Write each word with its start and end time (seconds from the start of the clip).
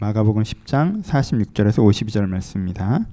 마가복음 0.00 0.42
10장 0.42 1.04
46절에서 1.04 1.78
52절 1.78 2.26
말씀입니다. 2.26 3.06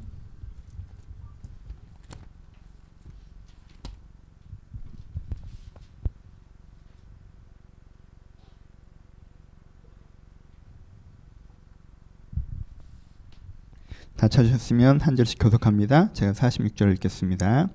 다 14.18 14.28
찾으셨으면 14.28 15.02
한 15.02 15.16
절씩 15.16 15.40
교독합니다. 15.40 16.14
제가 16.14 16.34
46절 16.34 16.94
읽겠습니다. 16.94 17.70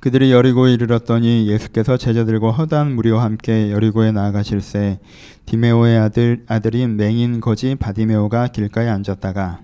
그들이 0.00 0.30
여리고에 0.30 0.74
이르렀더니 0.74 1.48
예수께서 1.48 1.96
제자들과 1.96 2.52
허다한 2.52 2.94
무리와 2.94 3.24
함께 3.24 3.72
여리고에 3.72 4.12
나아가실새 4.12 5.00
디메오의 5.46 5.98
아들 5.98 6.44
아들인 6.46 6.96
맹인 6.96 7.40
거지 7.40 7.74
바디메오가 7.74 8.48
길가에 8.48 8.88
앉았다가 8.88 9.62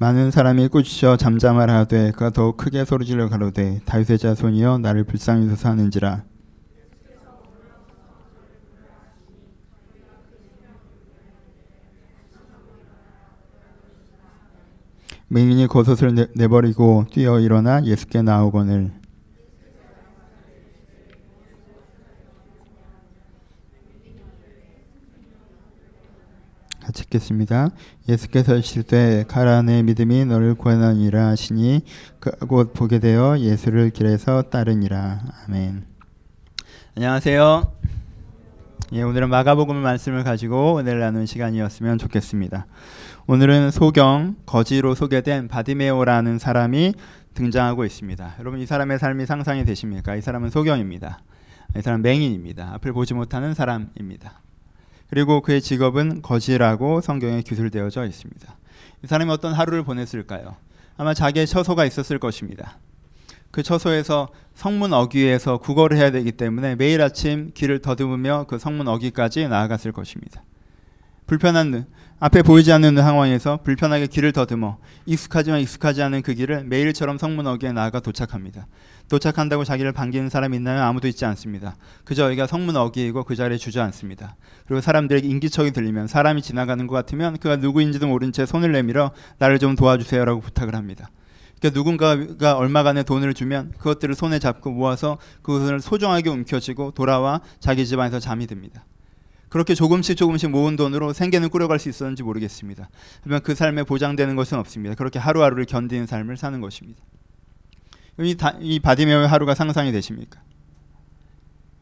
많은 0.00 0.32
사람이 0.32 0.68
꾸짖어 0.68 1.16
잠잠하라 1.16 1.76
하되 1.78 2.10
그가 2.12 2.30
더욱 2.30 2.56
크게 2.56 2.84
소리질러 2.84 3.28
가로되 3.28 3.80
다윗의 3.84 4.18
자손이여 4.18 4.78
나를 4.78 5.04
불쌍히 5.04 5.46
여소서 5.46 5.68
하는지라 5.68 6.27
맹인이 15.28 15.66
겉옷을 15.66 16.14
내, 16.14 16.26
내버리고 16.34 17.06
뛰어 17.10 17.38
일어나 17.38 17.84
예수께 17.84 18.22
나오거늘 18.22 18.92
같이 26.88 27.02
읽겠습니다. 27.02 27.68
예수께서 28.08 28.54
이르시되 28.54 29.26
가라 29.28 29.60
내 29.60 29.82
믿음이 29.82 30.24
너를 30.24 30.54
구원하니라 30.54 31.26
하시니 31.26 31.82
곧 32.48 32.72
보게 32.72 32.98
되어 32.98 33.38
예수를 33.38 33.90
길에서 33.90 34.42
따르니라. 34.42 35.20
아멘. 35.44 35.84
안녕하세요. 36.96 37.72
예, 38.92 39.02
오늘은 39.02 39.28
마가복음 39.28 39.76
말씀을 39.76 40.24
가지고 40.24 40.72
오늘 40.76 40.98
나눈 40.98 41.26
시간이었으면 41.26 41.98
좋겠습니다. 41.98 42.66
오늘은 43.30 43.72
소경 43.72 44.36
거지로 44.46 44.94
소개된 44.94 45.48
바디메오라는 45.48 46.38
사람이 46.38 46.94
등장하고 47.34 47.84
있습니다. 47.84 48.36
여러분 48.40 48.58
이 48.58 48.64
사람의 48.64 48.98
삶이 48.98 49.26
상상이 49.26 49.66
되십니까? 49.66 50.16
이 50.16 50.22
사람은 50.22 50.48
소경입니다. 50.48 51.20
이 51.76 51.82
사람 51.82 52.00
맹인입니다. 52.00 52.72
앞을 52.76 52.94
보지 52.94 53.12
못하는 53.12 53.52
사람입니다. 53.52 54.40
그리고 55.10 55.42
그의 55.42 55.60
직업은 55.60 56.22
거지라고 56.22 57.02
성경에 57.02 57.42
기술되어져 57.42 58.06
있습니다. 58.06 58.56
이 59.04 59.06
사람이 59.06 59.30
어떤 59.30 59.52
하루를 59.52 59.82
보냈을까요? 59.82 60.56
아마 60.96 61.12
자기의 61.12 61.46
처소가 61.46 61.84
있었을 61.84 62.18
것입니다. 62.18 62.78
그 63.50 63.62
처소에서 63.62 64.28
성문 64.54 64.94
어귀에서 64.94 65.58
구걸을 65.58 65.98
해야 65.98 66.10
되기 66.10 66.32
때문에 66.32 66.76
매일 66.76 67.02
아침 67.02 67.50
길을 67.52 67.80
더듬으며 67.82 68.46
그 68.48 68.58
성문 68.58 68.88
어귀까지 68.88 69.48
나아갔을 69.48 69.92
것입니다. 69.92 70.42
불편한 71.28 71.84
앞에 72.20 72.42
보이지 72.42 72.72
않는 72.72 72.96
상황에서 72.96 73.58
불편하게 73.62 74.06
길을 74.06 74.32
더듬어 74.32 74.78
익숙하지만 75.04 75.60
익숙하지 75.60 76.02
않은 76.02 76.22
그 76.22 76.32
길을 76.32 76.64
매일처럼 76.64 77.18
성문 77.18 77.46
어귀에 77.46 77.72
나아가 77.72 78.00
도착합니다. 78.00 78.66
도착한다고 79.10 79.64
자기를 79.64 79.92
반기는 79.92 80.30
사람이 80.30 80.56
있나요? 80.56 80.82
아무도 80.82 81.06
있지 81.06 81.26
않습니다. 81.26 81.76
그저 82.04 82.24
여기가 82.24 82.46
성문 82.46 82.76
어귀이고 82.76 83.24
그 83.24 83.36
자리에 83.36 83.58
주저앉습니다. 83.58 84.36
그리고 84.66 84.80
사람들에게 84.80 85.28
인기척이 85.28 85.72
들리면 85.72 86.06
사람이 86.06 86.40
지나가는 86.40 86.86
것 86.86 86.94
같으면 86.94 87.36
그가 87.36 87.56
누구인지도 87.56 88.06
모른 88.06 88.32
채 88.32 88.46
손을 88.46 88.72
내밀어 88.72 89.10
나를 89.36 89.58
좀 89.58 89.76
도와주세요라고 89.76 90.40
부탁을 90.40 90.74
합니다. 90.74 91.10
그러니까 91.60 91.78
누군가가 91.78 92.56
얼마간의 92.56 93.04
돈을 93.04 93.34
주면 93.34 93.72
그것들을 93.76 94.14
손에 94.14 94.38
잡고 94.38 94.70
모아서 94.70 95.18
그것을 95.42 95.80
소중하게 95.80 96.30
움켜쥐고 96.30 96.92
돌아와 96.92 97.42
자기 97.60 97.86
집안에서 97.86 98.18
잠이 98.18 98.46
듭니다. 98.46 98.86
그렇게 99.48 99.74
조금씩 99.74 100.16
조금씩 100.16 100.50
모은 100.50 100.76
돈으로 100.76 101.12
생계는 101.12 101.48
꾸려갈 101.48 101.78
수 101.78 101.88
있었는지 101.88 102.22
모르겠습니다. 102.22 102.88
하지만 103.18 103.40
그 103.42 103.54
삶에 103.54 103.84
보장되는 103.84 104.36
것은 104.36 104.58
없습니다. 104.58 104.94
그렇게 104.94 105.18
하루하루를 105.18 105.64
견디는 105.64 106.06
삶을 106.06 106.36
사는 106.36 106.60
것입니다. 106.60 107.02
이, 108.20 108.34
다, 108.36 108.54
이 108.60 108.80
바디메오의 108.80 109.28
하루가 109.28 109.54
상상이 109.54 109.92
되십니까? 109.92 110.40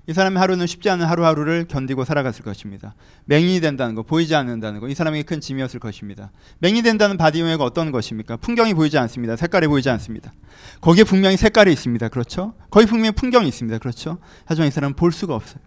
이 0.08 0.12
사람의 0.12 0.38
하루는 0.38 0.68
쉽지 0.68 0.88
않은 0.90 1.04
하루하루를 1.04 1.66
견디고 1.66 2.04
살아갔을 2.04 2.44
것입니다. 2.44 2.94
맹인이 3.24 3.60
된다는 3.60 3.96
거, 3.96 4.04
보이지 4.04 4.36
않는다는 4.36 4.78
거, 4.78 4.88
이 4.88 4.94
사람에게 4.94 5.24
큰 5.24 5.40
짐이었을 5.40 5.80
것입니다. 5.80 6.30
맹인이 6.60 6.82
된다는 6.82 7.16
바디메오가 7.16 7.64
어떤 7.64 7.90
것입니까? 7.90 8.36
풍경이 8.36 8.74
보이지 8.74 8.98
않습니다. 8.98 9.34
색깔이 9.34 9.66
보이지 9.66 9.90
않습니다. 9.90 10.32
거기에 10.80 11.02
분명히 11.02 11.36
색깔이 11.36 11.72
있습니다. 11.72 12.08
그렇죠? 12.08 12.54
거기 12.70 12.86
분명히 12.86 13.12
풍경이 13.12 13.48
있습니다. 13.48 13.78
그렇죠? 13.78 14.18
하지만 14.44 14.68
이 14.68 14.70
사람은 14.70 14.94
볼 14.94 15.10
수가 15.10 15.34
없어요. 15.34 15.60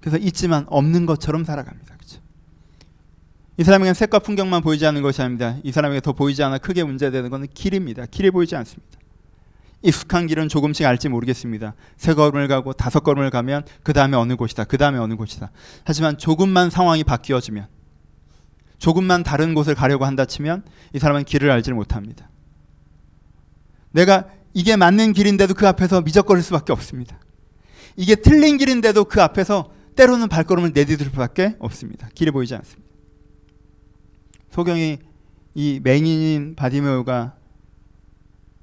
그래서 0.00 0.16
있지만 0.18 0.64
없는 0.68 1.06
것처럼 1.06 1.44
살아갑니다. 1.44 1.96
그렇죠? 1.96 2.20
이 3.56 3.64
사람에게는 3.64 3.94
색과 3.94 4.20
풍경만 4.20 4.62
보이지 4.62 4.86
않는 4.86 5.02
것이 5.02 5.20
아닙니다. 5.22 5.56
이 5.62 5.72
사람에게 5.72 6.00
더 6.00 6.12
보이지 6.12 6.42
않아 6.42 6.58
크게 6.58 6.84
문제되는 6.84 7.30
것은 7.30 7.48
길입니다. 7.52 8.06
길이 8.06 8.30
보이지 8.30 8.56
않습니다. 8.56 8.98
익숙한 9.82 10.26
길은 10.26 10.48
조금씩 10.48 10.84
알지 10.86 11.08
모르겠습니다. 11.08 11.74
세 11.96 12.14
걸음을 12.14 12.48
가고 12.48 12.72
다섯 12.72 13.00
걸음을 13.00 13.30
가면 13.30 13.64
그 13.82 13.92
다음에 13.92 14.16
어느 14.16 14.36
곳이다. 14.36 14.64
그 14.64 14.76
다음에 14.76 14.98
어느 14.98 15.16
곳이다. 15.16 15.50
하지만 15.84 16.18
조금만 16.18 16.70
상황이 16.70 17.02
바뀌어지면 17.02 17.66
조금만 18.78 19.22
다른 19.22 19.54
곳을 19.54 19.74
가려고 19.74 20.04
한다 20.04 20.24
치면 20.24 20.64
이 20.94 20.98
사람은 20.98 21.24
길을 21.24 21.50
알지 21.50 21.72
못합니다. 21.72 22.28
내가 23.92 24.26
이게 24.52 24.76
맞는 24.76 25.12
길인데도 25.12 25.54
그 25.54 25.66
앞에서 25.66 26.00
미적거릴 26.02 26.42
수밖에 26.42 26.72
없습니다. 26.72 27.18
이게 27.96 28.14
틀린 28.14 28.56
길인데도 28.56 29.04
그 29.04 29.22
앞에서 29.22 29.70
때로는 30.00 30.28
발걸음을 30.30 30.72
내디딜 30.72 31.08
수밖에 31.08 31.56
없습니다. 31.58 32.08
길이 32.14 32.30
보이지 32.30 32.54
않습니다. 32.54 32.90
소경이 34.50 34.98
이 35.54 35.80
맹인인 35.82 36.54
바디메오가 36.56 37.34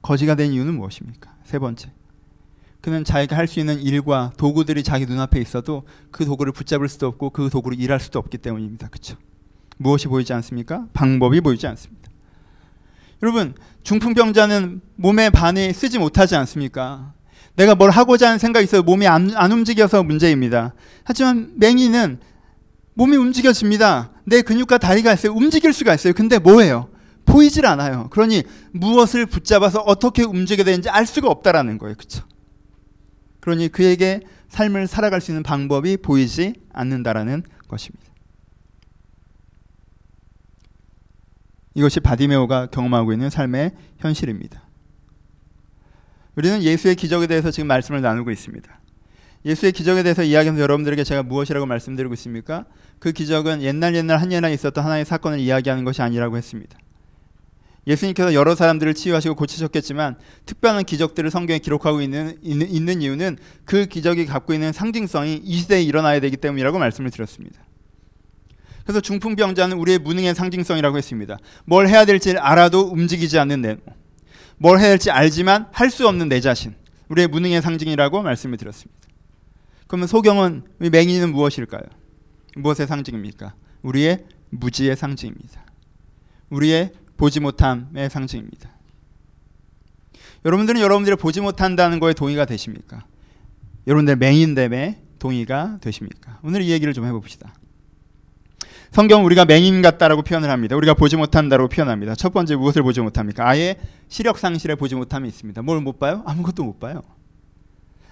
거지가 0.01 0.33
된 0.33 0.51
이유는 0.51 0.73
무엇입니까? 0.75 1.35
세 1.43 1.59
번째. 1.59 1.91
그는 2.81 3.03
자기가 3.03 3.37
할 3.37 3.47
수 3.47 3.59
있는 3.59 3.79
일과 3.79 4.33
도구들이 4.37 4.81
자기 4.81 5.05
눈앞에 5.05 5.39
있어도 5.39 5.85
그 6.09 6.25
도구를 6.25 6.53
붙잡을 6.53 6.89
수도 6.89 7.05
없고 7.05 7.29
그 7.29 7.51
도구로 7.51 7.75
일할 7.75 7.99
수도 7.99 8.17
없기 8.17 8.39
때문입니다. 8.39 8.87
그렇죠? 8.87 9.15
무엇이 9.77 10.07
보이지 10.07 10.33
않습니까? 10.33 10.87
방법이 10.93 11.41
보이지 11.41 11.67
않습니다. 11.67 12.09
여러분, 13.21 13.53
중풍병자는 13.83 14.81
몸의 14.95 15.29
반이 15.29 15.71
쓰지 15.73 15.99
못하지 15.99 16.35
않습니까? 16.35 17.13
내가 17.57 17.73
뭘 17.73 17.89
하고자 17.89 18.27
하는 18.27 18.39
생각이 18.39 18.63
있어도 18.65 18.83
몸이 18.83 19.07
안, 19.07 19.35
안 19.35 19.51
움직여서 19.51 20.03
문제입니다. 20.03 20.73
하지만 21.03 21.53
맹이는 21.55 22.19
몸이 22.93 23.17
움직여집니다. 23.17 24.11
내 24.25 24.41
근육과 24.41 24.77
다리가 24.77 25.13
있어요. 25.13 25.33
움직일 25.33 25.73
수가 25.73 25.95
있어요. 25.95 26.13
근데 26.13 26.37
뭐예요? 26.37 26.89
보이질 27.25 27.65
않아요. 27.65 28.09
그러니 28.11 28.43
무엇을 28.71 29.25
붙잡아서 29.25 29.81
어떻게 29.81 30.23
움직여야 30.23 30.65
되는지 30.65 30.89
알 30.89 31.07
수가 31.07 31.29
없다라는 31.29 31.79
거예요. 31.79 31.95
그렇죠? 31.95 32.23
그러니 33.39 33.69
그에게 33.69 34.21
삶을 34.49 34.87
살아갈 34.87 35.19
수 35.19 35.31
있는 35.31 35.41
방법이 35.41 35.97
보이지 35.97 36.53
않는다라는 36.71 37.43
것입니다. 37.67 38.05
이것이 41.73 41.99
바디메오가 42.01 42.67
경험하고 42.67 43.13
있는 43.13 43.29
삶의 43.31 43.71
현실입니다. 43.97 44.66
우리는 46.37 46.61
예수의 46.61 46.95
기적에 46.95 47.25
대해서 47.25 47.49
지금 47.49 47.65
말씀을 47.67 48.01
나누고 48.01 48.29
있습니다. 48.29 48.79
예수의 49.43 49.71
기적에 49.71 50.03
대해서 50.03 50.21
이야기하면서 50.21 50.61
여러분들에게 50.61 51.03
제가 51.03 51.23
무엇이라고 51.23 51.65
말씀드리고 51.65 52.13
있습니까? 52.13 52.65
그 52.99 53.11
기적은 53.11 53.63
옛날 53.63 53.95
옛날 53.95 54.21
한예나 54.21 54.49
있었던 54.49 54.83
하나의 54.83 55.03
사건을 55.03 55.39
이야기하는 55.39 55.83
것이 55.83 56.03
아니라고 56.03 56.37
했습니다. 56.37 56.77
예수님께서 57.87 58.35
여러 58.35 58.53
사람들을 58.53 58.93
치유하시고 58.93 59.33
고치셨겠지만 59.33 60.17
특별한 60.45 60.83
기적들을 60.83 61.31
성경에 61.31 61.57
기록하고 61.57 62.01
있는, 62.01 62.37
있는, 62.43 62.69
있는 62.69 63.01
이유는 63.01 63.37
그 63.65 63.87
기적이 63.87 64.27
갖고 64.27 64.53
있는 64.53 64.71
상징성이 64.73 65.41
이 65.43 65.57
시대에 65.57 65.81
일어나야 65.81 66.19
되기 66.19 66.37
때문이라고 66.37 66.77
말씀을 66.77 67.09
드렸습니다. 67.09 67.61
그래서 68.83 69.01
중풍병자는 69.01 69.75
우리의 69.77 69.99
무능의 69.99 70.35
상징성이라고 70.35 70.97
했습니다. 70.97 71.37
뭘 71.65 71.87
해야 71.87 72.05
될지 72.05 72.37
알아도 72.37 72.81
움직이지 72.81 73.39
않는 73.39 73.61
내, 73.61 73.77
뭘 74.57 74.79
해야 74.79 74.89
될지 74.89 75.11
알지만 75.11 75.67
할 75.71 75.89
수 75.89 76.07
없는 76.07 76.29
내 76.29 76.41
자신, 76.41 76.75
우리의 77.09 77.27
무능의 77.27 77.61
상징이라고 77.61 78.21
말씀을 78.21 78.57
드렸습니다. 78.57 79.07
그러면 79.87 80.07
소경은 80.07 80.63
맹인은 80.79 81.31
무엇일까요? 81.31 81.83
무엇의 82.55 82.87
상징입니까? 82.87 83.53
우리의 83.83 84.25
무지의 84.49 84.95
상징입니다. 84.95 85.65
우리의 86.49 86.91
보지 87.17 87.39
못함의 87.39 88.09
상징입니다. 88.09 88.71
여러분들은 90.45 90.81
여러분들이 90.81 91.15
보지 91.15 91.41
못한다는 91.41 91.99
거에 91.99 92.13
동의가 92.13 92.45
되십니까? 92.45 93.05
여러분들 93.85 94.15
맹인 94.17 94.55
됨에 94.55 95.01
동의가 95.19 95.77
되십니까? 95.81 96.39
오늘 96.43 96.61
이 96.61 96.71
얘기를 96.71 96.93
좀 96.93 97.05
해봅시다. 97.05 97.53
성경 98.91 99.25
우리가 99.25 99.45
맹인 99.45 99.81
같다라고 99.81 100.21
표현을 100.23 100.49
합니다. 100.49 100.75
우리가 100.75 100.93
보지 100.93 101.17
못한다고 101.17 101.67
표현합니다. 101.67 102.15
첫 102.15 102.33
번째 102.33 102.55
무엇을 102.55 102.83
보지 102.83 103.01
못합니까? 103.01 103.47
아예 103.47 103.75
시력 104.07 104.37
상실에 104.39 104.75
보지 104.75 104.95
못함이 104.95 105.27
있습니다. 105.27 105.61
뭘 105.61 105.81
못 105.81 105.99
봐요? 105.99 106.23
아무것도 106.25 106.63
못 106.63 106.79
봐요. 106.79 107.01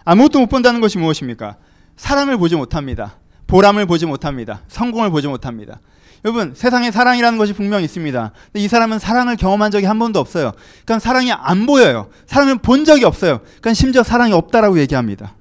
아무것도 0.04 0.40
못 0.40 0.48
본다는 0.48 0.82
것이 0.82 0.98
무엇입니까? 0.98 1.58
사랑을 1.96 2.38
보지 2.38 2.56
못합니다. 2.56 3.16
보람을 3.48 3.86
보지 3.86 4.06
못합니다. 4.06 4.62
성공을 4.68 5.10
보지 5.10 5.28
못합니다. 5.28 5.80
여러분 6.24 6.54
세상에 6.56 6.92
사랑이라는 6.92 7.38
것이 7.38 7.54
분명히 7.54 7.86
있습니다. 7.86 8.32
근데 8.52 8.64
이 8.64 8.68
사람은 8.68 9.00
사랑을 9.00 9.36
경험한 9.36 9.72
적이 9.72 9.86
한 9.86 10.00
번도 10.00 10.20
없어요. 10.20 10.52
그러니까 10.84 11.00
사랑이 11.00 11.32
안 11.32 11.66
보여요. 11.66 12.10
사랑을 12.26 12.58
본 12.58 12.84
적이 12.86 13.06
없어요. 13.06 13.40
그러니까 13.44 13.74
심지어 13.74 14.04
사랑이 14.04 14.34
없다라고 14.34 14.80
얘기합니다. 14.80 15.36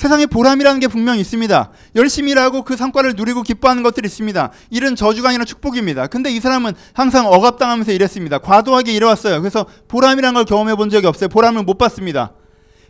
세상에 0.00 0.24
보람이라는 0.24 0.80
게 0.80 0.88
분명히 0.88 1.20
있습니다. 1.20 1.70
열심히 1.94 2.32
일하고 2.32 2.62
그 2.62 2.74
성과를 2.74 3.16
누리고 3.16 3.42
기뻐하는 3.42 3.82
것들이 3.82 4.06
있습니다. 4.06 4.50
일은 4.70 4.96
저주가 4.96 5.28
아니라 5.28 5.44
축복입니다. 5.44 6.06
근데 6.06 6.30
이 6.30 6.40
사람은 6.40 6.72
항상 6.94 7.26
억압당하면서 7.26 7.92
일했습니다. 7.92 8.38
과도하게 8.38 8.92
일해왔어요. 8.92 9.42
그래서 9.42 9.66
보람이라는 9.88 10.32
걸 10.32 10.46
경험해 10.46 10.76
본 10.76 10.88
적이 10.88 11.06
없어요. 11.06 11.28
보람을 11.28 11.64
못 11.64 11.76
봤습니다. 11.76 12.32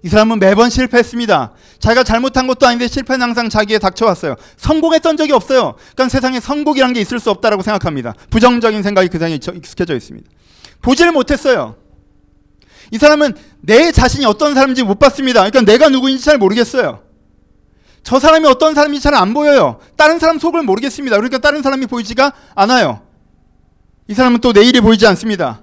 이 0.04 0.08
사람은 0.08 0.38
매번 0.38 0.70
실패했습니다. 0.70 1.50
자기가 1.80 2.04
잘못한 2.04 2.46
것도 2.46 2.68
아닌데 2.68 2.86
실패는 2.86 3.22
항상 3.26 3.48
자기에 3.48 3.80
닥쳐왔어요. 3.80 4.36
성공했던 4.56 5.16
적이 5.16 5.32
없어요. 5.32 5.74
그러니까 5.96 6.08
세상에 6.10 6.38
성공이라는 6.38 6.94
게 6.94 7.00
있을 7.00 7.18
수 7.18 7.32
없다라고 7.32 7.64
생각합니다. 7.64 8.14
부정적인 8.30 8.84
생각이 8.84 9.08
그 9.08 9.18
상에 9.18 9.34
익숙해져 9.34 9.96
있습니다. 9.96 10.30
보지를 10.80 11.10
못했어요. 11.10 11.74
이 12.90 12.98
사람은 12.98 13.34
내 13.60 13.92
자신이 13.92 14.24
어떤 14.24 14.54
사람인지 14.54 14.82
못 14.82 14.98
봤습니다. 14.98 15.40
그러니까 15.40 15.62
내가 15.62 15.88
누구인지 15.88 16.24
잘 16.24 16.38
모르겠어요. 16.38 17.02
저 18.02 18.18
사람이 18.18 18.46
어떤 18.46 18.74
사람인지 18.74 19.02
잘 19.02 19.14
안 19.14 19.34
보여요. 19.34 19.78
다른 19.96 20.18
사람 20.18 20.38
속을 20.38 20.62
모르겠습니다. 20.62 21.16
그러니까 21.16 21.38
다른 21.38 21.62
사람이 21.62 21.86
보이지가 21.86 22.32
않아요. 22.54 23.02
이 24.08 24.14
사람은 24.14 24.40
또 24.40 24.52
내일이 24.52 24.80
보이지 24.80 25.06
않습니다. 25.06 25.62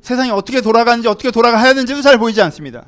세상이 0.00 0.30
어떻게 0.30 0.60
돌아가는지 0.60 1.08
어떻게 1.08 1.30
돌아가야 1.30 1.74
되는지도 1.74 2.00
잘 2.02 2.18
보이지 2.18 2.40
않습니다. 2.42 2.86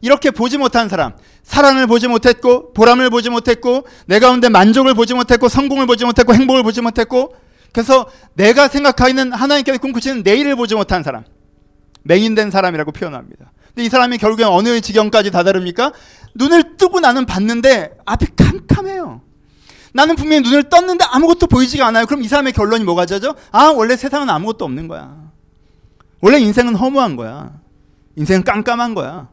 이렇게 0.00 0.30
보지 0.30 0.58
못한 0.58 0.90
사람, 0.90 1.14
사랑을 1.42 1.86
보지 1.86 2.08
못했고, 2.08 2.74
보람을 2.74 3.08
보지 3.08 3.30
못했고, 3.30 3.86
내 4.06 4.18
가운데 4.18 4.50
만족을 4.50 4.92
보지 4.92 5.14
못했고, 5.14 5.48
성공을 5.48 5.86
보지 5.86 6.04
못했고, 6.04 6.34
행복을 6.34 6.62
보지 6.62 6.82
못했고, 6.82 7.34
그래서 7.72 8.06
내가 8.34 8.68
생각하는 8.68 9.32
하나님께서 9.32 9.78
꿈꾸시는 9.78 10.22
내일을 10.22 10.56
보지 10.56 10.74
못한 10.74 11.02
사람, 11.02 11.24
맹인된 12.04 12.50
사람이라고 12.50 12.92
표현합니다. 12.92 13.52
근데 13.68 13.84
이 13.84 13.88
사람이 13.88 14.18
결국엔 14.18 14.48
어느 14.48 14.80
지경까지 14.80 15.30
다다릅니까? 15.30 15.92
눈을 16.34 16.76
뜨고 16.76 17.00
나는 17.00 17.26
봤는데 17.26 17.96
앞이 18.04 18.26
캄캄해요. 18.36 19.20
나는 19.92 20.16
분명히 20.16 20.42
눈을 20.42 20.64
떴는데 20.64 21.04
아무것도 21.08 21.46
보이지가 21.46 21.86
않아요. 21.86 22.06
그럼 22.06 22.22
이 22.22 22.28
사람의 22.28 22.52
결론이 22.52 22.84
뭐가 22.84 23.06
되죠? 23.06 23.34
아, 23.52 23.66
원래 23.66 23.96
세상은 23.96 24.28
아무것도 24.30 24.64
없는 24.64 24.88
거야. 24.88 25.16
원래 26.20 26.38
인생은 26.38 26.74
허무한 26.74 27.16
거야. 27.16 27.52
인생은 28.16 28.44
깜깜한 28.44 28.94
거야. 28.94 29.28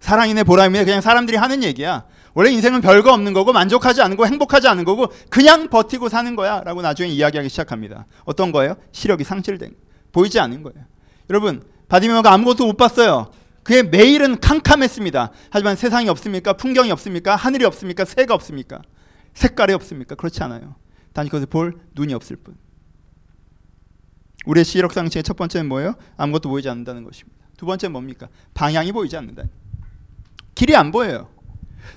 사랑이네 0.00 0.44
보람이네 0.44 0.84
그냥 0.84 1.00
사람들이 1.00 1.36
하는 1.36 1.62
얘기야. 1.62 2.04
원래 2.34 2.50
인생은 2.50 2.80
별거 2.80 3.12
없는 3.12 3.32
거고 3.32 3.52
만족하지 3.52 4.02
않은 4.02 4.16
거 4.16 4.26
행복하지 4.26 4.68
않은 4.68 4.84
거고 4.84 5.06
그냥 5.30 5.68
버티고 5.68 6.08
사는 6.08 6.34
거야 6.36 6.62
라고 6.64 6.82
나중에 6.82 7.08
이야기하기 7.08 7.48
시작합니다. 7.48 8.06
어떤 8.24 8.52
거예요? 8.52 8.76
시력이 8.92 9.24
상실된 9.24 9.74
보이지 10.12 10.38
않는 10.40 10.62
거예요. 10.62 10.84
여러분 11.30 11.62
바디메어가 11.88 12.32
아무것도 12.32 12.66
못 12.66 12.76
봤어요. 12.76 13.30
그의 13.62 13.82
매일은 13.84 14.40
캄캄했습니다. 14.40 15.30
하지만 15.50 15.76
세상이 15.76 16.08
없습니까? 16.10 16.52
풍경이 16.54 16.90
없습니까? 16.92 17.34
하늘이 17.34 17.64
없습니까? 17.64 18.04
새가 18.04 18.34
없습니까? 18.34 18.82
색깔이 19.32 19.72
없습니까? 19.72 20.14
그렇지 20.14 20.42
않아요. 20.42 20.76
단지 21.12 21.30
그것을 21.30 21.46
볼 21.46 21.78
눈이 21.94 22.12
없을 22.14 22.36
뿐. 22.36 22.56
우리의 24.46 24.64
시력 24.64 24.92
상실의 24.92 25.22
첫 25.22 25.36
번째는 25.36 25.68
뭐예요? 25.68 25.94
아무것도 26.16 26.50
보이지 26.50 26.68
않는다는 26.68 27.04
것입니다. 27.04 27.38
두 27.56 27.64
번째는 27.66 27.92
뭡니까? 27.92 28.28
방향이 28.52 28.92
보이지 28.92 29.16
않는다. 29.16 29.44
길이 30.54 30.76
안 30.76 30.90
보여요. 30.92 31.28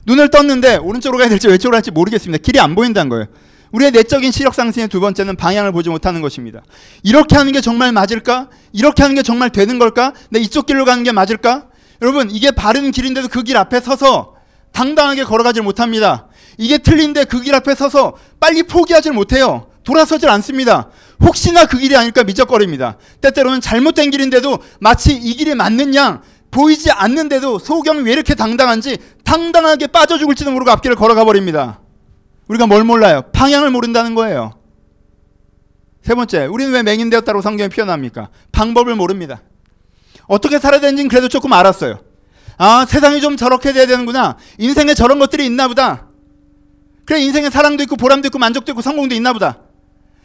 눈을 0.06 0.30
떴는데 0.30 0.78
오른쪽으로 0.78 1.18
가야 1.18 1.30
될지 1.30 1.48
왼쪽으로 1.48 1.76
갈지 1.76 1.92
모르겠습니다. 1.92 2.42
길이 2.42 2.60
안 2.60 2.76
보인다는 2.76 3.10
거예요. 3.10 3.26
우리의 3.72 3.92
내적인 3.92 4.32
시력 4.32 4.54
상승의 4.56 4.88
두 4.88 5.00
번째는 5.00 5.36
방향을 5.36 5.72
보지 5.72 5.90
못하는 5.90 6.22
것입니다. 6.22 6.62
이렇게 7.04 7.36
하는 7.36 7.52
게 7.52 7.62
정말 7.62 7.92
맞을까? 7.92 8.50
이렇게 8.74 9.04
하는 9.04 9.16
게 9.16 9.24
정말 9.24 9.50
되는 9.50 9.80
걸까? 9.80 10.14
내 10.30 10.40
이쪽 10.40 10.66
길로 10.66 10.86
가는 10.86 11.04
게 11.04 11.12
맞을까? 11.12 11.68
여러분, 12.02 12.30
이게 12.32 12.52
바른 12.52 12.92
길인데도 12.92 13.28
그 13.28 13.44
길 13.44 13.58
앞에 13.58 13.80
서서 13.82 14.36
당당하게 14.72 15.24
걸어가질 15.24 15.64
못합니다. 15.64 16.28
이게 16.58 16.78
틀린데 16.78 17.26
그 17.26 17.42
길 17.42 17.56
앞에 17.56 17.76
서서 17.76 18.16
빨리 18.40 18.64
포기하질 18.64 19.12
못해요. 19.14 19.68
돌아서질 19.84 20.30
않습니다. 20.30 20.90
혹시나 21.22 21.66
그 21.66 21.78
길이 21.78 21.96
아닐까 21.96 22.24
미적거립니다. 22.24 22.98
때때로는 23.22 23.62
잘못된 23.62 24.12
길인데도 24.12 24.60
마치 24.82 25.14
이 25.14 25.34
길이 25.36 25.52
양 25.96 26.22
보이지 26.52 26.92
않는데도 26.92 27.60
소경이 27.60 28.02
왜 28.02 28.12
이렇게 28.12 28.36
당당한지 28.36 28.98
당당하게 29.24 29.88
빠져 29.88 30.18
죽을지도 30.18 30.52
모르고 30.52 30.72
앞길을 30.72 30.96
걸어가 30.96 31.24
버립니다. 31.26 31.80
우리가 32.48 32.68
뭘 32.68 32.84
몰라요? 32.84 33.24
방향을 33.34 33.72
모른다는 33.72 34.16
거예요. 34.16 34.54
세 36.02 36.16
번째, 36.16 36.46
우리는 36.46 36.72
왜 36.72 36.84
맹인되었다고 36.84 37.42
성경에 37.42 37.68
표현합니까? 37.70 38.30
방법을 38.52 38.96
모릅니다. 38.96 39.42
어떻게 40.28 40.60
살아야 40.60 40.80
되는지는 40.80 41.10
그래도 41.10 41.28
조금 41.28 41.52
알았어요. 41.54 42.00
아, 42.58 42.86
세상이 42.88 43.22
좀 43.22 43.36
저렇게 43.38 43.74
돼야 43.74 43.86
되는구나. 43.86 44.38
인생에 44.58 44.94
저런 44.94 45.20
것들이 45.20 45.46
있나 45.46 45.68
보다. 45.68 46.08
그래, 47.06 47.20
인생에 47.22 47.50
사랑도 47.50 47.84
있고 47.84 47.96
보람도 47.96 48.28
있고 48.28 48.40
만족도 48.40 48.72
있고 48.72 48.82
성공도 48.82 49.16
있나 49.16 49.34
보다. 49.34 49.60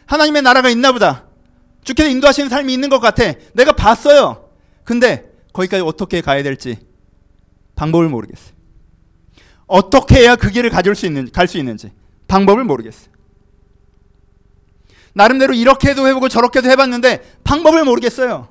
하나님의 0.06 0.42
나라가 0.42 0.68
있나 0.68 0.92
보다. 0.92 1.24
주께서 1.84 2.08
인도하시는 2.08 2.48
삶이 2.48 2.72
있는 2.72 2.88
것 2.88 3.00
같아. 3.00 3.32
내가 3.54 3.72
봤어요. 3.72 4.48
근데 4.84 5.30
거기까지 5.52 5.82
어떻게 5.82 6.20
가야 6.20 6.42
될지 6.42 6.78
방법을 7.74 8.08
모르겠어요. 8.08 8.52
어떻게 9.66 10.16
해야 10.20 10.36
그 10.36 10.50
길을 10.50 10.70
가질 10.70 10.94
수 10.94 11.06
있는 11.06 11.30
갈 11.32 11.46
수 11.48 11.58
있는지 11.58 11.92
방법을 12.32 12.64
모르겠어요. 12.64 13.12
나름대로 15.12 15.52
이렇게도 15.52 16.08
해보고 16.08 16.30
저렇게도 16.30 16.70
해봤는데 16.70 17.40
방법을 17.44 17.84
모르겠어요. 17.84 18.48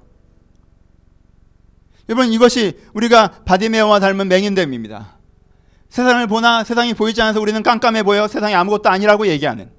여러분 2.08 2.32
이것이 2.32 2.78
우리가 2.94 3.44
바디메어와 3.46 4.00
닮은 4.00 4.28
맹인됨입니다. 4.28 5.18
세상을 5.90 6.28
보나 6.28 6.64
세상이 6.64 6.94
보이지 6.94 7.22
않아서 7.24 7.42
우리는 7.42 7.64
깜깜해 7.64 8.04
보여 8.04 8.28
세상이 8.28 8.54
아무것도 8.54 8.88
아니라고 8.90 9.26
얘기하는 9.28 9.72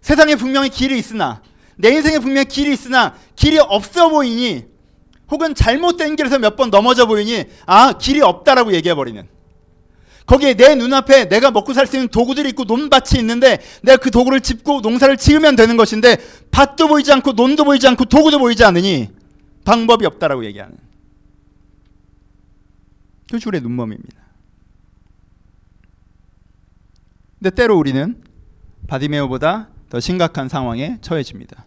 세상에 0.00 0.34
분명히 0.34 0.68
길이 0.70 0.98
있으나 0.98 1.40
내 1.76 1.90
인생에 1.90 2.18
분명히 2.18 2.48
길이 2.48 2.72
있으나 2.72 3.14
길이 3.36 3.58
없어 3.60 4.08
보이니 4.08 4.66
혹은 5.30 5.54
잘못된 5.54 6.16
길에서 6.16 6.38
몇 6.40 6.56
번 6.56 6.70
넘어져 6.70 7.06
보이니 7.06 7.44
아 7.66 7.92
길이 7.96 8.20
없다라고 8.22 8.72
얘기해 8.72 8.94
버리는 8.96 9.35
거기에 10.26 10.54
내 10.54 10.74
눈앞에 10.74 11.28
내가 11.28 11.50
먹고 11.50 11.72
살 11.72 11.86
수 11.86 11.96
있는 11.96 12.08
도구들이 12.08 12.48
있고 12.50 12.64
논밭이 12.64 13.18
있는데 13.20 13.58
내가 13.82 13.96
그 13.98 14.10
도구를 14.10 14.40
짚고 14.40 14.80
농사를 14.80 15.16
지으면 15.16 15.54
되는 15.56 15.76
것인데 15.76 16.16
밭도 16.50 16.88
보이지 16.88 17.12
않고 17.12 17.32
논도 17.32 17.64
보이지 17.64 17.86
않고 17.86 18.06
도구도 18.06 18.38
보이지 18.38 18.64
않으니 18.64 19.08
방법이 19.64 20.04
없다라고 20.06 20.44
얘기하는 20.46 20.76
우리의 23.46 23.62
눈먼입니다. 23.62 24.26
근데 27.38 27.50
때로 27.50 27.76
우리는 27.76 28.22
바디메오보다 28.88 29.68
더 29.90 30.00
심각한 30.00 30.48
상황에 30.48 30.98
처해집니다. 31.00 31.66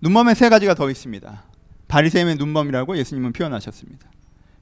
눈먼의 0.00 0.34
세 0.34 0.48
가지가 0.48 0.74
더 0.74 0.90
있습니다. 0.90 1.44
바리새인의 1.88 2.36
눈먼이라고 2.36 2.96
예수님은 2.98 3.32
표현하셨습니다. 3.32 4.13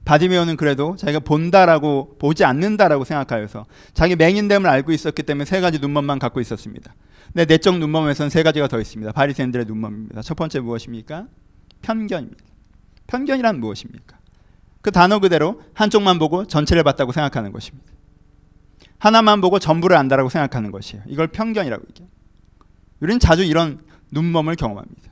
바디메오는 0.05 0.57
그래도 0.57 0.95
자기가 0.95 1.19
본다라고 1.19 2.17
보지 2.19 2.43
않는다라고 2.43 3.05
생각하여서 3.05 3.65
자기 3.93 4.15
맹인됨을 4.15 4.69
알고 4.69 4.91
있었기 4.91 5.23
때문에 5.23 5.45
세 5.45 5.61
가지 5.61 5.79
눈먼만 5.79 6.19
갖고 6.19 6.41
있었습니다. 6.41 6.93
근 7.33 7.45
내적 7.47 7.79
눈먼에서는 7.79 8.29
세 8.29 8.43
가지가 8.43 8.67
더 8.67 8.79
있습니다. 8.79 9.11
바리새인들의 9.11 9.65
눈먼입니다. 9.65 10.21
첫 10.21 10.35
번째 10.35 10.59
무엇입니까? 10.59 11.27
편견입니다. 11.81 12.43
편견이란 13.07 13.59
무엇입니까? 13.59 14.17
그 14.81 14.91
단어 14.91 15.19
그대로 15.19 15.61
한쪽만 15.73 16.19
보고 16.19 16.45
전체를 16.45 16.83
봤다고 16.83 17.11
생각하는 17.11 17.51
것입니다. 17.51 17.91
하나만 18.99 19.41
보고 19.41 19.59
전부를 19.59 19.97
안다라고 19.97 20.29
생각하는 20.29 20.71
것이에요. 20.71 21.03
이걸 21.07 21.27
편견이라고 21.27 21.83
얘기해요. 21.89 22.09
우리는 22.99 23.19
자주 23.19 23.43
이런 23.43 23.79
눈먼을 24.11 24.55
경험합니다. 24.55 25.11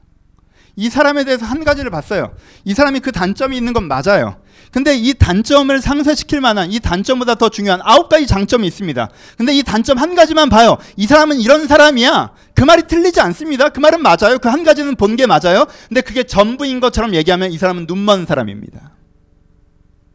이 0.75 0.89
사람에 0.89 1.23
대해서 1.25 1.45
한 1.45 1.63
가지를 1.63 1.91
봤어요. 1.91 2.33
이 2.63 2.73
사람이 2.73 3.01
그 3.01 3.11
단점이 3.11 3.55
있는 3.57 3.73
건 3.73 3.87
맞아요. 3.87 4.37
근데 4.71 4.95
이 4.95 5.13
단점을 5.13 5.81
상쇄시킬 5.81 6.39
만한 6.39 6.71
이 6.71 6.79
단점보다 6.79 7.35
더 7.35 7.49
중요한 7.49 7.81
아홉 7.83 8.07
가지 8.07 8.25
장점이 8.25 8.65
있습니다. 8.67 9.09
근데 9.37 9.53
이 9.53 9.63
단점 9.63 9.97
한 9.97 10.15
가지만 10.15 10.47
봐요. 10.49 10.77
이 10.95 11.07
사람은 11.07 11.41
이런 11.41 11.67
사람이야. 11.67 12.31
그 12.55 12.63
말이 12.63 12.83
틀리지 12.87 13.19
않습니다. 13.19 13.69
그 13.69 13.79
말은 13.81 14.01
맞아요. 14.01 14.39
그 14.41 14.47
한 14.47 14.63
가지는 14.63 14.95
본 14.95 15.15
게 15.17 15.25
맞아요. 15.27 15.65
근데 15.89 15.99
그게 16.01 16.23
전부인 16.23 16.79
것처럼 16.79 17.13
얘기하면 17.15 17.51
이 17.51 17.57
사람은 17.57 17.85
눈먼 17.87 18.25
사람입니다. 18.25 18.91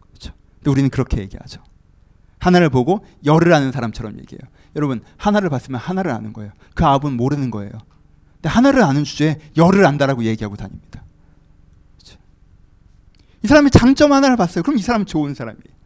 그렇죠? 0.09 0.33
근데 0.59 0.71
우리는 0.71 0.89
그렇게 0.91 1.19
얘기하죠. 1.21 1.61
하나를 2.39 2.71
보고 2.71 3.05
열을 3.25 3.53
아는 3.53 3.73
사람처럼 3.73 4.19
얘기해요. 4.21 4.41
여러분 4.77 5.03
하나를 5.17 5.51
봤으면 5.51 5.81
하나를 5.81 6.11
아는 6.13 6.33
거예요. 6.33 6.53
그 6.75 6.85
아합은 6.85 7.13
모르는 7.15 7.51
거예요. 7.51 7.73
하나를 8.49 8.83
아는 8.83 9.05
주제에 9.05 9.39
열을 9.57 9.85
안다라고 9.87 10.25
얘기하고 10.25 10.57
다닙니다. 10.57 11.03
그렇죠? 11.97 12.19
이 13.43 13.49
사람이 13.49 13.71
장점 13.71 14.13
하나를 14.13 14.37
봤어요. 14.37 14.63
그럼 14.63 14.79
이 14.79 14.83
사람은 14.83 15.07
좋은 15.07 15.35
사람이에요. 15.35 15.77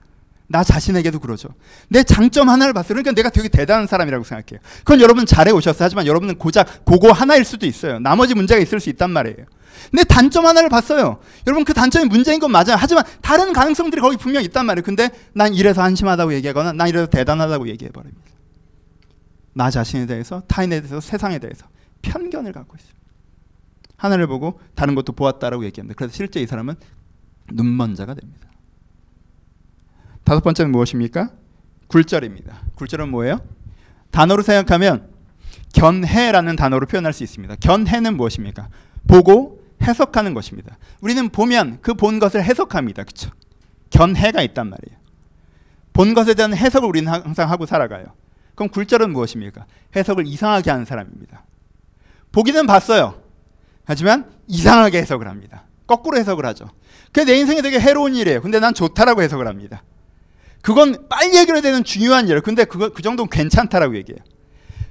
나 0.52 0.64
자신에게도 0.64 1.20
그러죠. 1.20 1.48
내 1.88 2.02
장점 2.02 2.48
하나를 2.48 2.74
봤어요. 2.74 2.88
그러니까 2.88 3.12
내가 3.12 3.30
되게 3.30 3.48
대단한 3.48 3.86
사람이라고 3.86 4.24
생각해요. 4.24 4.60
그건 4.80 5.00
여러분 5.00 5.24
잘해 5.24 5.52
오셨어요. 5.52 5.84
하지만 5.84 6.06
여러분은 6.06 6.38
고작 6.38 6.84
그거 6.84 7.12
하나일 7.12 7.44
수도 7.44 7.66
있어요. 7.66 8.00
나머지 8.00 8.34
문제가 8.34 8.60
있을 8.60 8.80
수 8.80 8.90
있단 8.90 9.10
말이에요. 9.10 9.46
내 9.92 10.02
단점 10.02 10.46
하나를 10.46 10.68
봤어요. 10.68 11.20
여러분 11.46 11.64
그 11.64 11.72
단점이 11.72 12.06
문제인 12.06 12.40
건 12.40 12.50
맞아요. 12.50 12.74
하지만 12.76 13.04
다른 13.22 13.52
가능성들이 13.52 14.00
거기 14.00 14.16
분명 14.16 14.42
있단 14.42 14.66
말이에요. 14.66 14.82
근데 14.82 15.10
난 15.32 15.54
이래서 15.54 15.82
한심하다고 15.82 16.34
얘기하거나 16.34 16.72
난 16.72 16.88
이래서 16.88 17.06
대단하다고 17.06 17.68
얘기해 17.68 17.92
버립니다. 17.92 18.20
나 19.52 19.70
자신에 19.70 20.06
대해서 20.06 20.42
타인에 20.48 20.80
대해서 20.80 21.00
세상에 21.00 21.38
대해서 21.38 21.66
편견을 22.02 22.52
갖고 22.52 22.76
있어요. 22.76 22.92
하나를 23.96 24.26
보고 24.26 24.60
다른 24.74 24.94
것도 24.94 25.12
보았다라고 25.12 25.64
얘기합니다. 25.66 25.96
그래서 25.96 26.14
실제 26.14 26.40
이 26.40 26.46
사람은 26.46 26.74
눈먼자가 27.52 28.14
됩니다. 28.14 28.48
다섯 30.24 30.40
번째는 30.40 30.70
무엇입니까? 30.72 31.30
굴절입니다. 31.88 32.62
굴절은 32.76 33.08
뭐예요? 33.10 33.40
단어로 34.10 34.42
생각하면 34.42 35.10
견해라는 35.74 36.56
단어로 36.56 36.86
표현할 36.86 37.12
수 37.12 37.22
있습니다. 37.24 37.56
견해는 37.56 38.16
무엇입니까? 38.16 38.68
보고 39.06 39.60
해석하는 39.82 40.34
것입니다. 40.34 40.78
우리는 41.00 41.28
보면 41.30 41.80
그 41.80 41.94
본 41.94 42.18
것을 42.18 42.42
해석합니다. 42.44 43.04
그렇죠? 43.04 43.30
견해가 43.90 44.42
있단 44.42 44.68
말이에요. 44.68 44.98
본 45.92 46.14
것에 46.14 46.34
대한 46.34 46.54
해석을 46.54 46.88
우리는 46.88 47.10
항상 47.10 47.50
하고 47.50 47.66
살아가요. 47.66 48.06
그럼 48.54 48.68
굴절은 48.70 49.12
무엇입니까? 49.12 49.66
해석을 49.96 50.26
이상하게 50.26 50.70
하는 50.70 50.84
사람입니다. 50.84 51.44
보기는 52.32 52.66
봤어요. 52.66 53.20
하지만 53.84 54.30
이상하게 54.46 54.98
해석을 54.98 55.28
합니다. 55.28 55.64
거꾸로 55.86 56.18
해석을 56.18 56.46
하죠. 56.46 56.68
그게 57.06 57.24
내 57.24 57.36
인생에 57.38 57.62
되게 57.62 57.80
해로운 57.80 58.14
일이에요. 58.14 58.40
근데 58.40 58.60
난 58.60 58.74
좋다라고 58.74 59.22
해석을 59.22 59.48
합니다. 59.48 59.82
그건 60.62 61.08
빨리 61.08 61.36
해결되는 61.36 61.84
중요한 61.84 62.26
일이에요. 62.26 62.42
근데 62.42 62.64
그거, 62.64 62.90
그 62.90 63.02
정도는 63.02 63.30
괜찮다라고 63.30 63.96
얘기해요. 63.96 64.22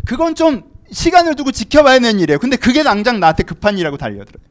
그건 0.05 0.35
좀 0.35 0.63
시간을 0.91 1.35
두고 1.35 1.51
지켜봐야 1.51 1.99
되는 1.99 2.19
일이에요. 2.19 2.39
근데 2.39 2.57
그게 2.57 2.83
당장 2.83 3.19
나한테 3.19 3.43
급한 3.43 3.75
일이라고 3.75 3.97
달려들어요. 3.97 4.43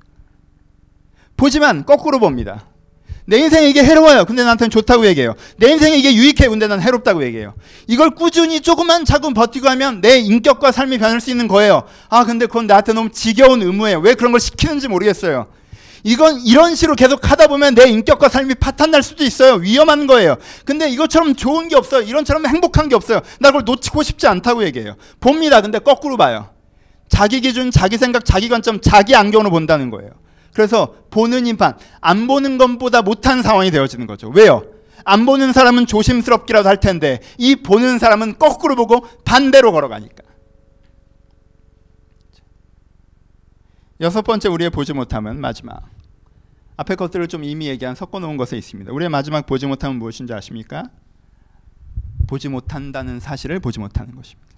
보지만 1.37 1.85
거꾸로 1.85 2.19
봅니다. 2.19 2.68
내 3.29 3.41
인생에 3.41 3.69
이게 3.69 3.85
해로워요. 3.85 4.25
근데 4.25 4.43
나한테는 4.43 4.71
좋다고 4.71 5.05
얘기해요. 5.09 5.35
내 5.59 5.71
인생에 5.71 5.99
이게 5.99 6.15
유익해. 6.15 6.49
근데 6.49 6.67
난 6.67 6.81
해롭다고 6.81 7.23
얘기해요. 7.25 7.53
이걸 7.87 8.15
꾸준히 8.15 8.63
조금만 8.63 9.05
자꾸 9.05 9.35
버티고 9.35 9.69
하면 9.69 10.01
내 10.01 10.19
인격과 10.19 10.73
삶이 10.73 10.97
변할 10.97 11.21
수 11.21 11.29
있는 11.29 11.47
거예요. 11.47 11.83
아, 12.09 12.25
근데 12.25 12.47
그건 12.47 12.67
나한테 12.67 12.95
너무 12.95 13.11
지겨운 13.11 13.61
의무예요. 13.61 13.99
왜 13.99 14.15
그런 14.15 14.33
걸 14.33 14.41
시키는지 14.41 14.89
모르겠어요. 14.89 15.47
이건 16.05 16.41
이런 16.41 16.75
식으로 16.75 16.97
계속 16.97 17.31
하다 17.31 17.49
보면 17.49 17.75
내 17.75 17.91
인격과 17.91 18.31
삶이 18.31 18.55
파탄 18.55 18.93
날 18.93 19.03
수도 19.03 19.25
있어요. 19.25 19.57
위험한 19.57 20.07
거예요. 20.07 20.37
근데 20.65 20.89
이것처럼 20.89 21.35
좋은 21.35 21.69
게 21.69 21.77
없어요. 21.77 22.01
이런처럼 22.01 22.47
행복한 22.47 22.89
게 22.89 22.95
없어요. 22.95 23.21
나 23.41 23.51
그걸 23.51 23.65
놓치고 23.67 24.05
싶지 24.05 24.27
않다고 24.27 24.65
얘기해요. 24.65 24.97
봅니다. 25.21 25.61
근데 25.61 25.81
거꾸로 25.81 26.17
봐요. 26.17 26.49
자기 27.11 27.43
기준, 27.43 27.71
자기 27.71 27.99
생각, 27.99 28.25
자기 28.25 28.49
관점, 28.49 28.81
자기 28.81 29.15
안경으로 29.15 29.51
본다는 29.51 29.91
거예요. 29.91 30.13
그래서 30.59 30.93
보는 31.11 31.47
인판, 31.47 31.79
안 32.01 32.27
보는 32.27 32.59
것보다 32.59 33.01
못한 33.01 33.43
상황이 33.43 33.71
되어지는 33.71 34.09
거죠. 34.09 34.29
왜요? 34.31 34.65
안 35.05 35.25
보는 35.25 35.53
사람은 35.53 35.87
조심스럽기라도 35.87 36.69
할 36.69 36.81
텐데 36.81 37.21
이 37.39 37.55
보는 37.55 38.01
사람은 38.01 38.41
거꾸로 38.41 38.75
보고 38.75 39.03
반대로 39.25 39.71
걸어가니까. 39.71 40.25
여섯 44.01 44.23
번째 44.23 44.49
우리의 44.49 44.71
보지 44.71 44.95
못함은 44.95 45.41
마지막. 45.41 45.89
앞에 46.77 46.97
것들을 46.97 47.29
좀 47.29 47.45
이미 47.45 47.69
얘기한 47.69 47.95
섞어놓은 47.95 48.37
것에 48.37 48.59
있습니다. 48.59 48.93
우리의 48.93 49.11
마지막 49.11 49.47
보지 49.47 49.67
못함은 49.67 50.01
무엇인지 50.01 50.35
아십니까? 50.35 50.91
보지 52.27 52.49
못한다는 52.49 53.21
사실을 53.21 53.61
보지 53.61 53.79
못하는 53.79 54.13
것입니다. 54.17 54.49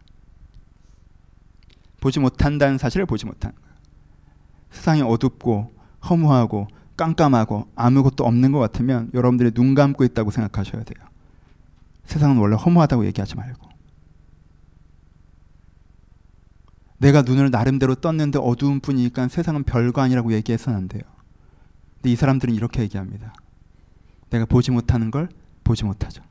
보지 2.01 2.21
못한다는 2.21 2.79
사실을 2.79 3.05
보지 3.05 3.27
못하는 3.27 3.55
거예요. 3.55 3.77
세상이 4.71 5.03
어둡고 5.03 5.80
허무하고 6.09 6.69
깜깜하고 6.97 7.69
아무것도 7.77 8.25
없는 8.25 8.53
것 8.53 8.59
같으면 8.59 9.11
여러분들이 9.15 9.53
눈 9.53 9.75
감고 9.75 10.05
있다고 10.05 10.31
생각하셔야 10.31 10.83
돼요. 10.85 11.05
세상은 12.05 12.37
원래 12.39 12.57
허무하다고 12.57 13.07
얘기하지 13.07 13.37
말고. 13.37 13.69
내가 16.99 17.23
눈을 17.23 17.51
나름대로 17.51 17.95
떴는데 17.95 18.39
어두운 18.39 18.81
뿐이니까 18.81 19.29
세상은 19.29 19.63
별거 19.65 20.03
아니라고 20.03 20.33
얘기해서는 20.35 20.77
안 20.77 20.89
돼요. 20.89 21.03
근데 21.97 22.11
이 22.11 22.17
사람들은 22.17 22.55
이렇게 22.55 22.83
얘기합니다. 22.83 23.33
내가 24.29 24.45
보지 24.45 24.71
못하는 24.71 25.11
걸 25.11 25.29
보지 25.65 25.85
못하죠. 25.85 26.23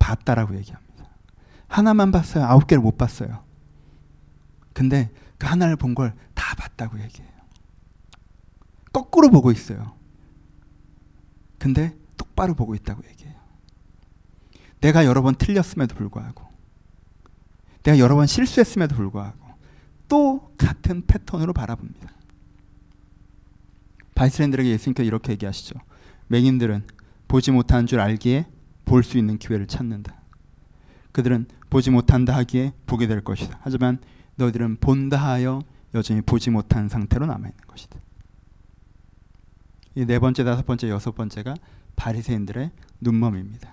봤다라고 0.00 0.56
얘기합니다. 0.56 1.04
하나만 1.68 2.10
봤어요. 2.10 2.44
아홉 2.44 2.66
개를 2.66 2.82
못 2.82 2.98
봤어요. 2.98 3.44
근데 4.72 5.10
그 5.38 5.46
하나를 5.46 5.76
본 5.76 5.94
걸 5.94 6.14
다 6.34 6.54
봤다고 6.56 6.98
얘기해요. 7.00 7.30
거꾸로 8.92 9.30
보고 9.30 9.50
있어요. 9.52 9.94
근데 11.58 11.96
똑바로 12.16 12.54
보고 12.54 12.74
있다고 12.74 13.02
얘기해요. 13.08 13.34
내가 14.80 15.04
여러 15.04 15.22
번 15.22 15.34
틀렸음에도 15.34 15.94
불구하고, 15.94 16.46
내가 17.82 17.98
여러 17.98 18.14
번 18.14 18.26
실수했음에도 18.26 18.96
불구하고, 18.96 19.38
또 20.08 20.52
같은 20.56 21.06
패턴으로 21.06 21.52
바라봅니다. 21.52 22.10
바이스랜들에게 24.14 24.68
예수님께서 24.70 25.06
이렇게 25.06 25.32
얘기하시죠. 25.32 25.78
맹인들은 26.28 26.86
보지 27.28 27.52
못하는 27.52 27.86
줄 27.86 28.00
알기에 28.00 28.46
볼 28.84 29.02
수 29.02 29.18
있는 29.18 29.38
기회를 29.38 29.66
찾는다. 29.66 30.20
그들은 31.12 31.46
보지 31.70 31.90
못한다 31.90 32.34
하기에 32.36 32.72
보게 32.86 33.06
될 33.06 33.22
것이다. 33.22 33.58
하지만 33.62 33.98
너희들은 34.36 34.76
본다 34.76 35.16
하여 35.16 35.62
여전히 35.94 36.20
보지 36.22 36.50
못한 36.50 36.88
상태로 36.88 37.26
남아 37.26 37.48
있는 37.48 37.58
것이다. 37.68 37.98
이 40.00 40.06
네 40.06 40.18
번째, 40.18 40.44
다섯 40.44 40.64
번째, 40.64 40.88
여섯 40.88 41.14
번째가 41.14 41.54
바리새인들의 41.96 42.70
눈멈입니다. 43.02 43.70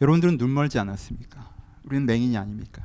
여러분들은 0.00 0.38
눈 0.38 0.54
멀지 0.54 0.78
않았습니까? 0.78 1.50
우리는 1.84 2.06
맹인이 2.06 2.34
아닙니까? 2.38 2.82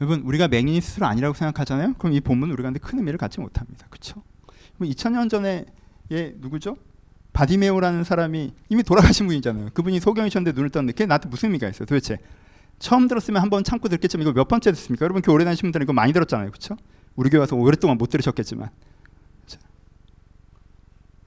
여러분 0.00 0.20
우리가 0.22 0.48
맹인이 0.48 0.80
스스로 0.80 1.04
아니라고 1.04 1.34
생각하잖아요. 1.34 1.94
그럼 1.98 2.14
이 2.14 2.20
본문 2.20 2.50
우리가 2.50 2.72
큰 2.80 2.98
의미를 2.98 3.18
갖지 3.18 3.40
못합니다. 3.40 3.86
그렇죠? 3.90 4.22
2000년 4.80 5.28
전에 5.28 5.66
얘 6.12 6.32
누구죠? 6.38 6.78
바디메오라는 7.34 8.04
사람이 8.04 8.54
이미 8.70 8.82
돌아가신 8.82 9.26
분이잖아요. 9.26 9.68
그분이 9.74 10.00
소경이셨는데 10.00 10.56
눈을 10.56 10.70
떴는데 10.70 10.92
그게 10.94 11.04
나한테 11.04 11.28
무슨 11.28 11.50
의미가 11.50 11.68
있어요? 11.68 11.84
도대체 11.84 12.16
처음 12.78 13.06
들었으면 13.06 13.42
한 13.42 13.50
번 13.50 13.62
참고 13.64 13.90
듣겠지만 13.90 14.22
이거 14.22 14.32
몇 14.32 14.48
번째 14.48 14.72
듣습니까? 14.72 15.04
여러분 15.04 15.20
교회 15.20 15.34
오래 15.34 15.44
다니신 15.44 15.60
분들은 15.64 15.84
이거 15.84 15.92
많이 15.92 16.14
들었잖아요. 16.14 16.48
그렇죠? 16.50 16.78
우리 17.16 17.28
교회 17.28 17.40
와서 17.40 17.54
오랫동안 17.54 17.98
못 17.98 18.08
들으셨겠지만? 18.08 18.70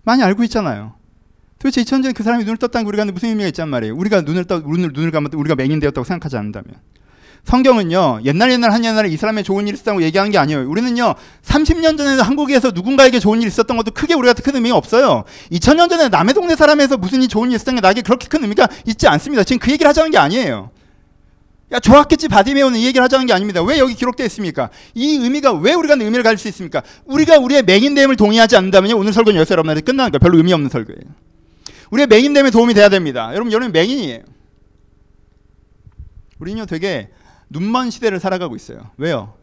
많이 0.03 0.23
알고 0.23 0.43
있잖아요. 0.43 0.93
도대체 1.59 1.81
2000년 1.81 2.03
전에 2.03 2.13
그 2.13 2.23
사람이 2.23 2.43
눈을 2.43 2.57
떴다는 2.57 2.85
게 2.85 2.89
우리가 2.89 3.05
무슨 3.05 3.29
의미가 3.29 3.47
있단 3.49 3.69
말이에요. 3.69 3.95
우리가 3.95 4.21
눈을 4.21 4.43
떠 4.45 4.59
눈을 4.59 4.91
눈을 4.93 5.11
감았 5.11 5.31
우리가 5.33 5.55
맹인 5.55 5.79
되었다고 5.79 6.03
생각하지 6.03 6.35
않는다면 6.35 6.75
성경은요 7.45 8.21
옛날 8.25 8.51
옛날 8.51 8.71
한 8.71 8.83
옛날에 8.83 9.09
이 9.09 9.17
사람의 9.17 9.43
좋은 9.43 9.67
일이 9.67 9.75
있었다고 9.75 10.01
얘기하는 10.03 10.31
게 10.31 10.37
아니에요. 10.37 10.69
우리는요 10.69 11.15
30년 11.43 11.97
전에 11.97 12.21
한국에서 12.21 12.71
누군가에게 12.71 13.19
좋은 13.19 13.39
일이 13.41 13.47
있었던 13.47 13.77
것도 13.77 13.91
크게 13.91 14.13
우리가 14.13 14.33
큰 14.33 14.55
의미가 14.55 14.75
없어요. 14.75 15.23
2000년 15.51 15.89
전에 15.89 16.09
남의 16.09 16.33
동네 16.33 16.55
사람에서 16.55 16.97
무슨 16.97 17.21
일 17.21 17.29
좋은 17.29 17.49
일이 17.49 17.55
있었던 17.55 17.75
게 17.75 17.81
나에게 17.81 18.01
그렇게 18.01 18.27
큰 18.27 18.43
의미가 18.43 18.67
있지 18.85 19.07
않습니다. 19.07 19.43
지금 19.43 19.59
그 19.59 19.71
얘기를 19.71 19.87
하자는 19.87 20.11
게 20.11 20.17
아니에요. 20.17 20.71
야 21.73 21.79
좋았겠지 21.79 22.27
바디메오는 22.27 22.77
이 22.77 22.85
얘기를 22.85 23.03
하자는 23.03 23.25
게 23.25 23.33
아닙니다. 23.33 23.63
왜 23.63 23.79
여기 23.79 23.95
기록되어 23.95 24.25
있습니까? 24.27 24.69
이 24.93 25.17
의미가 25.17 25.53
왜 25.53 25.73
우리가 25.73 25.95
의미를 25.95 26.21
가질 26.21 26.37
수 26.37 26.47
있습니까? 26.49 26.83
우리가 27.05 27.39
우리의 27.39 27.63
맹인됨을 27.63 28.15
동의하지 28.15 28.55
않는다면 28.55 28.93
오늘 28.93 29.11
설교는 29.11 29.39
여기서 29.39 29.53
여러분한테 29.53 29.81
끝나는 29.81 30.11
거예요. 30.11 30.19
별로 30.19 30.37
의미 30.37 30.53
없는 30.53 30.69
설교예요. 30.69 31.01
우리의 31.89 32.07
맹인됨에 32.07 32.51
도움이 32.51 32.75
돼야 32.75 32.89
됩니다. 32.89 33.31
여러분 33.33 33.51
여러분 33.51 33.71
맹인이에요. 33.71 34.21
우리는요 36.37 36.67
되게 36.67 37.09
눈먼 37.49 37.89
시대를 37.89 38.19
살아가고 38.19 38.55
있어요. 38.55 38.91
왜요? 38.97 39.33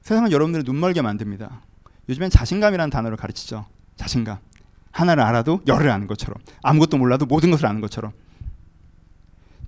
세상은 0.00 0.32
여러분들을 0.32 0.64
눈멀게 0.64 1.02
만듭니다. 1.02 1.60
요즘엔 2.08 2.30
자신감이라는 2.30 2.90
단어를 2.90 3.16
가르치죠. 3.18 3.66
자신감. 3.96 4.38
하나를 4.90 5.22
알아도 5.22 5.60
열을 5.66 5.90
아는 5.90 6.06
것처럼 6.06 6.36
아무것도 6.62 6.96
몰라도 6.98 7.26
모든 7.26 7.50
것을 7.50 7.66
아는 7.66 7.80
것처럼 7.80 8.12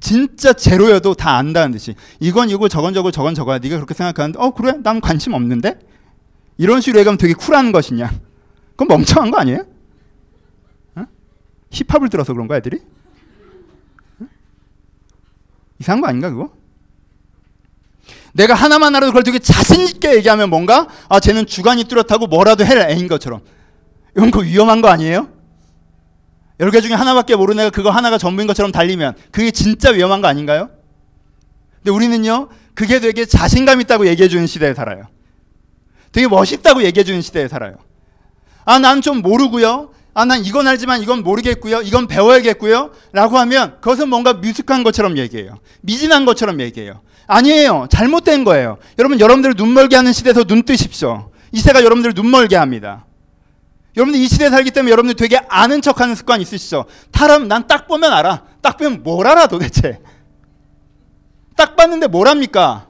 진짜 0.04 0.52
제로여도 0.52 1.14
다 1.14 1.38
안다는 1.38 1.72
듯이 1.72 1.94
이건 2.20 2.50
이거 2.50 2.68
저건 2.68 2.92
저거 2.92 3.10
저건 3.10 3.34
저거야 3.34 3.58
네가 3.58 3.76
그렇게 3.76 3.94
생각하는데 3.94 4.38
어 4.38 4.50
그래 4.50 4.74
난 4.82 5.00
관심 5.00 5.32
없는데 5.32 5.78
이런 6.58 6.82
식으로 6.82 6.98
얘기하면 6.98 7.16
되게 7.16 7.32
쿨한 7.32 7.72
것이냐 7.72 8.12
그건 8.72 8.88
멍청한 8.88 9.30
거 9.30 9.38
아니에요? 9.38 9.64
어? 10.96 11.06
힙합을 11.70 12.10
들어서 12.10 12.34
그런 12.34 12.48
거야 12.48 12.58
애들이? 12.58 12.80
이상한 15.78 16.02
거 16.02 16.08
아닌가 16.08 16.28
그거? 16.28 16.52
내가 18.34 18.52
하나만 18.52 18.94
알아도 18.94 19.12
그걸 19.12 19.22
되게 19.22 19.38
자신 19.38 19.88
있게 19.88 20.16
얘기하면 20.16 20.50
뭔가 20.50 20.86
아 21.08 21.18
쟤는 21.18 21.46
주관이 21.46 21.84
뚜렷하고 21.84 22.26
뭐라도 22.26 22.62
할 22.66 22.90
애인 22.90 23.08
것처럼 23.08 23.40
이건 24.14 24.30
거 24.30 24.40
위험한 24.40 24.82
거 24.82 24.88
아니에요? 24.88 25.30
열개 26.60 26.80
중에 26.80 26.92
하나밖에 26.94 27.36
모르는 27.36 27.64
애가 27.64 27.70
그거 27.70 27.90
하나가 27.90 28.16
전부인 28.18 28.46
것처럼 28.46 28.70
달리면 28.72 29.14
그게 29.32 29.50
진짜 29.50 29.90
위험한 29.90 30.20
거 30.20 30.28
아닌가요? 30.28 30.70
근데 31.78 31.90
우리는요 31.90 32.48
그게 32.74 33.00
되게 33.00 33.24
자신감 33.24 33.80
있다고 33.80 34.06
얘기해 34.06 34.28
주는 34.28 34.46
시대에 34.46 34.74
살아요. 34.74 35.04
되게 36.12 36.28
멋있다고 36.28 36.82
얘기해 36.84 37.04
주는 37.04 37.20
시대에 37.20 37.48
살아요. 37.48 37.74
아, 38.64 38.78
난 38.78 39.02
좀 39.02 39.20
모르고요. 39.20 39.90
아, 40.14 40.24
난 40.24 40.44
이건 40.44 40.66
알지만 40.68 41.02
이건 41.02 41.22
모르겠고요. 41.24 41.82
이건 41.82 42.06
배워야겠고요. 42.06 42.92
라고 43.12 43.36
하면 43.38 43.76
그것은 43.80 44.08
뭔가 44.08 44.34
미숙한 44.34 44.84
것처럼 44.84 45.18
얘기해요. 45.18 45.58
미진한 45.82 46.24
것처럼 46.24 46.60
얘기해요. 46.60 47.00
아니에요. 47.26 47.88
잘못된 47.90 48.44
거예요. 48.44 48.78
여러분, 48.98 49.18
여러분들 49.18 49.54
눈멀게 49.56 49.96
하는 49.96 50.12
시대에서 50.12 50.44
눈 50.44 50.62
뜨십시오. 50.62 51.30
이 51.52 51.60
세가 51.60 51.82
여러분들 51.84 52.12
눈멀게 52.14 52.54
합니다. 52.56 53.06
여러분들 53.96 54.20
이 54.20 54.26
시대에 54.28 54.50
살기 54.50 54.70
때문에 54.72 54.90
여러분들 54.90 55.14
되게 55.16 55.36
아는 55.48 55.80
척 55.80 56.00
하는 56.00 56.14
습관 56.14 56.40
있으시죠? 56.40 56.86
타람, 57.12 57.46
난 57.48 57.66
딱 57.66 57.86
보면 57.86 58.12
알아. 58.12 58.44
딱 58.60 58.76
보면 58.76 59.02
뭘 59.02 59.26
알아 59.26 59.46
도대체. 59.46 60.00
딱 61.56 61.76
봤는데 61.76 62.08
뭘 62.08 62.26
합니까? 62.26 62.88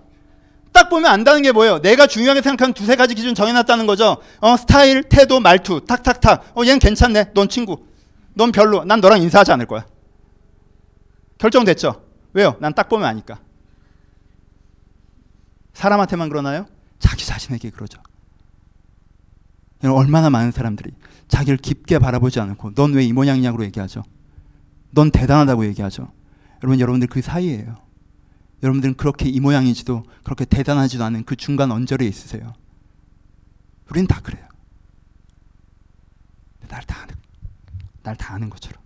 딱 0.73 0.89
보면 0.89 1.11
안다는 1.11 1.43
게 1.43 1.53
뭐예요? 1.53 1.81
내가 1.81 2.07
중요하게 2.07 2.41
생각하는 2.43 2.73
두세 2.75 2.97
가지 2.97 3.15
기준 3.15 3.35
정해놨다는 3.35 3.87
거죠. 3.87 4.17
어, 4.41 4.57
스타일, 4.57 5.03
태도, 5.05 5.41
말투, 5.41 5.85
탁탁탁. 5.87 6.53
어, 6.57 6.63
얘는 6.65 6.79
괜찮네. 6.79 7.33
넌 7.35 7.49
친구. 7.49 7.85
넌 8.35 8.51
별로. 8.51 8.85
난 8.85 9.01
너랑 9.01 9.21
인사하지 9.23 9.53
않을 9.53 9.67
거야. 9.67 9.87
결정됐죠? 11.39 12.03
왜요? 12.33 12.57
난 12.61 12.73
딱 12.73 12.89
보면 12.89 13.07
아니까. 13.07 13.39
사람한테만 15.75 16.29
그러나요? 16.29 16.67
자기 16.99 17.27
자신에게 17.27 17.71
그러죠. 17.71 18.01
얼마나 19.93 20.31
많은 20.31 20.51
사람들이 20.53 20.93
자기를 21.29 21.59
깊게 21.59 21.99
바라보지 21.99 22.41
않고 22.41 22.75
넌 22.75 22.95
왜 22.95 23.05
이 23.05 23.13
모양이냐고 23.13 23.65
얘기하죠. 23.65 24.03
넌 24.93 25.11
대단하다고 25.11 25.67
얘기하죠. 25.67 26.13
여러분, 26.63 26.81
여러분들 26.81 27.09
그 27.09 27.21
사이에요. 27.21 27.77
여러분들은 28.63 28.95
그렇게 28.97 29.29
이 29.29 29.41
모양이지도 29.41 30.05
그렇게 30.23 30.45
대단하지도 30.45 31.05
않은 31.05 31.25
그 31.25 31.37
중간 31.37 31.71
언저리에 31.73 32.09
있으세요. 32.09 32.55
우리는 33.91 34.07
다 34.07 34.21
그래요. 34.23 34.47
날다 36.69 37.03
아는, 37.03 37.15
날다 38.03 38.35
아는 38.35 38.51
것처럼. 38.51 38.83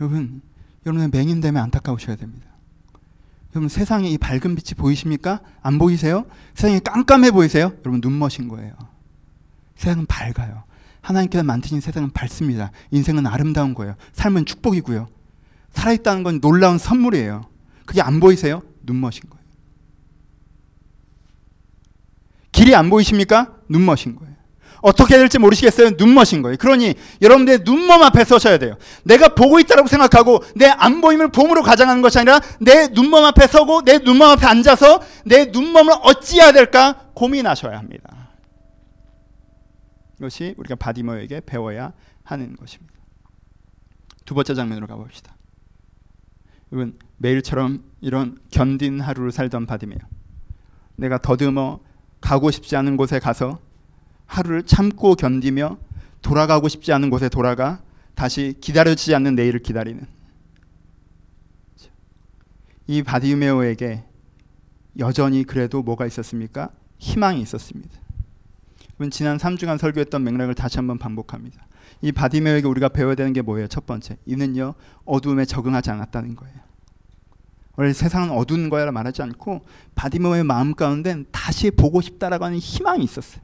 여러분, 0.00 0.42
여러분의 0.84 1.08
맹인됨에 1.10 1.58
안타까우셔야 1.58 2.16
됩니다. 2.16 2.46
여러분 3.54 3.68
세상에 3.68 4.08
이 4.08 4.18
밝은 4.18 4.54
빛이 4.54 4.74
보이십니까? 4.76 5.40
안 5.62 5.78
보이세요? 5.78 6.26
세상이 6.54 6.80
깜깜해 6.80 7.30
보이세요? 7.30 7.72
여러분 7.80 8.00
눈머신 8.02 8.48
거예요. 8.48 8.74
세상은 9.78 10.06
밝아요. 10.06 10.64
하나님께서 11.00 11.44
만드신 11.44 11.80
세상은 11.80 12.10
밝습니다. 12.10 12.72
인생은 12.90 13.26
아름다운 13.26 13.74
거예요. 13.74 13.94
삶은 14.12 14.44
축복이고요. 14.44 15.08
살아있다는 15.72 16.24
건 16.24 16.40
놀라운 16.40 16.76
선물이에요. 16.78 17.46
그게 17.86 18.02
안 18.02 18.20
보이세요? 18.20 18.62
눈머신 18.82 19.22
거예요. 19.30 19.38
길이 22.50 22.74
안 22.74 22.90
보이십니까? 22.90 23.54
눈머신 23.68 24.16
거예요. 24.16 24.34
어떻게 24.80 25.14
해야 25.14 25.20
될지 25.20 25.38
모르시겠어요? 25.38 25.90
눈머신 25.96 26.42
거예요. 26.42 26.56
그러니 26.56 26.94
여러분들 27.22 27.60
눈먼 27.64 28.02
앞에 28.02 28.24
서셔야 28.24 28.58
돼요. 28.58 28.76
내가 29.04 29.34
보고 29.34 29.58
있다고 29.60 29.86
생각하고 29.88 30.42
내 30.56 30.66
안 30.66 31.00
보임을 31.00 31.28
봄으로 31.30 31.62
가장하는 31.62 32.02
것이 32.02 32.18
아니라 32.18 32.40
내 32.60 32.88
눈먼 32.88 33.24
앞에 33.24 33.46
서고 33.46 33.82
내 33.82 33.98
눈먼 33.98 34.30
앞에 34.30 34.46
앉아서 34.46 35.00
내 35.24 35.46
눈먼을 35.46 35.92
어찌해야 36.02 36.52
될까 36.52 37.06
고민하셔야 37.14 37.78
합니다. 37.78 38.17
이것이 40.18 40.54
우리가 40.56 40.74
바디머에게 40.74 41.42
배워야 41.46 41.92
하는 42.24 42.56
것입니다. 42.56 42.94
두 44.24 44.34
번째 44.34 44.54
장면으로 44.54 44.86
가봅시다. 44.86 45.34
여러분 46.72 46.98
매일처럼 47.16 47.84
이런 48.00 48.38
견딘 48.50 49.00
하루를 49.00 49.32
살던 49.32 49.66
바디메요. 49.66 49.98
내가 50.96 51.18
더듬어 51.18 51.80
가고 52.20 52.50
싶지 52.50 52.76
않은 52.76 52.96
곳에 52.96 53.18
가서 53.18 53.60
하루를 54.26 54.64
참고 54.64 55.14
견디며 55.14 55.78
돌아가고 56.20 56.68
싶지 56.68 56.92
않은 56.92 57.10
곳에 57.10 57.28
돌아가 57.28 57.80
다시 58.14 58.54
기다려지지 58.60 59.14
않는 59.14 59.36
내일을 59.36 59.60
기다리는 59.60 60.04
이 62.88 63.02
바디메오에게 63.02 64.04
여전히 64.98 65.44
그래도 65.44 65.82
뭐가 65.82 66.06
있었습니까? 66.06 66.70
희망이 66.98 67.40
있었습니다. 67.42 68.07
지난 69.10 69.38
3주간 69.38 69.78
설교했던 69.78 70.24
맥락을 70.24 70.54
다시 70.54 70.78
한번 70.78 70.98
반복합니다. 70.98 71.66
이 72.02 72.12
바디메오에게 72.12 72.66
우리가 72.66 72.88
배워야 72.88 73.14
되는 73.14 73.32
게 73.32 73.42
뭐예요? 73.42 73.68
첫 73.68 73.86
번째, 73.86 74.16
이는요 74.26 74.74
어두움에 75.04 75.44
적응하지 75.44 75.90
않았다는 75.90 76.36
거예요. 76.36 76.54
원래 77.76 77.92
세상은 77.92 78.30
어두운 78.30 78.70
거야라 78.70 78.90
말하지 78.90 79.22
않고 79.22 79.64
바디메오의 79.94 80.42
마음 80.42 80.74
가운데 80.74 81.24
다시 81.30 81.70
보고 81.70 82.00
싶다라고 82.00 82.44
하는 82.44 82.58
희망이 82.58 83.04
있었어요. 83.04 83.40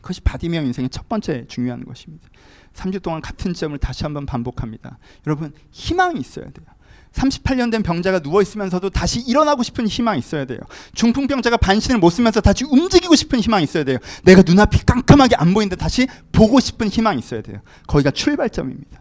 그것이 0.00 0.20
바디메오 0.20 0.62
인생의 0.62 0.90
첫 0.90 1.08
번째 1.08 1.46
중요한 1.48 1.84
것입니다. 1.84 2.28
3주 2.74 3.02
동안 3.02 3.20
같은 3.20 3.52
점을 3.52 3.76
다시 3.78 4.04
한번 4.04 4.26
반복합니다. 4.26 4.98
여러분 5.26 5.52
희망이 5.72 6.20
있어야 6.20 6.44
돼요. 6.50 6.66
38년 7.14 7.70
된 7.70 7.82
병자가 7.82 8.20
누워 8.20 8.42
있으면서도 8.42 8.90
다시 8.90 9.20
일어나고 9.20 9.62
싶은 9.62 9.86
희망이 9.86 10.18
있어야 10.18 10.44
돼요. 10.44 10.58
중풍병자가 10.94 11.56
반신을 11.56 11.98
못 11.98 12.10
쓰면서 12.10 12.40
다시 12.40 12.64
움직이고 12.64 13.14
싶은 13.14 13.40
희망이 13.40 13.64
있어야 13.64 13.84
돼요. 13.84 13.98
내가 14.24 14.42
눈앞이 14.44 14.84
깜깜하게 14.84 15.36
안 15.36 15.54
보이는데 15.54 15.76
다시 15.76 16.08
보고 16.32 16.60
싶은 16.60 16.88
희망이 16.88 17.18
있어야 17.20 17.40
돼요. 17.42 17.60
거기가 17.86 18.10
출발점입니다. 18.10 19.00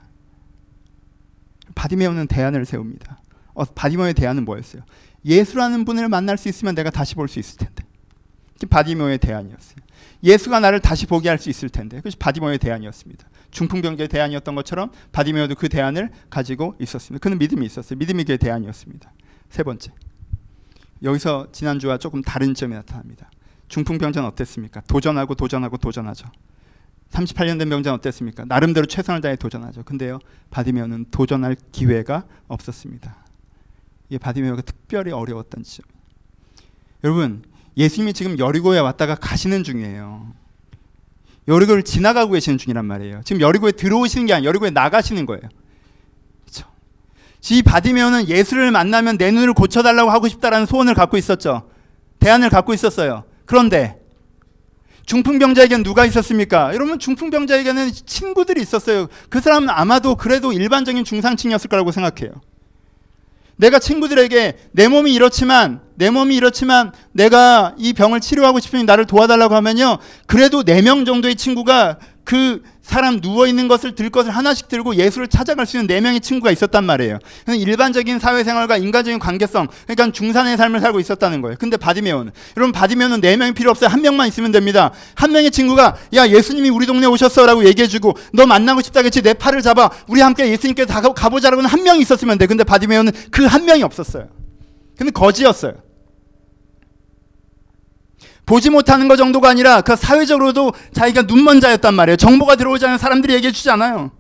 바디메오는 1.75 2.27
대안을 2.27 2.65
세웁니다. 2.65 3.19
어, 3.55 3.65
바디메오의 3.65 4.13
대안은 4.13 4.45
뭐였어요? 4.45 4.83
예수라는 5.25 5.85
분을 5.85 6.07
만날 6.09 6.37
수 6.37 6.49
있으면 6.49 6.75
내가 6.75 6.89
다시 6.91 7.15
볼 7.15 7.27
수 7.27 7.39
있을 7.39 7.57
텐데. 7.57 7.83
바디메오의 8.69 9.17
대안이었어요. 9.17 9.77
예수가 10.23 10.59
나를 10.59 10.79
다시 10.79 11.05
보게 11.05 11.27
할 11.29 11.37
수 11.37 11.49
있을 11.49 11.69
텐데. 11.69 11.97
그것이 11.97 12.15
바디메오의 12.17 12.59
대안이었습니다. 12.59 13.27
중풍병자의 13.53 14.09
대안이었던 14.09 14.55
것처럼 14.55 14.91
바디메오도 15.11 15.55
그 15.55 15.69
대안을 15.69 16.09
가지고 16.29 16.75
있었습니다. 16.79 17.21
그는 17.23 17.37
믿음이 17.37 17.65
있었어요. 17.65 17.97
믿음이 17.97 18.25
그의 18.25 18.37
대안이었습니다. 18.37 19.11
세 19.49 19.63
번째. 19.63 19.93
여기서 21.03 21.47
지난주와 21.51 21.97
조금 21.97 22.21
다른 22.21 22.53
점이 22.53 22.73
나타납니다. 22.73 23.29
중풍병자는 23.67 24.27
어땠습니까? 24.29 24.81
도전하고 24.81 25.35
도전하고 25.35 25.77
도전하죠. 25.77 26.27
38년 27.11 27.59
된 27.59 27.69
병자는 27.69 27.97
어땠습니까? 27.99 28.45
나름대로 28.45 28.87
최선을 28.87 29.21
다해 29.21 29.35
도전하죠. 29.35 29.83
근데요, 29.83 30.19
바디메오는 30.49 31.05
도전할 31.11 31.55
기회가 31.71 32.25
없었습니다. 32.47 33.15
이게 34.09 34.17
바디메오가 34.17 34.63
특별히 34.63 35.11
어려웠던 35.11 35.63
지점. 35.63 35.85
여러분, 37.03 37.43
예수님이 37.77 38.13
지금 38.13 38.39
여리고에 38.39 38.79
왔다가 38.79 39.15
가시는 39.15 39.63
중이에요. 39.63 40.33
여리고를 41.47 41.83
지나가고 41.83 42.31
계시는 42.31 42.57
중이란 42.57 42.85
말이에요. 42.85 43.21
지금 43.25 43.41
여리고에 43.41 43.73
들어오시는 43.73 44.25
게 44.25 44.33
아니라 44.33 44.49
여리고에 44.49 44.69
나가시는 44.69 45.25
거예요. 45.25 45.41
그렇죠? 46.41 46.67
이 47.51 47.61
바디메오는 47.61 48.29
예수를 48.29 48.71
만나면 48.71 49.17
내 49.17 49.31
눈을 49.31 49.53
고쳐달라고 49.53 50.09
하고 50.09 50.27
싶다라는 50.27 50.65
소원을 50.65 50.93
갖고 50.93 51.17
있었죠. 51.17 51.69
대안을 52.19 52.49
갖고 52.49 52.73
있었어요. 52.73 53.25
그런데 53.45 53.99
중풍병자에게는 55.05 55.83
누가 55.83 56.05
있었습니까? 56.05 56.73
여러분 56.73 56.97
중풍병자에게는 56.97 57.91
친구들이 57.91 58.61
있었어요. 58.61 59.07
그 59.29 59.41
사람은 59.41 59.69
아마도 59.69 60.15
그래도 60.15 60.53
일반적인 60.53 61.03
중상층이었을 61.03 61.69
거라고 61.69 61.91
생각해요. 61.91 62.31
내가 63.57 63.79
친구들에게 63.79 64.69
내 64.71 64.87
몸이 64.87 65.13
이렇지만 65.13 65.81
내 65.95 66.09
몸이 66.09 66.35
이렇지만 66.35 66.91
내가 67.11 67.73
이 67.77 67.93
병을 67.93 68.19
치료하고 68.19 68.59
싶으니 68.59 68.83
나를 68.83 69.05
도와달라고 69.05 69.55
하면요. 69.55 69.97
그래도 70.27 70.63
네 70.63 70.81
명 70.81 71.05
정도의 71.05 71.35
친구가 71.35 71.97
그 72.25 72.61
사람 72.81 73.19
누워 73.21 73.47
있는 73.47 73.67
것을 73.67 73.95
들 73.95 74.09
것을 74.09 74.31
하나씩 74.31 74.67
들고 74.69 74.95
예수를 74.95 75.27
찾아갈 75.27 75.65
수 75.65 75.77
있는 75.77 75.87
네 75.87 75.99
명의 76.01 76.19
친구가 76.21 76.51
있었단 76.51 76.83
말이에요. 76.83 77.19
일반적인 77.47 78.19
사회생활과 78.19 78.77
인간적인 78.77 79.19
관계성, 79.19 79.67
그러니까 79.87 80.11
중산의 80.11 80.57
삶을 80.57 80.79
살고 80.81 80.99
있었다는 80.99 81.41
거예요. 81.41 81.57
근데 81.59 81.77
바디메오는 81.77 82.31
여러분 82.57 82.71
바디메오는 82.73 83.21
네 83.21 83.35
명이 83.37 83.53
필요 83.53 83.71
없어요. 83.71 83.89
한 83.89 84.01
명만 84.01 84.27
있으면 84.27 84.51
됩니다. 84.51 84.91
한 85.15 85.31
명의 85.31 85.51
친구가 85.51 85.95
야 86.15 86.27
예수님이 86.27 86.69
우리 86.69 86.85
동네 86.85 87.07
오셨어 87.07 87.45
라고 87.45 87.65
얘기해주고 87.65 88.15
너 88.33 88.45
만나고 88.45 88.81
싶다겠지 88.81 89.21
내 89.21 89.33
팔을 89.33 89.61
잡아 89.61 89.89
우리 90.07 90.21
함께 90.21 90.49
예수님께 90.49 90.85
다 90.85 91.01
가보자라고는 91.01 91.69
한 91.69 91.83
명이 91.83 92.01
있었으면 92.01 92.37
돼. 92.37 92.47
근데 92.47 92.63
바디메오는 92.63 93.11
그 93.31 93.43
한 93.47 93.65
명이 93.65 93.83
없었어요. 93.83 94.27
근데 94.97 95.11
거지였어요. 95.11 95.73
보지 98.45 98.69
못하는 98.69 99.07
것 99.07 99.15
정도가 99.15 99.49
아니라 99.49 99.81
그 99.81 99.95
사회적으로도 99.95 100.73
자기가 100.91 101.23
눈먼 101.23 101.61
자였단 101.61 101.93
말이에요. 101.93 102.17
정보가 102.17 102.55
들어오지 102.57 102.85
않은 102.85 102.97
사람들이 102.97 103.33
얘기해 103.35 103.51
주지 103.51 103.69
않아요. 103.69 104.11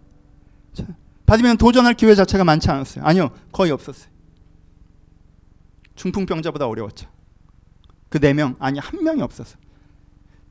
받으면 1.25 1.57
도전할 1.57 1.93
기회 1.93 2.15
자체가 2.15 2.43
많지 2.43 2.69
않았어요. 2.69 3.03
아니요, 3.05 3.31
거의 3.51 3.71
없었어요. 3.71 4.11
중풍병자보다 5.95 6.67
어려웠죠. 6.67 7.07
그 8.09 8.19
네 8.19 8.33
명, 8.33 8.55
아니 8.59 8.79
한 8.79 9.03
명이 9.03 9.21
없었어. 9.21 9.57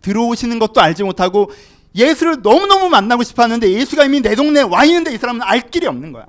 들어오시는 0.03 0.59
것도 0.59 0.81
알지 0.81 1.05
못하고 1.05 1.51
예수를 1.95 2.43
너무너무 2.43 2.89
만나고 2.89 3.23
싶어 3.23 3.43
하는데 3.45 3.71
예수가 3.71 4.05
이미 4.05 4.21
내 4.21 4.35
동네에 4.35 4.63
와 4.63 4.85
있는데 4.85 5.15
이 5.15 5.19
사람은 5.19 5.43
알 5.43 5.71
길이 5.71 5.87
없는 5.87 6.13
거야. 6.13 6.27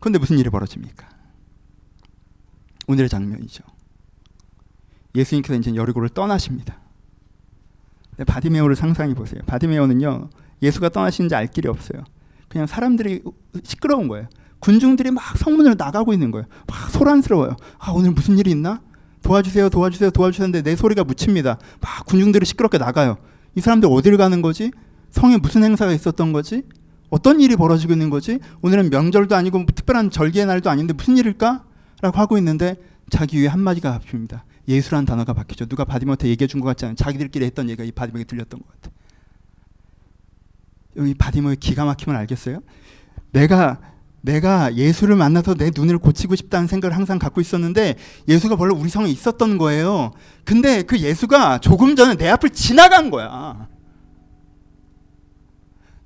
그런데 0.00 0.18
무슨 0.18 0.38
일이 0.38 0.50
벌어집니까? 0.50 1.08
오늘의 2.88 3.08
장면이죠. 3.08 3.62
예수님께서 5.14 5.58
이제 5.58 5.74
여리고를 5.74 6.08
떠나십니다. 6.08 6.78
바디메오를 8.26 8.74
상상해 8.74 9.14
보세요. 9.14 9.40
바디메오는요 9.46 10.30
예수가 10.62 10.88
떠나시는지 10.88 11.34
알 11.34 11.46
길이 11.46 11.68
없어요. 11.68 12.02
그냥 12.48 12.66
사람들이 12.66 13.22
시끄러운 13.62 14.08
거예요. 14.08 14.26
군중들이 14.60 15.10
막 15.12 15.36
성문으로 15.36 15.74
나가고 15.74 16.12
있는 16.12 16.30
거예요. 16.30 16.46
막 16.66 16.90
소란스러워요. 16.90 17.56
아 17.78 17.92
오늘 17.92 18.10
무슨 18.10 18.38
일이 18.38 18.50
있나? 18.50 18.80
도와주세요, 19.22 19.68
도와주세요, 19.68 20.10
도와주셨는데 20.10 20.62
내 20.62 20.74
소리가 20.74 21.04
묻힙니다. 21.04 21.58
막 21.80 22.06
군중들이 22.06 22.44
시끄럽게 22.46 22.78
나가요. 22.78 23.18
이 23.54 23.60
사람들 23.60 23.88
어디를 23.92 24.16
가는 24.16 24.42
거지? 24.42 24.72
성에 25.10 25.36
무슨 25.36 25.62
행사가 25.62 25.92
있었던 25.92 26.32
거지? 26.32 26.64
어떤 27.10 27.40
일이 27.40 27.56
벌어지고 27.56 27.92
있는 27.92 28.10
거지? 28.10 28.38
오늘은 28.62 28.90
명절도 28.90 29.34
아니고 29.34 29.64
특별한 29.66 30.10
절기의 30.10 30.46
날도 30.46 30.70
아닌데 30.70 30.92
무슨 30.92 31.16
일일까? 31.16 31.64
라고 32.00 32.18
하고 32.18 32.38
있는데 32.38 32.76
자기 33.10 33.40
위에 33.40 33.46
한마디가 33.48 33.98
바뀝니다. 33.98 34.42
예수란 34.68 35.04
단어가 35.06 35.32
바뀌죠. 35.32 35.66
누가 35.66 35.84
바디메오한테 35.84 36.28
얘기해 36.28 36.46
준 36.46 36.60
것 36.60 36.66
같지 36.66 36.84
않아요. 36.84 36.94
자기들끼리 36.96 37.44
했던 37.44 37.68
얘기가 37.70 37.84
이 37.84 37.90
바디메오에게 37.92 38.26
들렸던 38.26 38.60
것 38.60 38.68
같아요. 38.68 38.94
여기 40.96 41.14
바디메오의 41.14 41.56
기가 41.56 41.84
막힘을 41.84 42.16
알겠어요? 42.20 42.60
내가 43.32 43.78
내가 44.20 44.74
예수를 44.74 45.14
만나서 45.16 45.54
내 45.54 45.70
눈을 45.74 45.98
고치고 45.98 46.34
싶다는 46.34 46.66
생각을 46.66 46.94
항상 46.96 47.18
갖고 47.18 47.40
있었는데 47.40 47.96
예수가 48.26 48.56
원래 48.58 48.74
우리 48.74 48.88
성에 48.88 49.08
있었던 49.08 49.58
거예요. 49.58 50.12
근데 50.44 50.82
그 50.82 50.98
예수가 50.98 51.58
조금 51.60 51.94
전에 51.96 52.16
내 52.16 52.28
앞을 52.28 52.50
지나간 52.50 53.10
거야. 53.10 53.68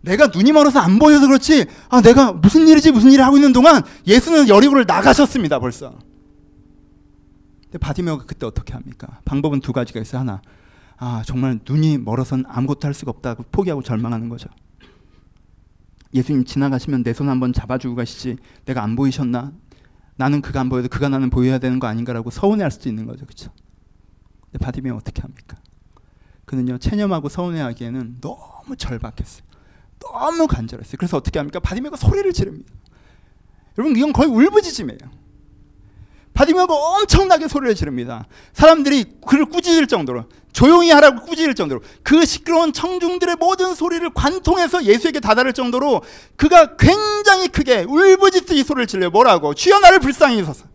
내가 0.02 0.26
눈이 0.28 0.52
멀어서 0.52 0.80
안 0.80 0.98
보여서 0.98 1.26
그렇지. 1.26 1.66
아, 1.88 2.00
내가 2.00 2.32
무슨 2.32 2.66
일이지 2.68 2.90
무슨 2.92 3.12
일을 3.12 3.24
하고 3.24 3.36
있는 3.36 3.52
동안 3.52 3.82
예수는 4.06 4.48
여리고를 4.48 4.84
나가셨습니다, 4.86 5.58
벌써. 5.60 5.96
근데 7.64 7.78
바디메오가 7.78 8.24
그때 8.26 8.44
어떻게 8.46 8.74
합니까? 8.74 9.20
방법은 9.24 9.60
두 9.60 9.72
가지가 9.72 10.00
있어요. 10.00 10.20
하나. 10.20 10.42
아, 10.98 11.22
정말 11.24 11.60
눈이 11.66 11.98
멀어선 11.98 12.44
아무것도 12.48 12.86
할 12.86 12.94
수가 12.94 13.10
없다고 13.10 13.44
포기하고 13.50 13.82
절망하는 13.82 14.28
거죠. 14.28 14.48
예수님 16.14 16.44
지나가시면 16.44 17.02
내 17.04 17.12
손 17.14 17.28
한번 17.28 17.52
잡아주고 17.52 17.94
가시지. 17.94 18.36
내가 18.66 18.82
안 18.82 18.96
보이셨나? 18.96 19.52
나는 20.16 20.42
그가 20.42 20.60
안 20.60 20.68
보여도 20.68 20.88
그가 20.88 21.08
나는 21.08 21.30
보여야 21.30 21.58
되는 21.58 21.78
거 21.78 21.86
아닌가라고 21.86 22.30
서운해할 22.30 22.70
수도 22.70 22.88
있는 22.88 23.06
거죠, 23.06 23.24
그렇죠? 23.24 23.50
근데 24.50 24.62
바디메오 24.62 24.94
어떻게 24.96 25.22
합니까? 25.22 25.56
그는요 26.44 26.76
체념하고 26.78 27.28
서운해하기에는 27.30 28.18
너무 28.20 28.76
절박했어요. 28.76 29.42
너무 30.02 30.46
간절했어요. 30.46 30.96
그래서 30.98 31.16
어떻게 31.16 31.38
합니까? 31.38 31.60
바디메오가 31.60 31.96
소리를 31.96 32.32
지릅니다. 32.32 32.72
여러분 33.78 33.96
이건 33.96 34.12
거의 34.12 34.28
울부짖음이에요. 34.28 35.22
바디메오가 36.34 36.74
엄청나게 36.74 37.48
소리를 37.48 37.74
지릅니다. 37.74 38.26
사람들이 38.54 39.04
그를 39.26 39.46
꾸짖을 39.46 39.86
정도로 39.86 40.24
조용히 40.52 40.90
하라고 40.90 41.24
꾸짖을 41.24 41.54
정도로 41.54 41.82
그 42.02 42.24
시끄러운 42.24 42.72
청중들의 42.72 43.36
모든 43.36 43.74
소리를 43.74 44.08
관통해서 44.14 44.84
예수에게 44.84 45.20
다다를 45.20 45.52
정도로 45.52 46.02
그가 46.36 46.76
굉장히 46.76 47.48
크게 47.48 47.84
울부짖듯이 47.88 48.64
소리를 48.64 48.86
질러요. 48.86 49.10
뭐라고? 49.10 49.54
주여 49.54 49.78
나를 49.80 50.00
불쌍히 50.00 50.40
여기소서. 50.40 50.71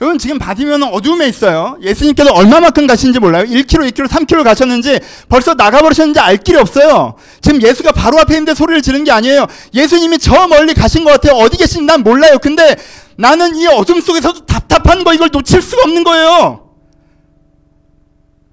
여러분 0.00 0.18
지금 0.18 0.38
바디메오는 0.38 0.88
어둠에 0.88 1.28
있어요. 1.28 1.78
예수님께서 1.80 2.32
얼마만큼 2.32 2.86
가시는지 2.86 3.20
몰라요. 3.20 3.44
1km, 3.44 3.90
2km, 3.92 4.08
3km 4.08 4.42
가셨는지 4.42 4.98
벌써 5.28 5.54
나가버리셨는지 5.54 6.18
알 6.18 6.36
길이 6.36 6.58
없어요. 6.58 7.14
지금 7.40 7.62
예수가 7.62 7.92
바로 7.92 8.18
앞에 8.18 8.34
있는데 8.34 8.54
소리를 8.54 8.82
지르는 8.82 9.04
게 9.04 9.12
아니에요. 9.12 9.46
예수님이 9.72 10.18
저 10.18 10.48
멀리 10.48 10.74
가신 10.74 11.04
것 11.04 11.12
같아요. 11.12 11.38
어디 11.38 11.56
계신지 11.56 11.86
난 11.86 12.02
몰라요. 12.02 12.38
근데 12.38 12.76
나는 13.16 13.54
이 13.54 13.66
어둠 13.68 14.00
속에서도 14.00 14.46
답답한 14.46 15.04
거 15.04 15.14
이걸 15.14 15.30
놓칠 15.32 15.62
수가 15.62 15.82
없는 15.84 16.02
거예요. 16.02 16.72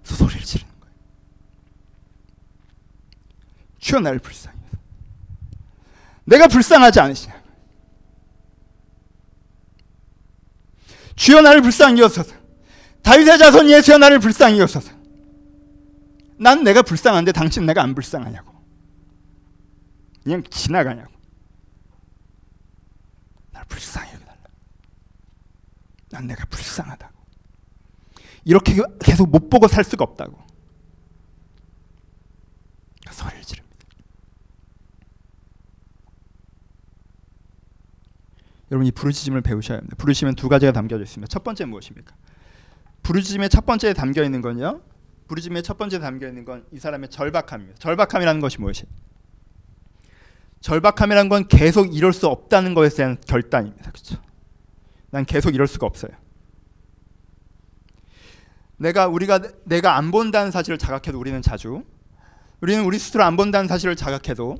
소리를 0.04 0.44
지르는 0.44 0.72
거예요. 0.80 0.96
주여 3.80 4.00
나를 4.00 4.20
불쌍히 4.20 4.56
내가 6.26 6.48
불쌍하지 6.48 7.00
않으시냐? 7.00 7.41
주여 11.16 11.42
나를 11.42 11.62
불쌍히 11.62 12.02
여소서. 12.02 12.34
다윗의 13.04 13.38
자손 13.38 13.70
예수여 13.70 13.98
나를 13.98 14.20
불쌍히 14.20 14.60
여소서. 14.60 14.92
난 16.38 16.64
내가 16.64 16.82
불쌍한데 16.82 17.32
당신 17.32 17.66
내가 17.66 17.84
안 17.84 17.94
불쌍하냐고. 17.94 18.52
그냥 20.24 20.44
지나가냐고. 20.50 21.12
날 23.52 23.66
불쌍히 23.66 24.12
여겨달라. 24.14 24.42
난 26.10 26.28
내가 26.28 26.46
불쌍하다고. 26.46 27.22
이렇게 28.44 28.78
계속 29.00 29.30
못 29.30 29.50
보고 29.50 29.68
살 29.68 29.84
수가 29.84 30.04
없다고. 30.04 30.52
소리를 33.12 33.44
지릅니다. 33.44 33.86
여러분 38.72 38.88
이 38.88 38.92
부르짖음을 38.92 39.42
배우셔야 39.42 39.78
합니다. 39.80 39.96
부르짖음은 39.98 40.36
두 40.36 40.48
가지가 40.48 40.72
담겨져 40.72 41.04
있습니다. 41.04 41.30
첫 41.30 41.44
번째 41.44 41.66
무엇입니까? 41.66 42.16
부르짖음의 43.04 43.50
첫 43.50 43.66
번째에 43.66 43.94
담겨 43.94 44.24
있는 44.24 44.42
건요. 44.42 44.82
부르짖음의 45.28 45.64
첫 45.64 45.78
번째 45.78 46.00
담겨 46.00 46.28
있는 46.28 46.46
건 46.46 46.66
이 46.72 46.80
사람의 46.80 47.10
절박함입니다. 47.10 47.80
절박함이라는 47.80 48.42
것이 48.42 48.60
무엇이? 48.62 48.86
절박함이라는 50.62 51.30
건 51.30 51.48
계속 51.48 51.96
이럴 51.96 52.14
수 52.14 52.28
없다는 52.28 52.74
것에 52.74 52.96
대한 52.96 53.18
결단입니다. 53.28 53.92
그렇죠? 53.92 54.22
난 55.10 55.26
계속 55.26 55.54
이럴 55.54 55.68
수가 55.68 55.86
없어요. 55.86 56.12
내가 58.78 59.08
우리가 59.08 59.40
내가 59.66 59.98
안 59.98 60.12
본다는 60.12 60.50
사실을 60.52 60.78
자각해도 60.78 61.20
우리는 61.20 61.42
자주 61.42 61.84
우리는 62.62 62.84
우리 62.84 62.98
스스로 63.00 63.24
안 63.24 63.36
본다는 63.38 63.68
사실을 63.68 63.96
자각해도 63.96 64.56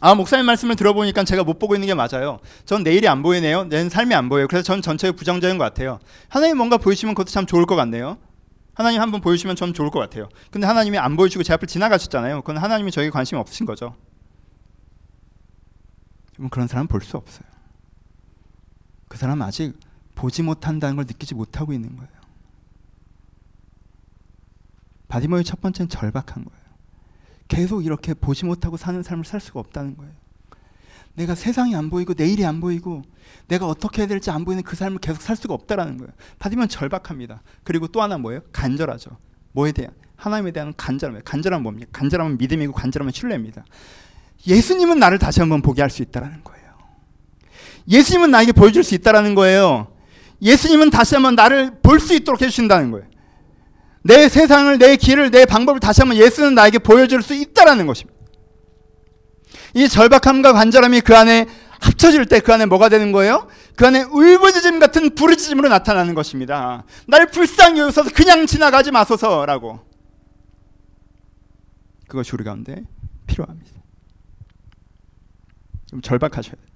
아 0.00 0.14
목사님 0.14 0.46
말씀을 0.46 0.76
들어보니까 0.76 1.24
제가 1.24 1.44
못 1.44 1.58
보고 1.58 1.74
있는 1.74 1.86
게 1.86 1.94
맞아요. 1.94 2.40
전 2.64 2.82
내일이 2.82 3.06
안 3.06 3.22
보이네요. 3.22 3.64
내 3.64 3.88
삶이 3.88 4.14
안 4.14 4.28
보여요. 4.28 4.46
그래서 4.48 4.62
전 4.64 4.80
전체가 4.80 5.14
부정적인 5.14 5.58
것 5.58 5.64
같아요. 5.64 5.98
하나님 6.28 6.56
뭔가 6.56 6.78
보이시면 6.78 7.14
그것도 7.14 7.30
참 7.30 7.46
좋을 7.46 7.66
것 7.66 7.76
같네요. 7.76 8.18
하나님 8.74 9.02
한번 9.02 9.20
보여주시면 9.20 9.56
전 9.56 9.74
좋을 9.74 9.90
것 9.90 9.98
같아요. 9.98 10.28
근데 10.50 10.66
하나님이 10.66 10.96
안 10.96 11.16
보여주고 11.16 11.42
제 11.42 11.52
앞을 11.52 11.68
지나가셨잖아요. 11.68 12.40
그건 12.40 12.56
하나님이 12.56 12.90
저에게 12.90 13.10
관심이 13.10 13.38
없으신 13.38 13.66
거죠. 13.66 13.94
그런 16.50 16.66
사람 16.66 16.86
볼 16.86 17.02
수 17.02 17.18
없어요. 17.18 17.44
그 19.08 19.18
사람 19.18 19.42
아직 19.42 19.78
보지 20.14 20.42
못한다는 20.42 20.96
걸 20.96 21.04
느끼지 21.04 21.34
못하고 21.34 21.74
있는 21.74 21.94
거예요. 21.96 22.10
바디모의 25.08 25.44
첫 25.44 25.60
번째는 25.60 25.90
절박한 25.90 26.44
거예요. 26.44 26.59
계속 27.50 27.84
이렇게 27.84 28.14
보지 28.14 28.46
못하고 28.46 28.76
사는 28.76 29.02
삶을 29.02 29.24
살 29.24 29.40
수가 29.40 29.58
없다는 29.60 29.96
거예요. 29.96 30.12
내가 31.14 31.34
세상이 31.34 31.74
안 31.74 31.90
보이고 31.90 32.14
내일이 32.16 32.46
안 32.46 32.60
보이고 32.60 33.02
내가 33.48 33.66
어떻게 33.66 34.02
해야 34.02 34.06
될지 34.08 34.30
안 34.30 34.44
보이는 34.44 34.62
그 34.62 34.76
삶을 34.76 34.98
계속 35.00 35.20
살 35.20 35.36
수가 35.36 35.52
없다라는 35.54 35.98
거예요. 35.98 36.12
바디면 36.38 36.68
절박합니다. 36.68 37.42
그리고 37.64 37.88
또 37.88 38.00
하나 38.00 38.16
뭐예요? 38.16 38.40
간절하죠. 38.52 39.10
뭐에 39.52 39.72
대한 39.72 39.92
하나님에 40.16 40.52
대한 40.52 40.72
간절함이에요. 40.76 41.22
간절함은 41.24 41.62
뭡니까? 41.64 41.88
간절함은 41.92 42.38
믿음이고 42.38 42.72
간절함은 42.72 43.12
신뢰입니다. 43.12 43.64
예수님은 44.46 45.00
나를 45.00 45.18
다시 45.18 45.40
한번 45.40 45.60
보게 45.60 45.82
할 45.82 45.90
수 45.90 46.02
있다라는 46.02 46.44
거예요. 46.44 46.70
예수님은 47.88 48.30
나에게 48.30 48.52
보여줄 48.52 48.84
수 48.84 48.94
있다라는 48.94 49.34
거예요. 49.34 49.92
예수님은 50.40 50.90
다시 50.90 51.16
한번 51.16 51.34
나를 51.34 51.80
볼 51.82 51.98
수 51.98 52.14
있도록 52.14 52.40
해주신다는 52.40 52.92
거예요. 52.92 53.06
내 54.02 54.28
세상을, 54.28 54.78
내 54.78 54.96
길을, 54.96 55.30
내 55.30 55.44
방법을 55.44 55.80
다시 55.80 56.00
한번 56.00 56.16
예수는 56.16 56.54
나에게 56.54 56.78
보여줄 56.78 57.22
수 57.22 57.34
있다라는 57.34 57.86
것입니다. 57.86 58.18
이 59.74 59.88
절박함과 59.88 60.52
간절함이 60.52 61.02
그 61.02 61.16
안에 61.16 61.46
합쳐질 61.80 62.26
때 62.26 62.40
그 62.40 62.52
안에 62.52 62.66
뭐가 62.66 62.88
되는 62.88 63.12
거예요? 63.12 63.48
그 63.76 63.86
안에 63.86 64.02
울부짖음 64.02 64.78
같은 64.78 65.14
부르짖음으로 65.14 65.68
나타나는 65.68 66.14
것입니다. 66.14 66.84
날 67.06 67.26
불쌍히 67.26 67.80
여기서 67.80 68.04
그냥 68.14 68.46
지나가지 68.46 68.90
마소서라고. 68.90 69.80
그것이 72.08 72.32
우리 72.34 72.44
가운데 72.44 72.84
필요합니다. 73.26 73.70
좀 75.86 76.02
절박하셔야 76.02 76.54
돼요. 76.54 76.70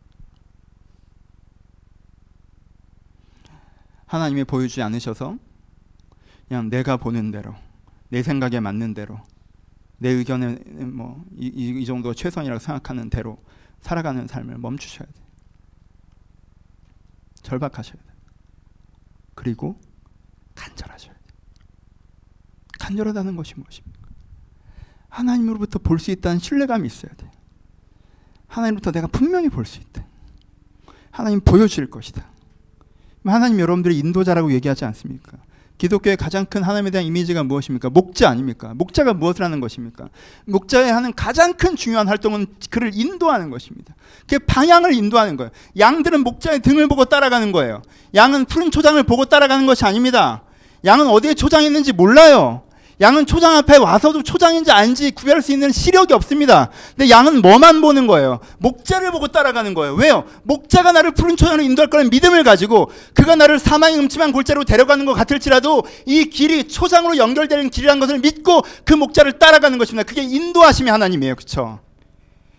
하나님이 4.07 4.45
보여주지 4.45 4.81
않으셔서 4.83 5.37
그냥 6.49 6.69
내가 6.71 6.97
보는 6.97 7.31
대로 7.31 7.55
내 8.09 8.23
생각에 8.23 8.61
맞는 8.61 8.95
대로 8.95 9.21
내 9.99 10.11
의견에 10.11 10.57
뭐이 10.57 11.25
이, 11.39 11.81
이 11.81 11.85
정도 11.87 12.13
최선이라고 12.15 12.59
생각하는 12.59 13.11
대로 13.11 13.43
살아가는 13.81 14.27
삶을 14.27 14.59
멈추셔야 14.59 15.07
돼. 15.07 15.13
절박하셔야 17.43 17.97
돼. 17.97 18.13
그리고 19.35 19.79
간절하셔야 20.55 21.13
돼. 21.13 21.21
간절하다는 22.79 23.37
것이 23.37 23.55
무엇입니까? 23.57 24.09
하나님으로부터 25.09 25.79
볼 25.79 25.99
수 25.99 26.11
있다는 26.11 26.39
신뢰감이 26.39 26.87
있어야 26.87 27.13
돼. 27.15 27.31
하나님부터 28.49 28.93
내가 28.93 29.07
분명히 29.07 29.49
볼 29.49 29.65
수 29.65 29.81
있다. 29.81 30.05
하나님 31.11 31.41
보여줄 31.41 31.91
것이다. 31.91 32.27
하나님 33.25 33.61
여러분들의 33.61 33.99
인도자라고 33.99 34.53
얘기하지 34.53 34.85
않습니까? 34.87 35.39
기독교의 35.79 36.17
가장 36.17 36.45
큰 36.45 36.63
하나님에 36.63 36.91
대한 36.91 37.05
이미지가 37.07 37.43
무엇입니까? 37.45 37.91
목자 37.91 38.29
아닙니까? 38.29 38.73
목자가 38.75 39.15
무엇을 39.15 39.45
하는 39.45 39.61
것입니까? 39.61 40.09
목자의 40.47 40.93
하는 40.93 41.13
가장 41.15 41.55
큰 41.55 41.77
중요한 41.77 42.09
활동은 42.09 42.47
그를 42.71 42.91
인도하는 42.95 43.51
것입니다. 43.51 43.95
그 44.29 44.39
방향을 44.39 44.95
인도하는 44.95 45.37
거예요. 45.37 45.51
양들은 45.79 46.21
목자의 46.21 46.61
등을 46.61 46.89
보고 46.89 47.05
따라가는 47.05 47.53
거예요. 47.53 47.83
양은 48.15 48.47
푸른 48.47 48.71
초장을 48.71 49.03
보고 49.05 49.25
따라가는 49.25 49.67
것이 49.67 49.85
아닙니다. 49.85 50.43
양은 50.85 51.07
어디에 51.09 51.35
초장이 51.35 51.67
있는지 51.67 51.93
몰라요. 51.93 52.64
양은 53.01 53.27
초장 53.27 53.57
앞에 53.57 53.77
와서도 53.77 54.23
초장인지 54.23 54.71
아닌지 54.71 55.11
구별할 55.11 55.43
수 55.43 55.53
있는 55.53 55.73
시력이 55.73 56.13
없습니다. 56.15 56.71
근데 56.97 57.11
양은 57.11 57.43
뭐만 57.43 57.81
보는 57.81 58.07
거예요? 58.07 58.41
목자를 58.59 59.11
보고 59.11 59.29
따라가는 59.29 59.75
거예요. 59.75 59.95
왜요? 59.95 60.25
목자가 60.45 60.93
나를 60.93 61.13
푸른 61.13 61.37
초장으로 61.37 61.63
인도할 61.63 61.91
거라는 61.91 62.11
믿음을 62.11 62.45
가지고 62.45 62.91
그가 63.15 63.35
나를 63.35 63.59
사망의 63.59 63.99
음침한 63.99 64.33
골짜로 64.33 64.65
데려가는 64.65 65.05
것 65.07 65.15
같을지라도 65.15 65.85
이 66.07 66.27
길이 66.27 66.69
초장으로 66.69 67.17
연결되는 67.17 67.71
길이라는 67.71 68.01
것을 68.01 68.19
믿고 68.21 68.63
그 68.85 68.95
목자를 68.95 69.39
따라가는 69.39 69.79
것입니다. 69.79 70.05
그게 70.05 70.23
인도하심이 70.23 70.91
하나님이에요. 70.91 71.35
그렇죠? 71.35 71.81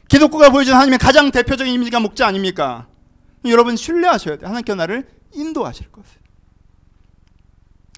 기독교가 0.07 0.49
보여주는 0.49 0.75
하나님의 0.75 0.99
가장 0.99 1.31
대표적인 1.31 1.73
이미지가 1.73 1.99
목자 1.99 2.27
아닙니까? 2.27 2.87
여러분 3.45 3.75
신뢰하셔야 3.75 4.37
돼요. 4.37 4.47
하나님께 4.47 4.75
나를 4.75 5.07
인도하실 5.33 5.91
것을. 5.91 6.09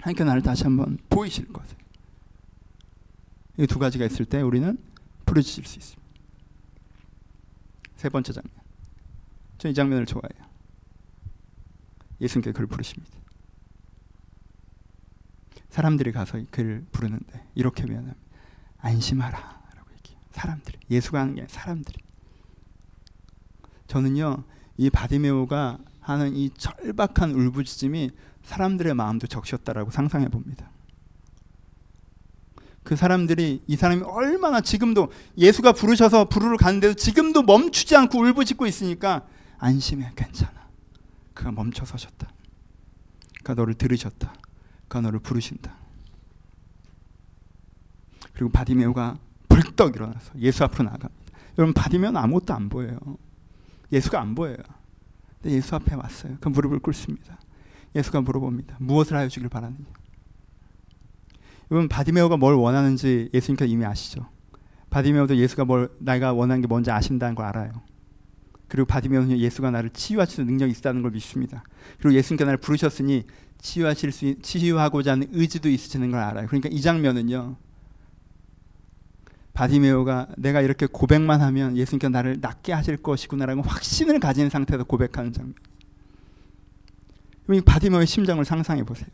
하나님께 0.02 0.24
나를 0.24 0.42
다시 0.42 0.64
한번 0.64 0.98
보이실 1.08 1.52
것을. 1.52 1.77
이 3.58 3.66
두 3.66 3.78
가지가 3.78 4.06
있을 4.06 4.24
때 4.24 4.40
우리는 4.40 4.78
부르짖을 5.26 5.64
수 5.64 5.78
있습니다. 5.78 6.08
세 7.96 8.08
번째 8.08 8.32
장면. 8.32 8.52
저이 9.58 9.74
장면을 9.74 10.06
좋아해요. 10.06 10.48
예수님께 12.20 12.52
그를 12.52 12.66
부르십니다. 12.68 13.18
사람들이 15.70 16.12
가서 16.12 16.40
그를 16.50 16.86
부르는데 16.92 17.44
이렇게 17.54 17.84
표현합니다. 17.84 18.16
안심하라 18.78 19.38
라고 19.74 19.92
얘기해요. 19.96 20.20
사람들이. 20.30 20.78
예수가 20.90 21.20
하는 21.20 21.34
게 21.34 21.46
사람들이. 21.48 21.98
저는요. 23.88 24.44
이 24.76 24.90
바디메오가 24.90 25.78
하는 26.00 26.36
이 26.36 26.50
절박한 26.50 27.32
울부짖음이 27.32 28.10
사람들의 28.44 28.94
마음도 28.94 29.26
적셨다라고 29.26 29.90
상상해 29.90 30.28
봅니다. 30.28 30.70
그 32.88 32.96
사람들이 32.96 33.62
이 33.66 33.76
사람이 33.76 34.00
얼마나 34.04 34.62
지금도 34.62 35.12
예수가 35.36 35.72
부르셔서 35.72 36.30
부르러 36.30 36.56
가는데도 36.56 36.94
지금도 36.94 37.42
멈추지 37.42 37.94
않고 37.94 38.18
울부짖고 38.18 38.66
있으니까 38.66 39.26
안심해 39.58 40.10
괜찮아. 40.16 40.54
그가 41.34 41.52
멈춰 41.52 41.84
서셨다. 41.84 42.26
그가 43.40 43.52
너를 43.52 43.74
들으셨다. 43.74 44.32
그가 44.84 45.02
너를 45.02 45.18
부르신다. 45.18 45.74
그리고 48.32 48.50
바디메오가 48.52 49.18
벌떡 49.50 49.94
일어나서 49.94 50.32
예수 50.38 50.64
앞으로 50.64 50.84
나갑니다. 50.84 51.32
여러분 51.58 51.74
바디메오는 51.74 52.18
아무것도 52.18 52.54
안 52.54 52.70
보여요. 52.70 52.98
예수가 53.92 54.18
안 54.18 54.34
보여요. 54.34 54.56
근데 55.42 55.56
예수 55.56 55.74
앞에 55.74 55.94
왔어요. 55.94 56.38
그 56.40 56.48
무릎을 56.48 56.78
꿇습니다. 56.78 57.38
예수가 57.94 58.22
물어봅니다. 58.22 58.78
무엇을 58.80 59.14
하여 59.14 59.28
주길 59.28 59.50
바라느냐? 59.50 59.97
여러분 61.70 61.88
바디메오가 61.88 62.36
뭘 62.36 62.54
원하는지 62.54 63.30
예수님께서 63.34 63.70
이미 63.70 63.84
아시죠. 63.84 64.26
바디메오도 64.90 65.36
예수가 65.36 65.64
뭘 65.66 65.90
내가 65.98 66.32
원하는 66.32 66.62
게 66.62 66.66
뭔지 66.66 66.90
아신다는 66.90 67.34
걸 67.34 67.46
알아요. 67.46 67.72
그리고 68.68 68.86
바디메오는 68.86 69.38
예수가 69.38 69.70
나를 69.70 69.90
치유하실 69.90 70.34
수 70.34 70.44
능력이 70.44 70.72
있다는 70.72 71.02
걸 71.02 71.10
믿습니다. 71.10 71.62
그리고 71.98 72.14
예수님께 72.14 72.44
나를 72.44 72.58
부르셨으니 72.58 73.24
치유하실 73.60 74.12
수 74.12 74.34
치유하고자 74.40 75.12
하는 75.12 75.28
의지도 75.32 75.68
있으시는 75.68 76.10
걸 76.10 76.20
알아요. 76.20 76.46
그러니까 76.46 76.68
이 76.70 76.80
장면은요. 76.80 77.56
바디메오가 79.52 80.28
내가 80.36 80.60
이렇게 80.60 80.86
고백만 80.86 81.40
하면 81.40 81.76
예수님께 81.76 82.08
나를 82.10 82.38
낫게 82.40 82.72
하실 82.72 82.96
것이구나라는 82.96 83.64
확신을 83.64 84.20
가진 84.20 84.48
상태에서 84.48 84.84
고백하는 84.84 85.32
장면. 85.32 85.54
바디메오의 87.64 88.06
심정을 88.06 88.44
상상해 88.44 88.84
보세요. 88.84 89.08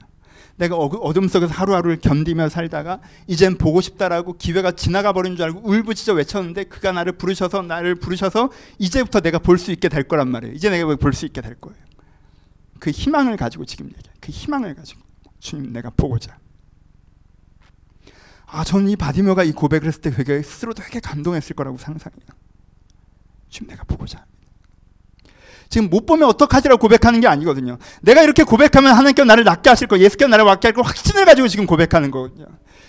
내가 0.57 0.77
어둠 0.77 1.29
속에서 1.29 1.53
하루하루를 1.53 1.99
견디며 2.01 2.49
살다가 2.49 3.01
이젠 3.27 3.57
보고 3.59 3.81
싶다라고 3.81 4.37
기회가 4.37 4.73
지나가 4.73 5.13
버린 5.13 5.37
줄 5.37 5.45
알고 5.47 5.69
울부짖어 5.69 6.15
외쳤는데 6.15 6.65
그가 6.65 6.93
나를 6.93 7.13
부르셔서 7.13 7.63
나를 7.63 7.97
부르셔서 7.97 8.51
이제부터 8.79 9.21
내가 9.21 9.39
볼 9.39 9.59
수 9.59 9.73
있게 9.73 9.89
될 9.89 10.05
거란 10.05 10.29
말이에요. 10.29 10.55
이제 10.55 10.71
내가 10.71 10.95
볼 10.97 11.13
수 11.13 11.27
있게 11.27 11.41
될 11.41 11.55
거예요. 11.57 11.79
그 12.79 12.91
희망을 12.91 13.37
가지고 13.37 13.65
지금 13.65 13.87
얘기해. 13.87 14.03
그 14.21 14.31
희망을 14.31 14.75
가지고 14.75 15.01
주님 15.41 15.73
내가 15.73 15.91
보고자. 15.91 16.39
아 18.47 18.63
저는 18.63 18.89
이 18.89 18.97
바디머가 18.97 19.43
이 19.45 19.53
고백을 19.53 19.89
했을 19.89 20.01
때 20.01 20.11
되게 20.11 20.43
스스로 20.43 20.75
되게 20.75 21.01
감동했을 21.01 21.57
거라고 21.57 21.77
상상해요. 21.79 22.29
주님 23.49 23.71
내가 23.71 23.85
보고자. 23.85 24.25
지금 25.69 25.91
못 25.91 26.07
보면 26.07 26.29
어떡하지라고 26.29 26.81
고백하는 26.81 27.21
게 27.21 27.27
아니거든요. 27.27 27.79
내가 28.03 28.23
이렇게 28.23 28.45
고백하면 28.45 28.93
하나님께 28.93 29.25
나를 29.25 29.45
낫게 29.45 29.71
하실 29.71 29.87
거, 29.89 29.99
예수께 29.99 30.27
나를 30.27 30.45
낫게 30.45 30.69
할 30.69 30.75
거 30.75 30.83
확신을 30.83 31.25
가지고 31.25 31.49
지금 31.49 31.67
고백하는 31.67 32.11
거거든요. 32.11 32.47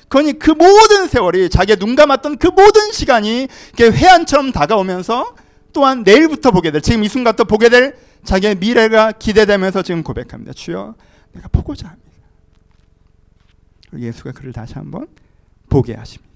그러니 0.07 0.38
그 0.38 0.51
모든 0.51 1.07
세월이 1.07 1.49
자기가 1.49 1.79
눈 1.79 1.95
감았던 1.95 2.38
그 2.38 2.47
모든 2.47 2.91
시간이 2.91 3.47
회한처럼 3.79 4.51
다가오면서 4.51 5.35
또한 5.73 6.03
내일부터 6.03 6.51
보게 6.51 6.71
될, 6.71 6.81
지금 6.81 7.03
이 7.03 7.09
순간부터 7.09 7.45
보게 7.45 7.69
될 7.69 7.97
자기의 8.23 8.55
미래가 8.55 9.11
기대되면서 9.13 9.81
지금 9.81 10.03
고백합니다. 10.03 10.53
주여, 10.53 10.95
내가 11.33 11.47
보고자 11.49 11.89
합니다. 11.89 12.11
예수가 13.97 14.31
그를 14.33 14.53
다시 14.53 14.73
한번 14.75 15.07
보게 15.69 15.93
하십니다. 15.93 16.33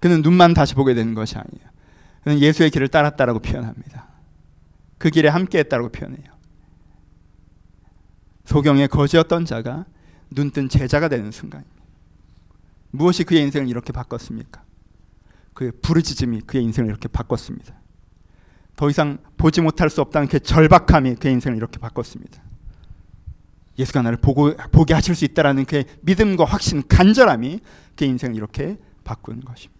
그는 0.00 0.22
눈만 0.22 0.54
다시 0.54 0.74
보게 0.74 0.94
되는 0.94 1.14
것이 1.14 1.36
아니에요. 1.36 1.69
예수의 2.26 2.70
길을 2.70 2.88
따랐다라고 2.88 3.38
표현합니다. 3.40 4.08
그 4.98 5.10
길에 5.10 5.28
함께했다고 5.28 5.90
표현해요. 5.90 6.26
소경의 8.44 8.88
거지였던 8.88 9.44
자가 9.44 9.86
눈뜬 10.30 10.68
제자가 10.68 11.08
되는 11.08 11.30
순간입니다. 11.30 11.80
무엇이 12.90 13.24
그의 13.24 13.42
인생을 13.42 13.68
이렇게 13.68 13.92
바꿨습니까? 13.92 14.62
그의 15.54 15.72
부르짖음이 15.82 16.42
그의 16.42 16.64
인생을 16.64 16.90
이렇게 16.90 17.08
바꿨습니다. 17.08 17.74
더 18.76 18.90
이상 18.90 19.18
보지 19.36 19.60
못할 19.60 19.90
수 19.90 20.00
없다는 20.00 20.28
그 20.28 20.40
절박함이 20.40 21.16
그의 21.16 21.34
인생을 21.34 21.56
이렇게 21.56 21.78
바꿨습니다. 21.78 22.42
예수가 23.78 24.02
나를 24.02 24.18
보고, 24.18 24.54
보게 24.72 24.94
하실 24.94 25.14
수 25.14 25.24
있다라는 25.24 25.64
그의 25.64 25.86
믿음과 26.02 26.44
확신, 26.44 26.82
간절함이 26.86 27.60
그의 27.96 28.10
인생을 28.10 28.36
이렇게 28.36 28.78
바꾸는 29.04 29.42
것입니다. 29.42 29.79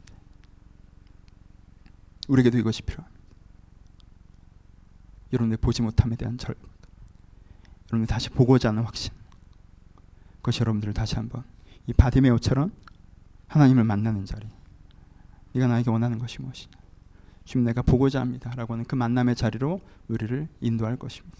우리에게도 2.30 2.58
이것이 2.58 2.82
필요합니다. 2.82 3.20
여러분의 5.32 5.58
보지 5.58 5.82
못함에 5.82 6.16
대한 6.16 6.38
절, 6.38 6.54
여러분 7.92 8.06
다시 8.06 8.30
보고자 8.30 8.68
하는 8.68 8.84
확신. 8.84 9.12
그것이 10.36 10.60
여러분들을 10.60 10.94
다시 10.94 11.16
한번 11.16 11.44
이 11.86 11.92
바디메오처럼 11.92 12.72
하나님을 13.48 13.84
만나는 13.84 14.24
자리. 14.24 14.48
네가 15.52 15.66
나에게 15.66 15.90
원하는 15.90 16.18
것이 16.18 16.40
무엇이냐? 16.40 16.70
지금 17.44 17.64
내가 17.64 17.82
보고자 17.82 18.20
합니다라고 18.20 18.74
하는 18.74 18.84
그 18.84 18.94
만남의 18.94 19.34
자리로 19.34 19.80
우리를 20.08 20.48
인도할 20.60 20.96
것입니다. 20.96 21.38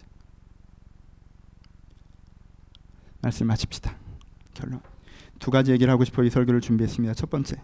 말씀 3.22 3.46
마칩시다. 3.46 3.96
결론. 4.55 4.81
두 5.38 5.50
가지 5.50 5.70
얘기를 5.70 5.92
하고 5.92 6.05
싶어 6.05 6.24
이 6.24 6.31
설교를 6.31 6.61
준비했습니다. 6.61 7.14
첫 7.14 7.31
번째. 7.31 7.62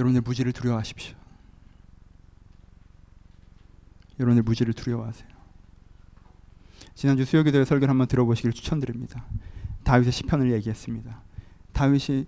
여러분의 0.00 0.22
무지를 0.22 0.52
두려워하십시오. 0.52 1.14
여러분의 4.18 4.42
무지를 4.42 4.72
두려워하세요. 4.72 5.28
지난주 6.94 7.24
수요기도의 7.24 7.66
설교를 7.66 7.90
한번 7.90 8.06
들어보시길 8.08 8.52
추천드립니다. 8.52 9.24
다윗의 9.84 10.12
시편을 10.12 10.52
얘기했습니다. 10.52 11.22
다윗이 11.72 12.26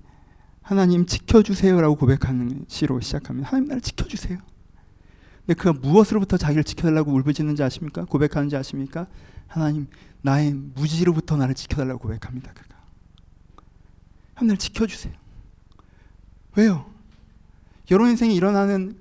하나님 0.61 1.07
지켜주세요라고 1.07 1.97
고백하는 1.97 2.65
시로 2.69 3.01
시작합니다. 3.01 3.49
하나님 3.49 3.69
나를 3.69 3.81
지켜주세요. 3.81 4.39
근데 5.47 5.55
그가 5.55 5.73
무엇으로부터 5.73 6.37
자기를 6.37 6.65
지켜달라고 6.65 7.13
울부짖는지 7.13 7.63
아십니까? 7.63 8.05
고백하는지 8.05 8.57
아십니까? 8.57 9.07
하나님 9.49 9.89
나의 10.21 10.53
무지로부터 10.53 11.37
나를 11.37 11.55
지켜달라고 11.55 12.01
고백합니다. 12.01 12.53
그가 12.53 12.77
하나님 14.35 14.49
날 14.49 14.57
지켜주세요. 14.59 15.15
왜요? 16.57 16.92
여러분 17.91 18.11
인생에 18.11 18.33
일어나는 18.33 18.97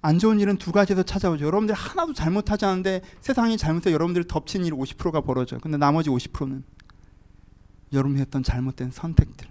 안 0.00 0.18
좋은 0.18 0.40
일은 0.40 0.58
두 0.58 0.72
가지에서 0.72 1.02
찾아오죠. 1.02 1.44
여러분들 1.44 1.74
하나도 1.74 2.12
잘못하지 2.12 2.64
않은데 2.64 3.02
세상이 3.20 3.56
잘못해 3.56 3.92
여러분들 3.92 4.24
덮친 4.24 4.64
일 4.64 4.72
50%가 4.72 5.20
벌어져요. 5.20 5.60
근데 5.60 5.76
나머지 5.76 6.08
50%는 6.10 6.64
여러분이 7.92 8.20
했던 8.20 8.42
잘못된 8.42 8.90
선택들, 8.90 9.48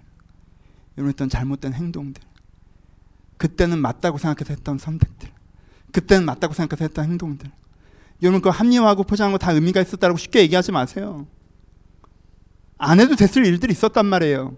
여러분이 0.96 1.10
했던 1.10 1.28
잘못된 1.28 1.74
행동들, 1.74 2.22
그때는 3.36 3.78
맞다고 3.80 4.16
생각해서 4.18 4.54
했던 4.54 4.78
선택들, 4.78 5.28
그때는 5.92 6.24
맞다고 6.24 6.54
생각해서 6.54 6.84
했던 6.84 7.04
행동들. 7.04 7.50
여러분 8.22 8.40
그 8.40 8.48
합리화하고 8.48 9.04
포장하고 9.04 9.38
다 9.38 9.52
의미가 9.52 9.80
있었다고 9.80 10.16
쉽게 10.16 10.40
얘기하지 10.40 10.72
마세요. 10.72 11.26
안 12.78 13.00
해도 13.00 13.16
됐을 13.16 13.44
일들이 13.44 13.72
있었단 13.72 14.06
말이에요. 14.06 14.56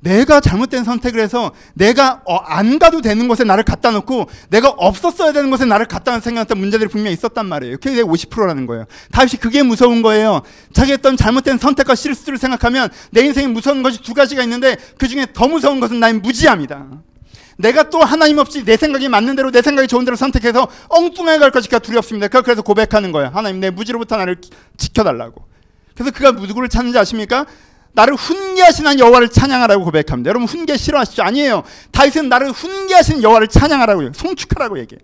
내가 0.00 0.40
잘못된 0.40 0.84
선택을 0.84 1.20
해서 1.20 1.52
내가 1.74 2.22
어, 2.24 2.36
안 2.36 2.78
가도 2.78 3.00
되는 3.00 3.26
곳에 3.26 3.44
나를 3.44 3.64
갖다 3.64 3.90
놓고 3.90 4.28
내가 4.48 4.68
없었어야 4.68 5.32
되는 5.32 5.50
곳에 5.50 5.64
나를 5.64 5.86
갖다 5.86 6.12
놓은 6.12 6.20
생각했던 6.20 6.58
문제들이 6.58 6.88
분명히 6.88 7.14
있었단 7.14 7.46
말이에요. 7.46 7.78
그게 7.78 8.02
50%라는 8.02 8.66
거예요. 8.66 8.84
다윗이 9.12 9.40
그게 9.40 9.62
무서운 9.62 10.02
거예요. 10.02 10.42
자기 10.72 10.92
했던 10.92 11.16
잘못된 11.16 11.58
선택과 11.58 11.94
실수를 11.94 12.38
생각하면 12.38 12.90
내 13.10 13.22
인생에 13.22 13.48
무서운 13.48 13.82
것이 13.82 14.00
두 14.02 14.14
가지가 14.14 14.42
있는데 14.44 14.76
그 14.98 15.08
중에 15.08 15.26
더 15.32 15.48
무서운 15.48 15.80
것은 15.80 15.98
나의 15.98 16.14
무지함이다. 16.14 16.86
내가 17.58 17.90
또 17.90 17.98
하나님 17.98 18.38
없이 18.38 18.64
내 18.64 18.76
생각이 18.76 19.08
맞는 19.08 19.34
대로 19.34 19.50
내 19.50 19.62
생각이 19.62 19.88
좋은 19.88 20.04
대로 20.04 20.16
선택해서 20.16 20.68
엉뚱하게 20.88 21.38
갈 21.38 21.50
것이니까 21.50 21.80
두렵습니다. 21.80 22.28
그래서 22.28 22.62
고백하는 22.62 23.10
거예요. 23.10 23.30
하나님 23.34 23.58
내 23.58 23.70
무지로부터 23.70 24.16
나를 24.16 24.36
지켜달라고. 24.76 25.44
그래서 25.96 26.12
그가 26.12 26.30
누구를 26.30 26.68
찾는지 26.68 26.96
아십니까? 26.96 27.46
나를 27.98 28.14
훈계하시는 28.14 29.00
여호와를 29.00 29.28
찬양하라고 29.28 29.84
고백합니다. 29.84 30.28
여러분 30.28 30.46
훈계 30.46 30.76
싫어하시죠? 30.76 31.24
아니에요. 31.24 31.64
다윗은 31.90 32.28
나를 32.28 32.52
훈계하시는 32.52 33.24
여호와를 33.24 33.48
찬양하라고 33.48 34.12
송축하라고 34.12 34.78
얘기해. 34.78 35.00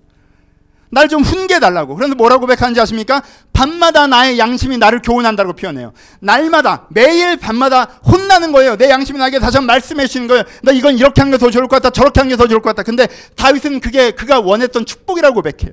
날좀 0.90 1.22
훈계 1.22 1.59
달라고. 1.59 1.96
그래서 1.96 2.14
뭐라고 2.14 2.42
고백하는지 2.42 2.80
아십니까? 2.80 3.20
밤마다 3.52 4.07
나의 4.07 4.38
양심이 4.38 4.78
나를 4.78 5.02
교훈한다고 5.02 5.54
표현해요. 5.54 5.92
날마다 6.20 6.87
매일 6.90 7.37
밤마다 7.37 7.83
혼나는 8.07 8.52
거예요. 8.52 8.76
내 8.76 8.88
양심이 8.90 9.18
나에게 9.18 9.40
다시 9.40 9.57
한번 9.57 9.74
말씀해 9.74 10.07
주시는 10.07 10.28
거예요. 10.28 10.44
나 10.62 10.70
이건 10.70 10.96
이렇게 10.96 11.20
한 11.20 11.33
게 11.33 11.38
더 11.38 11.50
좋을 11.50 11.66
것 11.66 11.83
같다. 11.83 11.90
저렇게 11.90 12.20
한 12.20 12.28
게 12.28 12.37
더 12.37 12.46
좋을 12.46 12.61
것 12.62 12.68
같다. 12.70 12.85
근데 12.85 13.09
다윗은 13.35 13.80
그게 13.80 14.12
그가 14.12 14.38
원했던 14.38 14.87
축복이라고 14.87 15.35
고백해요. 15.35 15.72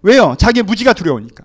왜요? 0.00 0.34
자기의 0.38 0.62
무지가 0.62 0.94
두려우니까. 0.94 1.44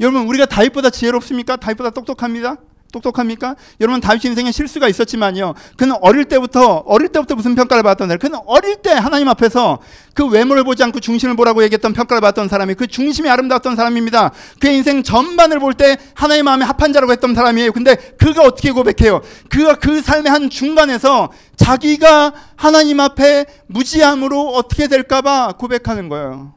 여러분 0.00 0.22
우리가 0.26 0.46
다윗보다 0.46 0.90
지혜롭습니까? 0.90 1.56
다윗보다 1.56 1.90
똑똑합니다. 1.90 2.56
똑똑합니까? 2.92 3.54
여러분 3.80 4.00
다윗 4.00 4.24
인생에 4.24 4.50
실수가 4.50 4.88
있었지만요. 4.88 5.54
그는 5.76 5.94
어릴 6.00 6.24
때부터 6.24 6.78
어릴 6.86 7.08
때부터 7.08 7.36
무슨 7.36 7.54
평가를 7.54 7.84
받았던 7.84 8.08
사람? 8.08 8.18
그는 8.18 8.40
어릴 8.46 8.76
때 8.82 8.90
하나님 8.90 9.28
앞에서 9.28 9.78
그 10.12 10.26
외모를 10.26 10.64
보지 10.64 10.82
않고 10.82 10.98
중심을 10.98 11.36
보라고 11.36 11.62
얘기했던 11.62 11.92
평가를 11.92 12.20
받았던 12.20 12.48
사람이 12.48 12.74
그 12.74 12.88
중심이 12.88 13.28
아름다웠던 13.28 13.76
사람입니다. 13.76 14.32
그의 14.58 14.78
인생 14.78 15.02
전반을 15.04 15.60
볼 15.60 15.74
때 15.74 15.98
하나님 16.14 16.46
마음에 16.46 16.64
합한 16.64 16.92
자라고 16.92 17.12
했던 17.12 17.32
사람이에요. 17.34 17.70
근데 17.70 17.94
그가 17.94 18.42
어떻게 18.42 18.72
고백해요? 18.72 19.20
그가 19.48 19.76
그 19.76 20.02
삶의 20.02 20.32
한 20.32 20.50
중간에서 20.50 21.30
자기가 21.56 22.32
하나님 22.56 22.98
앞에 22.98 23.46
무지함으로 23.68 24.48
어떻게 24.48 24.88
될까봐 24.88 25.52
고백하는 25.58 26.08
거예요. 26.08 26.54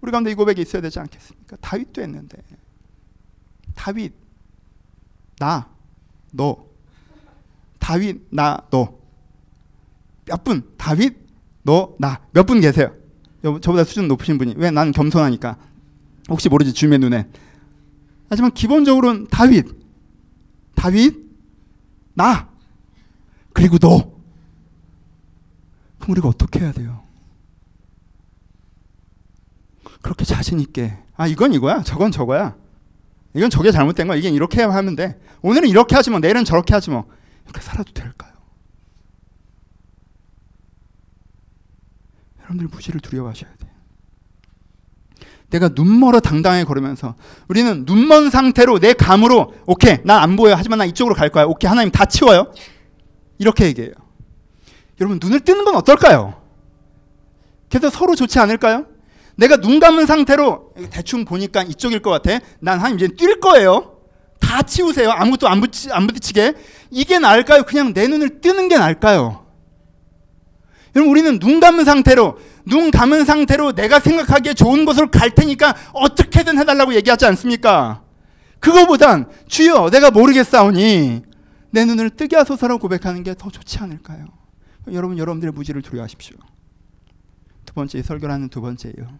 우리 0.00 0.12
가운데 0.12 0.30
이 0.30 0.34
고백이 0.34 0.62
있어야 0.62 0.80
되지 0.80 1.00
않겠습니까? 1.00 1.56
다윗도 1.60 2.00
했는데. 2.00 2.38
다윗, 3.78 4.12
나, 5.38 5.68
너. 6.32 6.66
다윗, 7.78 8.26
나, 8.30 8.58
너. 8.70 8.98
몇 10.26 10.42
분? 10.42 10.68
다윗, 10.76 11.16
너, 11.62 11.94
나. 12.00 12.20
몇 12.32 12.42
분 12.44 12.60
계세요? 12.60 12.92
저보다 13.42 13.84
수준 13.84 14.08
높으신 14.08 14.36
분이. 14.36 14.54
왜? 14.56 14.72
난 14.72 14.90
겸손하니까. 14.90 15.56
혹시 16.28 16.48
모르지, 16.48 16.72
주님의 16.72 16.98
눈에. 16.98 17.28
하지만 18.28 18.50
기본적으로는 18.50 19.28
다윗, 19.28 19.64
다윗, 20.74 21.14
나, 22.14 22.48
그리고 23.52 23.78
너. 23.78 24.10
그럼 26.00 26.10
우리가 26.10 26.28
어떻게 26.28 26.58
해야 26.60 26.72
돼요? 26.72 27.04
그렇게 30.02 30.24
자신 30.24 30.58
있게. 30.58 30.98
아, 31.16 31.28
이건 31.28 31.54
이거야. 31.54 31.82
저건 31.84 32.10
저거야. 32.10 32.56
이건 33.34 33.50
저게 33.50 33.70
잘못된 33.70 34.06
거야. 34.08 34.16
이게 34.16 34.28
이렇게 34.30 34.62
하면 34.62 34.96
돼. 34.96 35.18
오늘은 35.42 35.68
이렇게 35.68 35.94
하지 35.94 36.10
뭐. 36.10 36.18
내일은 36.18 36.44
저렇게 36.44 36.74
하지 36.74 36.90
뭐. 36.90 37.06
이렇게 37.44 37.60
살아도 37.60 37.92
될까요? 37.92 38.32
여러분들 42.40 42.68
무지를 42.68 43.00
두려워하셔야 43.00 43.50
돼요. 43.56 43.68
내가 45.50 45.68
눈멀어 45.74 46.20
당당하게 46.20 46.64
걸으면서 46.64 47.14
우리는 47.48 47.84
눈먼 47.86 48.28
상태로 48.30 48.80
내 48.80 48.92
감으로 48.92 49.54
오케이 49.66 49.96
난 50.04 50.22
안 50.22 50.36
보여 50.36 50.54
하지만 50.54 50.78
나 50.78 50.84
이쪽으로 50.84 51.14
갈 51.14 51.30
거야 51.30 51.44
오케이 51.46 51.66
하나님 51.70 51.90
다 51.90 52.04
치워요 52.04 52.52
이렇게 53.38 53.64
얘기해요 53.64 53.92
여러분 55.00 55.18
눈을 55.22 55.40
뜨는 55.40 55.64
건 55.64 55.74
어떨까요? 55.76 56.38
그래서 57.70 57.88
서로 57.88 58.14
좋지 58.14 58.38
않을까요? 58.38 58.84
내가 59.38 59.56
눈 59.56 59.78
감은 59.78 60.04
상태로 60.06 60.74
대충 60.90 61.24
보니까 61.24 61.62
이쪽일 61.62 62.00
것 62.02 62.10
같아. 62.10 62.40
난 62.60 62.78
한 62.80 62.96
이제 62.96 63.06
뛸 63.06 63.38
거예요. 63.40 63.98
다 64.40 64.62
치우세요. 64.62 65.10
아무것도 65.10 65.48
안, 65.48 65.60
붙이, 65.60 65.90
안 65.92 66.06
부딪히게. 66.06 66.54
이게 66.90 67.18
나을까요? 67.18 67.62
그냥 67.62 67.92
내 67.94 68.06
눈을 68.08 68.40
뜨는 68.40 68.68
게 68.68 68.76
나을까요? 68.78 69.46
여러분 70.96 71.10
우리는 71.12 71.38
눈 71.38 71.60
감은 71.60 71.84
상태로 71.84 72.38
눈 72.64 72.90
감은 72.90 73.24
상태로 73.24 73.72
내가 73.72 74.00
생각하기에 74.00 74.54
좋은 74.54 74.84
곳으로 74.84 75.10
갈 75.10 75.30
테니까 75.30 75.74
어떻게든 75.92 76.58
해달라고 76.58 76.94
얘기하지 76.94 77.26
않습니까? 77.26 78.02
그거보단 78.58 79.30
주여 79.46 79.90
내가 79.90 80.10
모르겠사오니 80.10 81.22
내 81.70 81.84
눈을 81.84 82.10
뜨게 82.10 82.34
하소서라고 82.36 82.80
고백하는 82.80 83.22
게 83.22 83.34
더 83.34 83.50
좋지 83.50 83.78
않을까요? 83.78 84.26
여러분 84.92 85.18
여러분들의 85.18 85.52
무지를 85.52 85.82
두려워하십시오. 85.82 86.36
두 87.66 87.74
번째 87.74 88.02
설교를 88.02 88.34
하는 88.34 88.48
두 88.48 88.60
번째예요. 88.62 89.18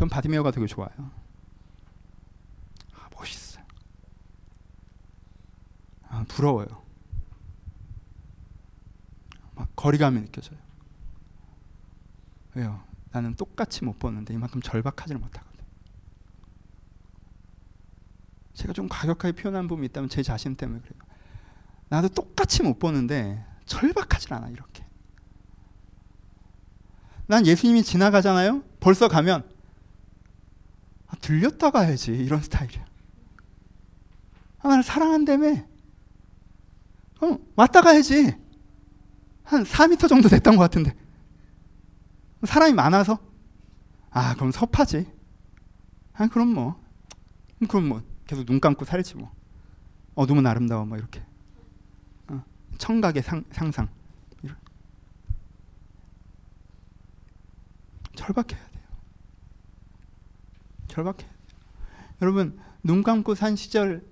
전 0.00 0.08
바디메어가 0.08 0.50
되게 0.50 0.66
좋아요. 0.66 0.88
아, 2.94 3.10
멋있어요. 3.14 3.62
아, 6.08 6.24
부러워요. 6.26 6.68
막 9.54 9.68
거리감이 9.76 10.22
느껴져요. 10.22 10.58
왜요? 12.54 12.82
나는 13.12 13.34
똑같이 13.36 13.84
못 13.84 13.98
보는데 13.98 14.32
이만큼 14.32 14.62
절박하지를 14.62 15.20
못하거든. 15.20 15.62
제가 18.54 18.72
좀 18.72 18.88
과격하게 18.88 19.32
표현한 19.32 19.68
부분이 19.68 19.88
있다면 19.88 20.08
제 20.08 20.22
자신 20.22 20.56
때문에 20.56 20.80
그래요. 20.80 20.98
나도 21.90 22.08
똑같이 22.08 22.62
못 22.62 22.78
보는데 22.78 23.44
절박하질 23.66 24.32
않아 24.32 24.48
이렇게. 24.48 24.82
난 27.26 27.44
예수님이 27.44 27.82
지나가잖아요. 27.82 28.62
벌써 28.80 29.06
가면 29.06 29.59
아, 31.10 31.16
들렸다 31.20 31.70
가야지 31.70 32.12
이런 32.12 32.40
스타일이야. 32.40 32.84
하나를 34.58 34.82
사랑한다며. 34.82 35.56
어, 37.20 37.38
왔다 37.56 37.82
가야지. 37.82 38.34
한 39.42 39.64
4미터 39.64 40.08
정도 40.08 40.28
됐던 40.28 40.56
것 40.56 40.62
같은데. 40.62 40.94
사람이 42.44 42.72
많아서? 42.74 43.18
아, 44.10 44.34
그럼 44.34 44.52
섭하지. 44.52 45.10
아, 46.14 46.28
그럼 46.28 46.54
뭐. 46.54 46.80
그럼 47.68 47.88
뭐. 47.88 48.02
계속 48.26 48.46
눈 48.46 48.60
감고 48.60 48.84
살지 48.84 49.16
뭐. 49.16 49.32
어둠은 50.14 50.46
아름다워, 50.46 50.84
뭐, 50.84 50.96
이렇게. 50.96 51.22
어, 52.28 52.42
청각의 52.78 53.22
상, 53.22 53.44
상상. 53.50 53.88
절박해야 58.14 58.69
절박해. 60.90 61.26
여러분 62.20 62.58
눈 62.82 63.02
감고 63.02 63.34
산 63.34 63.56
시절 63.56 64.02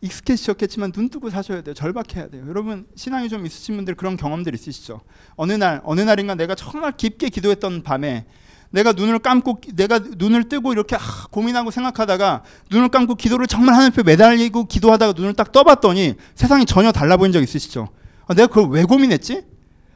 익숙해지셨겠지만 0.00 0.92
눈 0.92 1.08
뜨고 1.08 1.30
사셔야 1.30 1.62
돼요. 1.62 1.74
절박해야 1.74 2.28
돼요. 2.28 2.44
여러분 2.48 2.86
신앙이 2.96 3.28
좀 3.28 3.46
있으신 3.46 3.76
분들 3.76 3.94
그런 3.94 4.16
경험들 4.16 4.54
있으시죠? 4.54 5.00
어느 5.36 5.52
날 5.52 5.80
어느 5.84 6.00
날인가 6.00 6.34
내가 6.34 6.54
정말 6.54 6.92
깊게 6.96 7.28
기도했던 7.28 7.82
밤에 7.82 8.26
내가 8.70 8.92
눈을 8.92 9.20
감고 9.20 9.60
내가 9.74 9.98
눈을 9.98 10.48
뜨고 10.48 10.72
이렇게 10.72 10.96
아, 10.96 11.26
고민하고 11.30 11.70
생각하다가 11.70 12.42
눈을 12.70 12.88
감고 12.88 13.14
기도를 13.14 13.46
정말 13.46 13.74
앞에 13.80 14.02
매달리고 14.02 14.64
기도하다가 14.66 15.12
눈을 15.16 15.34
딱 15.34 15.52
떠봤더니 15.52 16.14
세상이 16.34 16.66
전혀 16.66 16.92
달라 16.92 17.16
보인 17.16 17.32
적 17.32 17.42
있으시죠? 17.42 17.88
아, 18.26 18.34
내가 18.34 18.48
그걸 18.48 18.68
왜 18.70 18.84
고민했지? 18.84 19.44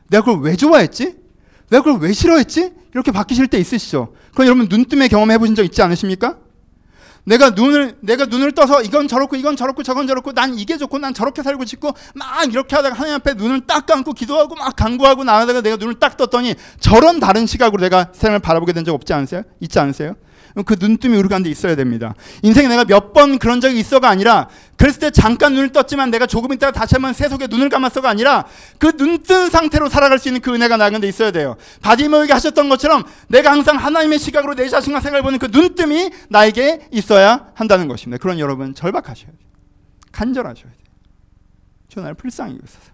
내가 0.09 0.24
그걸 0.24 0.43
왜 0.43 0.57
좋아했지? 0.57 1.18
내가 1.68 1.83
그걸 1.83 2.01
왜 2.01 2.12
싫어했지? 2.12 2.80
이렇게 2.93 3.12
바뀌실 3.12 3.47
때 3.49 3.59
있으시죠? 3.59 4.14
그럼 4.34 4.47
여러분 4.47 4.66
눈뜨에 4.68 5.09
경험해 5.09 5.38
보신 5.38 5.55
적 5.55 5.64
있지 5.64 5.80
않으십니까? 5.82 6.36
내가 7.24 7.51
눈을 7.51 7.99
내가 8.01 8.24
눈을 8.24 8.53
떠서 8.53 8.82
이건 8.82 9.07
저렇고 9.07 9.36
이건 9.36 9.55
저렇고 9.55 9.82
저건 9.82 10.07
저렇고 10.07 10.32
난 10.32 10.59
이게 10.59 10.78
좋고 10.78 10.99
난 10.99 11.12
저렇게 11.12 11.43
살고 11.43 11.66
싶고 11.66 11.93
막 12.14 12.47
이렇게 12.51 12.74
하다가 12.74 12.95
하나님 12.97 13.16
앞에 13.16 13.34
눈을 13.34 13.66
딱 13.66 13.84
감고 13.84 14.14
기도하고 14.14 14.55
막 14.55 14.74
간구하고 14.74 15.22
나가다가 15.24 15.61
내가 15.61 15.76
눈을 15.76 15.97
딱 16.01 16.16
떴더니 16.16 16.55
저런 16.80 17.20
다른 17.20 17.47
시각으로 17.47 17.82
내가 17.82 18.09
세상을 18.12 18.38
바라보게 18.38 18.72
된 18.72 18.84
적 18.84 18.95
없지 18.95 19.12
않으세요? 19.12 19.43
있지 19.61 19.78
않으세요? 19.78 20.16
그 20.62 20.76
눈뜸이 20.78 21.16
우리 21.16 21.28
가운데 21.28 21.50
있어야 21.50 21.76
됩니다. 21.76 22.14
인생에 22.42 22.68
내가 22.68 22.84
몇 22.84 23.12
번 23.12 23.38
그런 23.38 23.61
적이 23.61 23.78
있어가 23.80 24.08
아니라 24.08 24.48
그랬을 24.76 25.00
때 25.00 25.11
잠깐 25.11 25.54
눈을 25.54 25.72
떴지만 25.72 26.11
내가 26.11 26.26
조금 26.26 26.52
있다가 26.52 26.72
다시 26.72 26.94
한번 26.94 27.12
세속에 27.12 27.46
눈을 27.48 27.68
감았어가 27.68 28.08
아니라 28.08 28.46
그 28.78 28.92
눈 28.92 29.22
뜬 29.22 29.50
상태로 29.50 29.88
살아갈 29.88 30.18
수 30.18 30.28
있는 30.28 30.40
그 30.40 30.54
은혜가 30.54 30.76
나 30.76 30.88
가운데 30.90 31.08
있어야 31.08 31.30
돼요. 31.30 31.56
바디모에게 31.82 32.32
하셨던 32.32 32.68
것처럼 32.68 33.04
내가 33.28 33.50
항상 33.52 33.76
하나님의 33.76 34.18
시각으로 34.18 34.54
내 34.54 34.68
자신과 34.68 35.00
생각을 35.00 35.22
보는 35.22 35.38
그 35.38 35.46
눈뜸이 35.46 36.11
나에게 36.28 36.88
있어야 36.92 37.50
한다는 37.54 37.88
것입니다. 37.88 38.20
그런 38.22 38.38
여러분 38.38 38.74
절박하셔야 38.74 39.26
돼요. 39.26 39.50
간절하셔야 40.12 40.64
돼요. 40.70 40.74
저날 41.88 42.14
불쌍히 42.14 42.54
있어서 42.54 42.90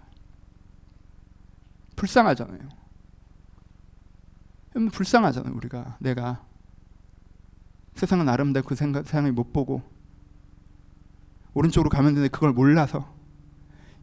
불쌍하잖아요. 1.95 2.59
불쌍하잖아요. 4.91 5.53
우리가 5.55 5.97
내가 5.99 6.41
세상은 7.97 8.29
아름답고 8.29 8.69
그 8.69 8.75
생각, 8.75 9.05
세상을 9.05 9.31
못 9.31 9.51
보고 9.53 9.81
오른쪽으로 11.53 11.89
가면 11.89 12.13
되는데 12.13 12.29
그걸 12.29 12.53
몰라서 12.53 13.13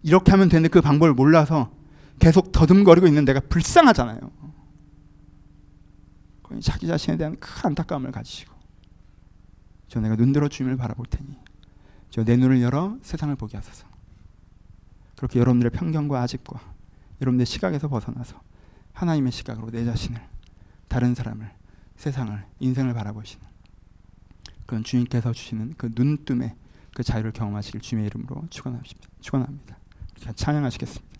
이렇게 0.02 0.32
하면 0.32 0.48
되는데 0.48 0.68
그 0.68 0.80
방법을 0.80 1.14
몰라서 1.14 1.70
계속 2.18 2.52
더듬거리고 2.52 3.06
있는 3.06 3.24
내가 3.24 3.40
불쌍하잖아요. 3.40 4.20
자기 6.60 6.86
자신에 6.86 7.16
대한 7.16 7.36
큰 7.40 7.68
안타까움을 7.68 8.12
가지시고 8.12 8.54
저 9.88 10.00
내가 10.00 10.14
눈 10.16 10.32
들어 10.32 10.48
주님을 10.48 10.76
바라볼 10.76 11.06
테니 11.06 11.36
저 12.10 12.22
내 12.22 12.36
눈을 12.36 12.62
열어 12.62 12.96
세상을 13.02 13.34
보게 13.36 13.56
하소서. 13.56 13.86
그렇게 15.16 15.40
여러분들의 15.40 15.70
편견과 15.70 16.20
아집과 16.22 16.60
여러분들의 17.20 17.46
시각에서 17.46 17.88
벗어나서 17.88 18.40
하나님의 18.92 19.32
시각으로 19.32 19.70
내 19.70 19.84
자신을 19.84 20.20
다른 20.86 21.14
사람을 21.14 21.50
세상을 21.96 22.44
인생을 22.60 22.94
바라보시는 22.94 23.53
그런 24.66 24.82
주님께서 24.84 25.32
주시는 25.32 25.74
그 25.76 25.90
눈뜸의 25.94 26.54
그 26.94 27.02
자유를 27.02 27.32
경험하시길 27.32 27.80
주님의 27.80 28.06
이름으로 28.06 28.44
축원합니다. 28.50 28.94
축원합니다. 29.20 29.76
찬양하시겠습니다. 30.34 31.14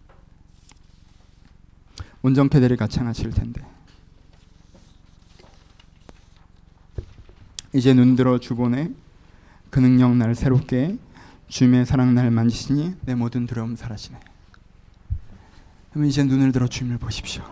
온전케대를 2.23 2.77
같이 2.77 3.01
하실 3.01 3.31
텐데 3.31 3.63
이제 7.75 7.93
눈들어 7.93 8.39
주보내 8.39 8.91
그 9.69 9.81
능력 9.81 10.15
날 10.17 10.35
새롭게 10.35 10.97
주님의 11.49 11.87
사랑 11.87 12.15
날 12.15 12.31
만지시니 12.31 12.95
내 13.03 13.15
모든 13.15 13.47
두려움 13.47 13.77
사라지네. 13.77 14.19
그러면 15.91 16.09
이제 16.09 16.25
눈을 16.25 16.53
들어 16.53 16.67
주님을 16.67 16.99
보십시오. 16.99 17.43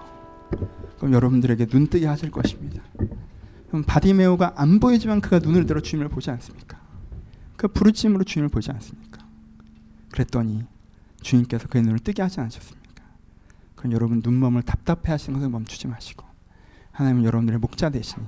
그럼 0.96 1.12
여러분들에게 1.12 1.66
눈뜨게 1.70 2.06
하실 2.06 2.30
것입니다. 2.30 2.82
바디메오가 3.80 4.52
안 4.56 4.78
보이지만 4.78 5.22
그가 5.22 5.38
눈을 5.38 5.64
들어 5.64 5.80
주님을 5.80 6.10
보지 6.10 6.30
않습니까? 6.30 6.78
그 7.56 7.68
부르짖음으로 7.68 8.24
주님을 8.24 8.50
보지 8.50 8.70
않습니까? 8.70 9.24
그랬더니 10.10 10.66
주님께서 11.22 11.68
그의 11.68 11.82
눈을 11.84 12.00
뜨게 12.00 12.20
하지 12.20 12.40
않으셨습니까? 12.40 13.02
그럼 13.74 13.92
여러분 13.92 14.20
눈먼을 14.22 14.62
답답해 14.62 15.10
하시는 15.12 15.38
것을 15.38 15.48
멈추지 15.48 15.88
마시고 15.88 16.26
하나님은 16.90 17.24
여러분들의 17.24 17.58
목자 17.60 17.88
되시니 17.88 18.26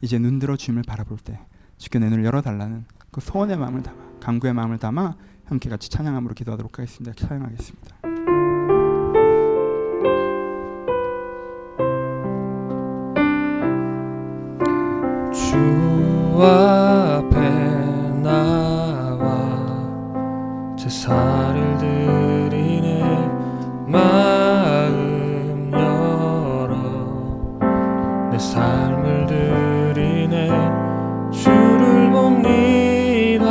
이제 0.00 0.18
눈 0.18 0.40
들어 0.40 0.56
주님을 0.56 0.82
바라볼 0.82 1.18
때 1.18 1.38
주께 1.78 1.98
내 1.98 2.08
눈을 2.08 2.24
열어 2.24 2.42
달라는 2.42 2.84
그 3.12 3.20
소원의 3.20 3.56
마음을 3.56 3.82
담아 3.82 3.96
강구의 4.20 4.54
마음을 4.54 4.78
담아 4.78 5.14
함께 5.44 5.68
같이 5.68 5.88
찬양함으로 5.90 6.34
기도하도록 6.34 6.78
하겠습니다. 6.78 7.14
찬양하겠습니다. 7.14 8.03
주 15.54 16.42
앞에 16.42 17.38
나와 18.24 19.22
제사를 20.76 21.78
드리네 21.78 23.04
마음 23.86 25.70
열어 25.72 26.74
내 28.32 28.38
삶을 28.38 29.26
드리네 29.26 30.48
주를 31.30 32.10
봅니다 32.10 33.44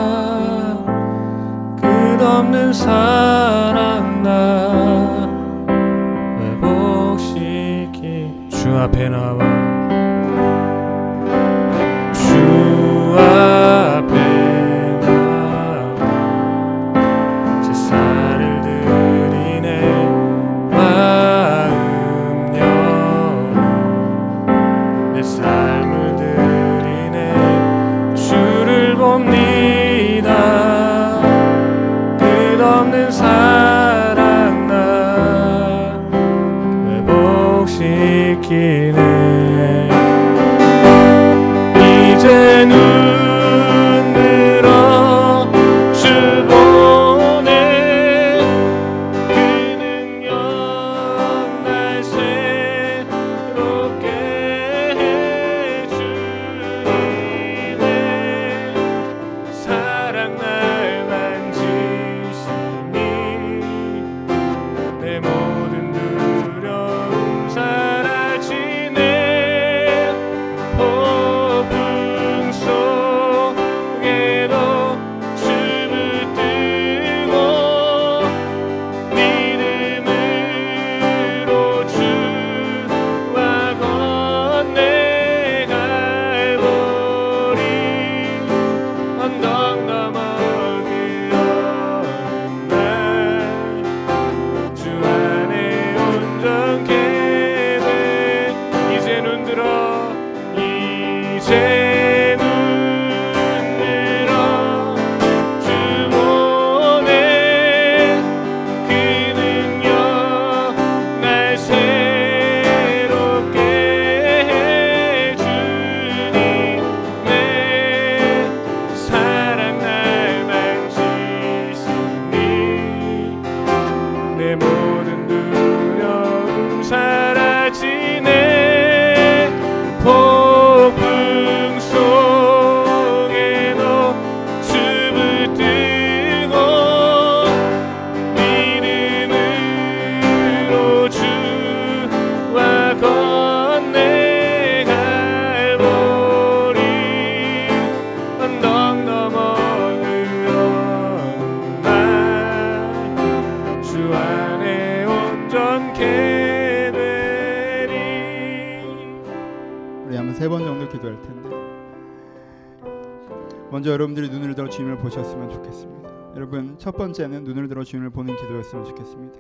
먼저 163.72 163.92
여러분들이 163.92 164.30
눈을 164.30 164.56
들어 164.56 164.70
주님을 164.70 164.98
보셨으면 164.98 165.50
좋겠습니다. 165.50 166.10
여러분 166.36 166.78
첫 166.78 166.96
번째는 166.96 167.44
눈을 167.44 167.68
들어 167.68 167.84
주님을 167.84 168.10
보는 168.10 168.36
기도였으면 168.36 168.86
좋겠습니다. 168.86 169.40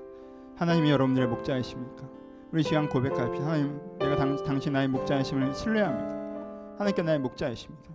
하나님이 0.55 0.91
여러분들의 0.91 1.27
목자이십니까? 1.27 2.07
우리 2.51 2.61
시간 2.61 2.87
고백합시다. 2.87 3.45
하나님, 3.45 3.79
내가 3.97 4.15
당, 4.15 4.35
당신 4.43 4.73
나의 4.73 4.87
목자이심을 4.87 5.55
신뢰합니다. 5.55 6.13
하나님께 6.77 7.01
나의 7.01 7.19
목자이십니다. 7.19 7.89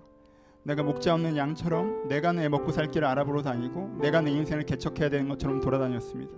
내가 0.64 0.82
목자 0.82 1.14
없는 1.14 1.36
양처럼 1.36 2.08
내가 2.08 2.32
내 2.32 2.48
먹고 2.48 2.72
살 2.72 2.88
길을 2.90 3.06
알아보러 3.06 3.42
다니고 3.42 3.98
내가 4.00 4.20
내 4.20 4.30
인생을 4.32 4.64
개척해야 4.64 5.08
되는 5.08 5.28
것처럼 5.28 5.60
돌아다녔습니다. 5.60 6.32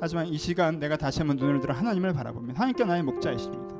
하지만 0.00 0.26
이 0.26 0.38
시간 0.38 0.78
내가 0.78 0.96
다시 0.96 1.20
한번 1.20 1.36
눈을 1.36 1.60
들어 1.60 1.74
하나님을 1.74 2.12
바라보면 2.12 2.56
하나님께 2.56 2.84
나의 2.84 3.02
목자이십니다. 3.02 3.74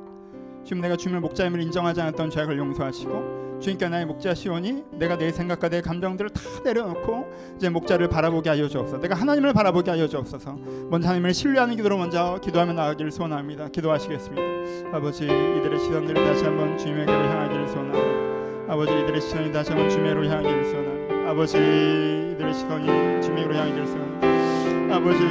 지금 0.63 0.81
내가 0.81 0.97
주님을 0.97 1.21
목자임을 1.21 1.61
인정하지 1.61 2.01
않았던 2.01 2.29
죄악을 2.29 2.57
용서하시고 2.57 3.36
주님께 3.59 3.89
나의 3.89 4.05
목자시오니 4.05 4.83
내가 4.93 5.17
내 5.17 5.31
생각과 5.31 5.69
내 5.69 5.81
감정들을 5.81 6.29
다 6.29 6.41
내려놓고 6.63 7.25
이제 7.57 7.69
목자를 7.69 8.07
바라보게 8.07 8.49
하여 8.49 8.67
주옵소서. 8.67 9.01
내가 9.01 9.15
하나님을 9.15 9.53
바라보게 9.53 9.91
하여 9.91 10.07
주옵소서. 10.07 10.57
먼저 10.89 11.07
하나님을 11.07 11.33
신뢰하는 11.33 11.75
기도로 11.75 11.97
먼저 11.97 12.39
기도하며 12.43 12.73
나아가기를 12.73 13.11
소원합니다. 13.11 13.69
기도하시겠습니다. 13.69 14.95
아버지 14.95 15.23
이들의 15.25 15.79
시선들이 15.79 16.23
다시 16.23 16.43
한번 16.43 16.77
주님에게로 16.77 17.17
향하기를 17.17 17.67
소원합니다. 17.69 18.73
아버지 18.73 18.91
이들의 18.91 19.21
시선이 19.21 19.51
다시 19.51 19.71
한번 19.71 19.89
주님으로 19.89 20.25
향하기를 20.25 20.65
소원합니다. 20.65 21.31
아버지 21.31 21.57
이들의 21.57 22.53
시선이 22.53 23.21
주님으로 23.21 23.55
향하기를 23.55 23.87
소원합니다. 23.87 24.95
아버지 24.95 25.23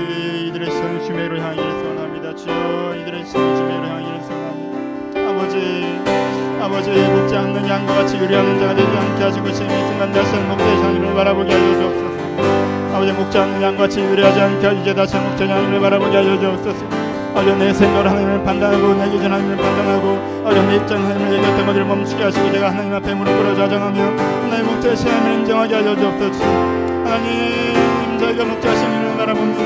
이들의 0.48 0.70
시선이 0.70 1.04
주님으로 1.04 1.38
향하기를 1.38 1.70
소원합니다. 1.70 2.34
주여 2.34 2.96
이들의 3.02 3.24
시선이 3.24 3.56
주님으로 3.56 3.86
향하기를 3.86 4.22
소원합니다. 4.22 5.30
아버지 5.30 6.45
아버지 6.60 6.90
목자 6.90 7.42
없는 7.42 7.68
양과 7.68 7.94
같이 7.94 8.16
유리하는 8.16 8.58
자가 8.58 8.74
되지 8.74 8.88
않게 8.88 9.22
하시고 9.22 9.52
지금 9.52 9.70
이 9.70 9.86
순간 9.86 10.14
한 10.14 10.48
목자의 10.48 10.76
하나님을 10.76 11.14
바라보게 11.14 11.52
하여 11.52 11.74
주옵소서. 11.74 12.94
아버지 12.94 13.12
목자 13.12 13.42
없는 13.42 13.62
양과 13.62 13.82
같이 13.82 14.00
유리하지 14.00 14.40
않게 14.40 14.80
이제 14.80 14.94
다시 14.94 15.16
한 15.16 15.28
목자의 15.28 15.50
하나님을 15.50 15.80
바라보게 15.80 16.16
하여 16.16 16.38
주옵소서. 16.38 16.86
아버지 17.34 17.54
내 17.56 17.72
생각을 17.72 18.10
하나님을 18.10 18.44
판단하고 18.44 18.94
내 18.94 19.10
기준 19.10 19.30
하나님을 19.30 19.56
판단하고 19.56 20.42
아버지 20.46 20.66
내 20.66 20.76
입장 20.76 21.04
하나님을 21.04 21.34
얘기할 21.34 21.56
때마다 21.56 21.84
멈추게 21.84 22.24
하시고 22.24 22.52
제가 22.52 22.70
하나님 22.70 22.94
앞에 22.94 23.14
무릎 23.14 23.36
꿇어 23.36 23.54
자정하며 23.54 24.02
하나님 24.44 24.66
목자의 24.66 24.96
신앙을 24.96 25.32
인정하게 25.34 25.74
하여 25.74 25.94
주옵소서. 25.94 26.44
하나님 26.44 28.18
저희가 28.18 28.44
목자의 28.44 28.76
신앙을 28.76 29.16
바라봅니다. 29.18 29.62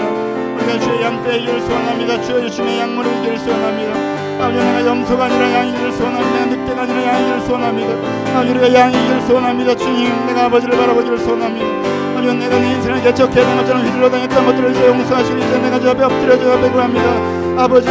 우리가 0.57 0.79
주의 0.81 1.03
양떼 1.03 1.39
이기를 1.39 1.61
소원합니다. 1.61 2.21
주의 2.23 2.51
주님의 2.51 2.81
양물을 2.81 3.19
이기를 3.19 3.39
소원합니다 3.39 4.20
아버지 4.41 4.57
내가 4.57 4.87
염소가 4.87 5.25
아니라 5.27 5.53
양이기를 5.53 5.93
소원합니다. 5.93 6.47
늑대가 6.47 6.83
아니라 6.83 7.05
양이기를 7.05 7.41
소원합니다. 7.43 7.93
아버지 8.35 8.51
우리가 8.51 8.75
양이기를 8.75 9.21
소원합니다. 9.23 9.75
주님 9.77 10.27
내가 10.27 10.45
아버지를 10.47 10.79
바라보기를 10.79 11.19
소원합니다. 11.19 11.67
아버지 12.17 12.35
내가 12.35 12.59
내 12.59 12.73
인생을 12.73 13.03
개척해야 13.03 13.45
되는 13.45 13.57
것처럼 13.59 13.85
휘둘러 13.85 14.11
다녔던 14.11 14.47
것들을 14.47 14.71
이제 14.71 14.87
용서하시고 14.87 15.39
이제 15.39 15.59
내가 15.59 15.79
주 15.79 15.91
앞에 15.91 16.05
엎드려 16.05 16.39
주 16.39 16.53
앞에 16.53 16.71
구합니다. 16.71 17.63
아버지 17.63 17.89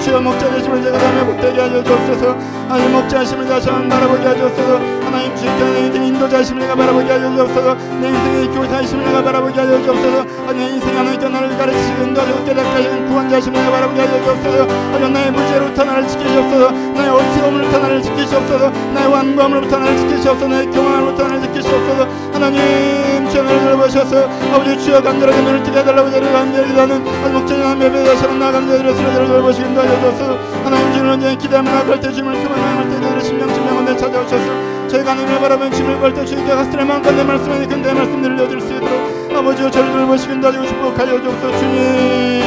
주여 0.00 0.20
목자 0.20 0.50
되심을 0.50 0.82
제가 0.82 0.98
다음에 0.98 1.22
못되게 1.22 1.60
하여 1.60 1.82
주옵소서. 1.82 2.36
하나님 2.68 2.92
목자심을 2.92 3.46
다시 3.46 3.68
한번 3.68 3.88
바라보게 3.88 4.22
하여 4.24 4.36
주옵소서. 4.36 4.80
하나님 5.04 5.36
주님께 5.36 5.64
내 5.64 5.86
인생 5.86 6.04
인도자심을 6.04 6.60
내가 6.62 6.74
바라보게 6.74 7.10
하여 7.10 7.34
주옵소서. 7.36 7.74
내 8.00 8.08
인생의 8.08 8.48
교사심을 8.48 9.04
내가 9.04 9.22
바라보게 9.22 9.60
하여 9.60 9.82
주옵소서. 9.82 10.52
내 10.52 10.64
인생 10.68 10.98
하나님께 10.98 11.28
나를 11.28 11.56
가르치시고 11.56 12.02
인도하시고 12.02 12.44
깨닫게 12.44 12.70
하시는 12.70 13.08
구원자심을 13.08 13.58
내가 13.58 13.70
바라보게 13.70 14.00
하여 14.00 14.24
주옵소서. 14.24 14.74
하나님 14.92 15.12
나의 15.12 15.30
무죄로부터 15.32 15.84
나를 15.84 16.08
지키시옵소서. 16.08 16.70
나의 16.70 17.10
어리석음으로부터 17.10 17.78
나를 17.78 18.02
지키시옵소서. 18.02 18.70
나의 18.94 19.06
완고함으로부터 19.08 19.78
나를 19.78 19.96
지키시옵소서. 19.98 20.48
나의 20.48 20.66
교만으로부터 20.66 21.22
나를 21.28 21.42
지키시옵소서. 21.42 22.08
하나님 22.32 23.11
나를 23.40 23.60
돌보셔서 23.62 24.28
아버지 24.52 24.78
주여 24.78 25.02
간절하게 25.02 25.40
눈을 25.42 25.62
뜨게 25.62 25.78
해달라고 25.78 26.10
저를 26.10 26.32
간절히다는 26.32 27.02
목적인 27.32 27.64
한 27.64 27.80
예배 27.82 28.04
다시 28.04 28.20
한번 28.22 28.38
나간 28.38 28.68
자들의 28.68 28.94
수레들을 28.94 29.26
돌보시긴도 29.26 29.80
하여줘서. 29.80 30.38
하나님 30.64 30.92
주님을 30.92 31.10
언제 31.10 31.36
기대하며 31.36 31.70
나갈 31.70 32.00
때 32.00 32.12
주님을 32.12 32.40
수만할 32.42 32.88
때 32.88 33.00
저들의 33.00 33.24
심령 33.24 33.54
심령은 33.54 33.84
내 33.84 33.96
찾아오셔서 33.96 34.88
저희가 34.88 35.12
하나님을 35.12 35.40
바라보면 35.40 35.72
주님을 35.72 35.98
볼때 35.98 36.24
주님께 36.24 36.54
가스트레 36.54 36.84
마음과 36.84 37.10
내 37.12 37.24
말씀에 37.24 37.66
근데 37.66 37.92
말씀 37.94 38.22
들려줄 38.22 38.60
수 38.60 38.74
있도록 38.74 38.92
아버지여 39.34 39.70
저를 39.70 39.92
돌보시긴도 39.92 40.46
하시고 40.48 40.66
축복하여 40.66 41.22
주옵소서. 41.22 41.58
주님 41.58 42.42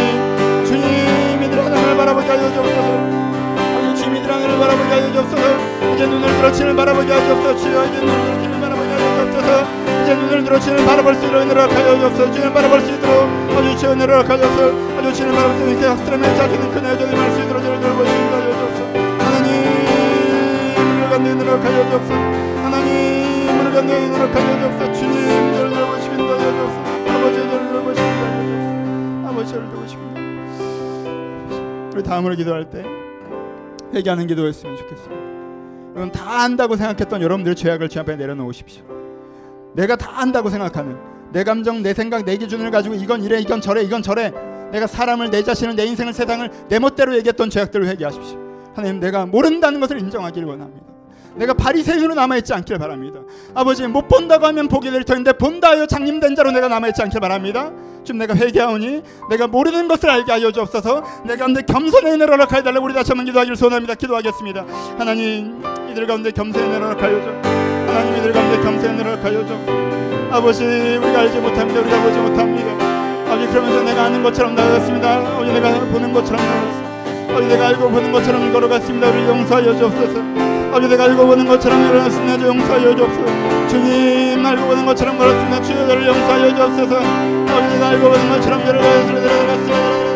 주님 0.66 1.44
이들 1.44 1.66
하나님을 1.66 1.98
바라보게 1.98 2.28
하여 2.28 2.54
주옵소서. 2.54 3.96
주님 3.96 4.16
이들 4.18 4.32
하나님을 4.32 4.60
바라보게 4.60 4.90
하여 4.90 5.12
주옵소서. 5.12 5.96
이제 5.96 6.06
눈을 6.06 6.28
들어 6.38 6.52
주님을 6.52 6.76
바라보게 6.76 7.12
하여 7.12 7.26
주옵소서. 7.26 7.58
주여 7.58 7.86
이제 7.86 7.98
눈을 8.00 8.14
들어 8.14 8.34
주님을 8.42 8.62
바라보게 8.62 8.90
하여 8.90 9.32
주옵소서 9.32 9.85
이제 10.06 10.14
눈을 10.14 10.44
들어 10.44 10.60
주님을 10.60 10.86
바라볼 10.86 11.16
수 11.16 11.26
있도록 11.26 11.48
노력하여 11.48 11.98
주옵소서 12.00 12.32
주님을 12.32 12.54
바라볼 12.54 12.80
수 12.82 12.92
있도록 12.94 13.28
아주 13.58 13.76
주여 13.76 13.96
노력하여서 13.96 14.98
아주 15.00 15.12
주님을 15.16 15.36
바라볼 15.36 15.58
때 15.58 15.72
이렇게 15.72 15.86
학스트레면 15.88 16.36
작게는 16.36 16.72
큰 16.72 16.86
여전히 16.86 17.16
말수 17.16 17.42
있도록 17.42 17.64
저를 17.64 17.82
돌보시긴도 17.82 18.36
하여 18.36 18.52
주옵소서 18.54 18.86
하나님 19.26 19.50
우리를 20.78 21.10
간대 21.10 21.34
노력하여 21.34 21.90
주옵소서 21.90 22.14
하나님 22.62 23.50
우리를 23.50 23.72
간대 23.74 24.08
노력하여 24.10 24.60
주옵소서 24.60 24.94
주님 24.94 25.54
저를 25.56 25.74
돌보시긴도 25.74 26.24
하여 26.24 26.52
주옵소서 26.54 26.80
아버지 27.10 27.36
저를 27.36 27.68
돌보시긴도 27.74 28.22
하여 28.26 28.38
주옵소서 28.46 29.28
아버지 29.28 29.52
저를 29.52 29.66
돌보시긴도 29.70 30.16
우리 31.96 32.04
다음으로 32.04 32.36
기도할 32.36 32.70
때 32.70 32.86
회개하는 33.92 34.28
기도였으면 34.28 34.78
좋겠습니다. 34.78 35.26
여러분 35.96 36.12
다 36.12 36.42
안다고 36.44 36.76
생각했던 36.76 37.22
여러분들의 37.24 37.56
죄악을 37.56 37.90
주 37.90 38.00
앞에 38.02 38.18
내려놓으십시오 38.18 38.95
내가 39.76 39.96
다 39.96 40.12
안다고 40.16 40.50
생각하는 40.50 40.98
내 41.32 41.44
감정, 41.44 41.84
내 41.84 41.94
생각, 41.94 42.24
내 42.24 42.38
기준을 42.38 42.72
가지고 42.72 42.96
이건 42.96 43.24
이래, 43.24 43.40
이건 43.40 43.60
저래, 43.60 43.84
이건 43.84 44.02
저래. 44.02 44.32
내가 44.72 44.88
사람을, 44.88 45.32
내 45.32 45.44
자신을, 45.44 45.76
내 45.76 45.86
인생을, 45.86 46.14
세상을 46.14 46.50
내 46.70 46.80
멋대로 46.80 47.16
얘기했던 47.18 47.50
죄악들을 47.50 47.88
회개하십시오. 47.88 48.40
하나님, 48.74 49.00
내가 49.00 49.26
모른다는 49.26 49.80
것을 49.82 50.00
인정하기를 50.00 50.48
원합니다. 50.48 50.86
내가 51.36 51.54
바리새인으로 51.54 52.16
남아있지 52.16 52.54
않길 52.54 52.78
바랍니다. 52.78 53.20
아버지 53.54 53.86
못 53.88 54.08
본다고 54.08 54.46
하면 54.48 54.70
보게 54.70 54.90
될 54.90 55.04
터인데 55.04 55.34
본다 55.34 55.72
하여 55.72 55.86
장님된 55.86 56.36
자로 56.36 56.52
내가 56.52 56.70
남아있지 56.70 57.02
않길 57.02 57.20
바랍니다. 57.20 57.72
지금 58.06 58.20
내가 58.20 58.36
회개하오니 58.36 59.02
내가 59.30 59.48
모르는 59.48 59.90
것을 59.90 60.10
알게 60.10 60.32
하여 60.32 60.52
주옵소서 60.52 61.04
내가 61.26 61.40
가운데 61.40 61.62
겸손의 61.64 62.14
은혜를 62.14 62.34
허락하여 62.36 62.64
달라고 62.64 62.86
우리 62.86 62.94
다시 62.94 63.12
한번 63.12 63.26
기도하기를 63.26 63.58
소원합니다. 63.58 63.96
기도하겠습니다. 63.96 64.66
하나님 64.98 65.62
이들 65.92 66.08
가운데 66.08 66.32
겸손의 66.32 66.70
은혜를 66.70 66.88
허락하여 66.88 67.22
주 67.22 67.65
하나님 67.96 68.18
이들 68.18 68.34
가운데 68.34 68.56
허락하여 69.16 69.46
주 69.46 69.58
아버지 70.30 70.66
우리가 70.66 71.20
알지 71.22 71.40
못합니다. 71.40 71.80
우리가 71.80 72.02
보지 72.04 72.20
못합니다. 72.20 73.32
아버지 73.32 73.48
그러면서 73.48 73.84
내가 73.84 74.04
아는 74.04 74.22
것처럼 74.22 74.54
나갔습니다. 74.54 75.20
아버지 75.20 75.54
내가 75.54 75.80
보는 75.80 76.12
것처럼 76.12 76.44
나갔습니다. 76.46 77.32
아버지 77.32 77.48
내가 77.48 77.68
알고 77.68 77.90
보는 77.90 78.12
것처럼 78.12 78.52
걸어갔습니다. 78.52 79.10
우리 79.10 79.24
용서하여 79.24 79.78
주옵소서. 79.78 80.20
아버지 80.72 80.90
내가 80.90 81.06
알고 81.06 81.26
보는 81.26 81.48
것처럼 81.48 81.82
일어났습니다. 81.88 82.38
주 82.38 82.48
용서하여 82.48 82.96
주옵소서. 82.96 83.68
주님 83.70 84.46
알고 84.46 84.66
보는 84.68 84.86
것처럼 84.86 85.18
걸었습니다. 85.18 85.62
주여 85.62 85.88
저를 85.88 86.08
용서하여 86.08 86.56
주옵소서. 86.56 86.96
아버지 86.98 87.74
내가 87.76 87.88
알고 87.88 88.10
보는 88.10 88.30
것처럼 88.30 88.66
걸었습니다. 88.66 90.15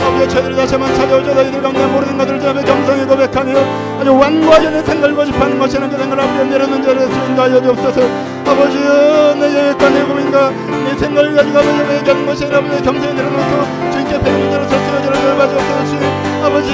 아버지 0.00 0.28
저희들이 0.28 0.56
다시 0.56 0.74
한번 0.74 0.94
찾아오자 0.94 1.34
너희들 1.34 1.62
가운데 1.62 1.86
모르는 1.86 2.18
것들을 2.18 2.40
잡아 2.40 2.64
정성에 2.64 3.04
고백하며 3.04 3.52
아주 4.00 4.16
완고하게 4.16 4.70
내 4.70 4.82
생각을 4.82 5.14
고집하는 5.14 5.58
것이라는 5.58 5.90
그 5.90 5.98
생각을 5.98 6.24
앞에 6.24 6.44
내려놓는 6.44 6.82
자를 6.82 7.02
인도하여 7.02 7.62
주옵소서. 7.62 8.00
아버지여 8.46 9.34
내 9.34 9.50
계획과 9.50 9.90
내 9.90 10.02
고민과 10.04 10.50
내 10.50 10.96
생각을 10.96 11.34
가지고 11.34 11.58
아버지 11.58 11.94
얘기하는 11.96 12.26
것이 12.26 12.44
아니라 12.44 12.58
아버지 12.58 12.82
겸손히 12.82 13.14
내려놓고 13.14 13.92
주님께 13.92 14.20
배우는 14.20 14.50
자로 14.50 14.68
설수가 14.68 15.02
저를 15.02 15.20
도와주옵소서. 15.20 15.84
주님 15.84 16.28
아버지 16.42 16.68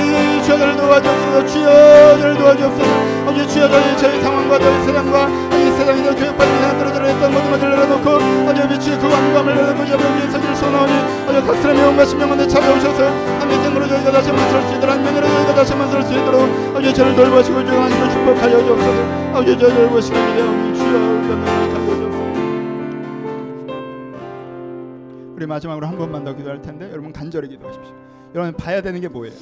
주여 0.44 0.58
저를 0.58 0.76
도와주옵소서. 0.76 1.46
주여 1.46 2.18
저를 2.20 2.38
도와주옵소서. 2.38 2.90
아버지 3.22 3.48
주여 3.48 3.68
저희 3.68 3.96
저희 3.98 4.20
상황과 4.22 4.58
저희 4.58 4.74
이 4.74 5.63
세상에서 5.84 6.14
교육받는 6.16 6.56
세상 6.56 6.78
떨어져 6.78 7.04
있던 7.04 7.32
모든 7.32 7.50
것을 7.50 7.70
내려놓고 7.70 8.10
아버지 8.48 8.68
미치 8.68 8.90
그 8.96 9.04
왕감을 9.06 9.54
내려놓고 9.54 9.84
저 9.84 9.96
위에 9.96 10.30
서기를 10.30 10.56
소나오니 10.56 10.92
아버지 11.28 11.46
각설의 11.46 11.76
명과 11.76 12.04
신명한테 12.06 12.48
찾아오셔서 12.48 13.04
한 13.04 13.50
인생으로 13.50 13.86
저희가 13.88 14.10
다시 14.10 14.30
한번 14.30 14.48
설수 14.48 14.74
있도록 14.76 14.94
한 14.94 15.04
면으로 15.04 15.26
저희가 15.26 15.54
다시 15.54 15.72
한번 15.72 15.90
설수 15.90 16.12
있도록 16.14 16.40
아버지 16.70 16.94
저를 16.94 17.14
돌보시고 17.14 17.66
주하시고 17.66 18.10
축복하여 18.10 18.64
주옵소서. 18.64 19.02
아버지 19.34 19.58
저를 19.58 19.74
돌보시고 19.74 20.16
기대하오니 20.16 20.78
주여 20.78 20.88
우리가 20.88 21.64
우리 25.36 25.46
마지막으로 25.46 25.86
한 25.86 25.98
번만 25.98 26.24
더 26.24 26.34
기도할 26.34 26.62
텐데 26.62 26.88
여러분 26.90 27.12
간절히 27.12 27.48
기도하십시오. 27.48 27.92
여러분 28.34 28.54
봐야 28.54 28.80
되는 28.80 29.00
게 29.00 29.08
뭐예요? 29.08 29.34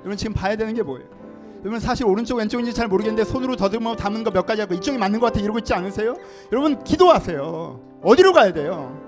여러분 0.00 0.16
지금 0.16 0.34
봐야 0.34 0.54
되는 0.54 0.74
게 0.74 0.82
뭐예요 0.82 1.21
여러분 1.62 1.78
사실 1.78 2.06
오른쪽 2.06 2.38
왼쪽인지 2.38 2.72
잘 2.74 2.88
모르겠는데 2.88 3.24
손으로 3.24 3.54
더듬어 3.56 3.94
담은 3.96 4.24
거 4.24 4.30
몇 4.32 4.46
가지 4.46 4.60
하고 4.62 4.74
이쪽이 4.74 4.98
맞는 4.98 5.20
것 5.20 5.26
같아 5.26 5.40
이러고 5.40 5.58
있지 5.60 5.72
않으세요? 5.74 6.16
여러분 6.50 6.82
기도하세요 6.82 7.80
어디로 8.02 8.32
가야 8.32 8.52
돼요? 8.52 8.98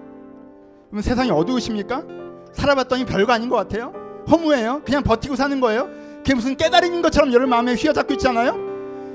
여러분 0.93 1.03
세상이 1.03 1.31
어두우십니까? 1.31 2.05
살아봤더니 2.53 3.05
별거 3.07 3.33
아닌 3.33 3.49
것 3.49 3.57
같아요? 3.57 3.93
허무해요? 4.31 4.83
그냥 4.85 5.03
버티고 5.03 5.35
사는 5.35 5.59
거예요? 5.61 5.89
그게 6.19 6.35
무슨 6.35 6.57
깨달음인 6.57 7.03
것처럼 7.03 7.31
여러분 7.33 7.51
마음에 7.51 7.75
휘어잡고 7.75 8.15
있잖아요? 8.15 8.55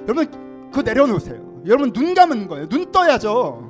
여러분 0.03 0.69
그거 0.71 0.81
내려놓으세요. 0.81 1.63
여러분 1.65 1.91
눈 1.93 2.13
감은 2.13 2.47
거예요. 2.47 2.67
눈 2.67 2.91
떠야죠. 2.91 3.67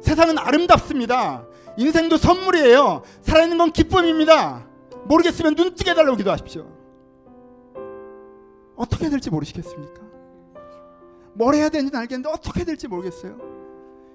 세상은 0.00 0.38
아름답습니다. 0.38 1.44
인생도 1.76 2.16
선물이에요. 2.18 3.02
살아있는 3.22 3.58
건 3.58 3.72
기쁨입니다. 3.72 4.66
모르겠으면 5.06 5.54
눈 5.54 5.74
뜨게 5.74 5.90
해달라고 5.92 6.16
기도하십시오. 6.16 6.66
어떻게 8.78 9.10
될지 9.10 9.28
모르시겠습니까? 9.28 10.00
뭘 11.34 11.54
해야 11.54 11.68
되는지는 11.68 12.00
알겠는데 12.00 12.30
어떻게 12.30 12.64
될지 12.64 12.88
모르겠어요. 12.88 13.36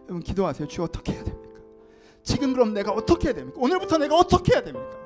여러분 0.06 0.22
기도하세요. 0.24 0.68
주 0.68 0.84
어떻게 0.84 1.14
해야 1.14 1.24
됩니까? 1.24 1.60
지금 2.24 2.54
그럼 2.54 2.74
내가 2.74 2.92
어떻게 2.92 3.28
해야 3.28 3.36
됩니까? 3.36 3.60
오늘부터 3.62 3.98
내가 3.98 4.16
어떻게 4.18 4.54
해야 4.54 4.64
됩니까? 4.64 4.98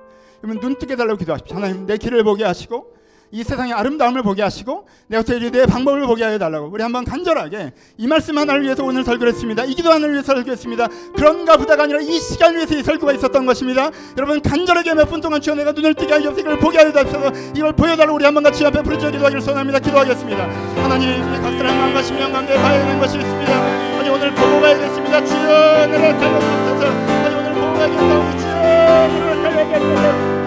여러분 0.43 0.61
눈 0.61 0.77
뜨게 0.77 0.93
해달라고 0.93 1.17
기도하십시오. 1.17 1.55
하나님 1.55 1.85
내 1.85 1.97
길을 1.97 2.23
보게 2.23 2.43
하시고 2.43 2.93
이 3.31 3.43
세상의 3.43 3.73
아름다움을 3.73 4.23
보게 4.23 4.41
하시고 4.41 4.87
내가 5.07 5.21
어떻게 5.21 5.49
내 5.51 5.65
방법을 5.65 6.05
보게 6.07 6.23
하여 6.23 6.37
달라고 6.37 6.67
우리 6.71 6.81
한번 6.81 7.03
간절하게 7.03 7.73
이 7.97 8.07
말씀 8.07 8.37
하나를 8.37 8.63
위해서 8.63 8.83
오늘 8.83 9.03
설교를 9.03 9.33
했습니다. 9.33 9.65
이 9.65 9.73
기도 9.73 9.91
하나를 9.91 10.13
위해서 10.13 10.33
설교했습니다. 10.33 10.87
그런가 11.15 11.57
보다가 11.57 11.83
아니라 11.83 11.99
이 11.99 12.19
시간을 12.19 12.57
위해서 12.57 12.75
이 12.75 12.83
설교가 12.83 13.13
있었던 13.13 13.45
것입니다. 13.45 13.89
여러분 14.17 14.41
간절하게 14.41 14.93
몇 14.93 15.07
분 15.07 15.21
동안 15.21 15.39
주여 15.41 15.55
내가 15.55 15.71
눈을 15.71 15.93
뜨게 15.93 16.13
하여 16.13 16.31
이걸 16.31 16.57
보게 16.59 16.77
하여 16.79 16.91
주셔서 16.91 17.31
이걸 17.55 17.73
보여달라고 17.73 18.15
우리 18.15 18.25
한번 18.25 18.43
같이 18.43 18.65
앞에 18.65 18.81
부르짖어 18.83 19.11
기도하기를 19.11 19.41
소원합니다. 19.41 19.79
기도하겠습니다. 19.79 20.43
하나님 20.83 21.09
이 21.11 21.37
각설한 21.41 21.77
마음과 21.77 22.01
심령 22.03 22.31
가운데 22.31 22.55
가야 22.55 22.79
되는 22.85 22.99
것이 22.99 23.17
있습니다. 23.17 23.53
아니 23.99 24.09
오늘 24.09 24.33
보고 24.33 24.59
가야겠습니다. 24.61 25.25
주여 25.25 25.87
내가 25.87 26.17
달려주옵소서. 26.17 26.87
아니 26.87 27.35
오늘 27.35 27.53
보고 27.53 27.73
가야겠다. 27.73 28.37
주여 28.37 29.43
달려야겠다. 29.43 30.46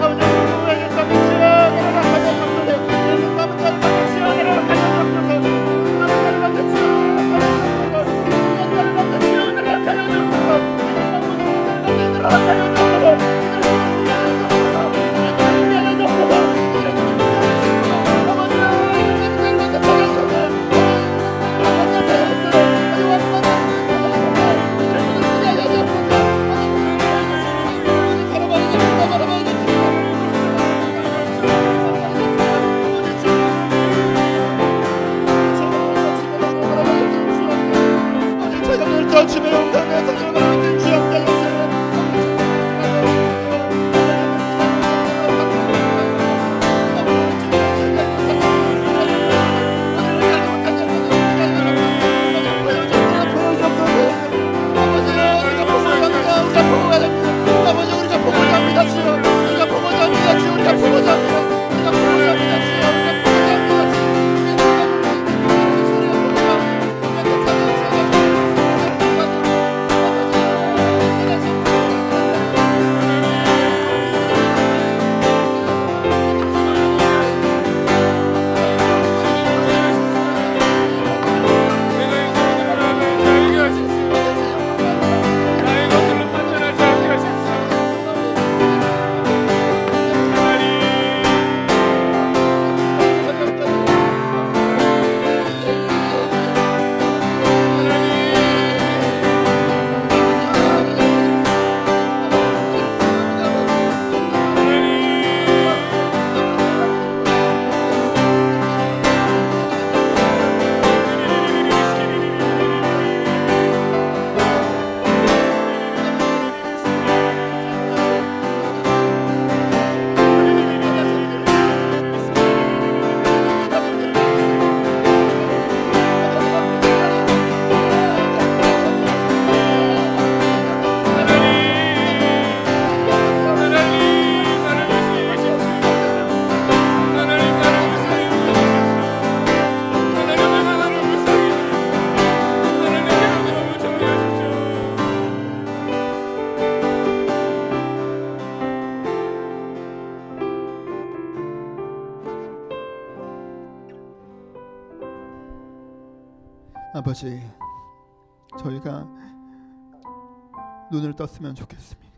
눈을 160.91 161.15
떴으면 161.15 161.55
좋겠습니다. 161.55 162.11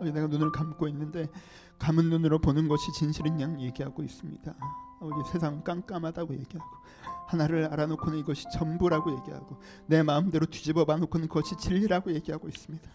내가 0.00 0.26
눈을 0.26 0.50
감고 0.50 0.88
있는데 0.88 1.28
감은 1.78 2.08
눈으로 2.10 2.38
보는 2.38 2.68
것이 2.68 2.92
진실인 2.92 3.40
양 3.40 3.60
얘기하고 3.60 4.02
있습니다. 4.02 4.54
아버지, 5.00 5.30
세상 5.30 5.62
깜깜하다고 5.62 6.34
얘기하고 6.34 6.70
하나를 7.26 7.66
알아놓고는 7.66 8.18
이것이 8.18 8.44
전부라고 8.52 9.16
얘기하고 9.18 9.58
내 9.86 10.02
마음대로 10.02 10.46
뒤집어 10.46 10.84
봐놓고는 10.84 11.28
그것이 11.28 11.56
진리라고 11.56 12.12
얘기하고 12.14 12.48
있습니다. 12.48 12.90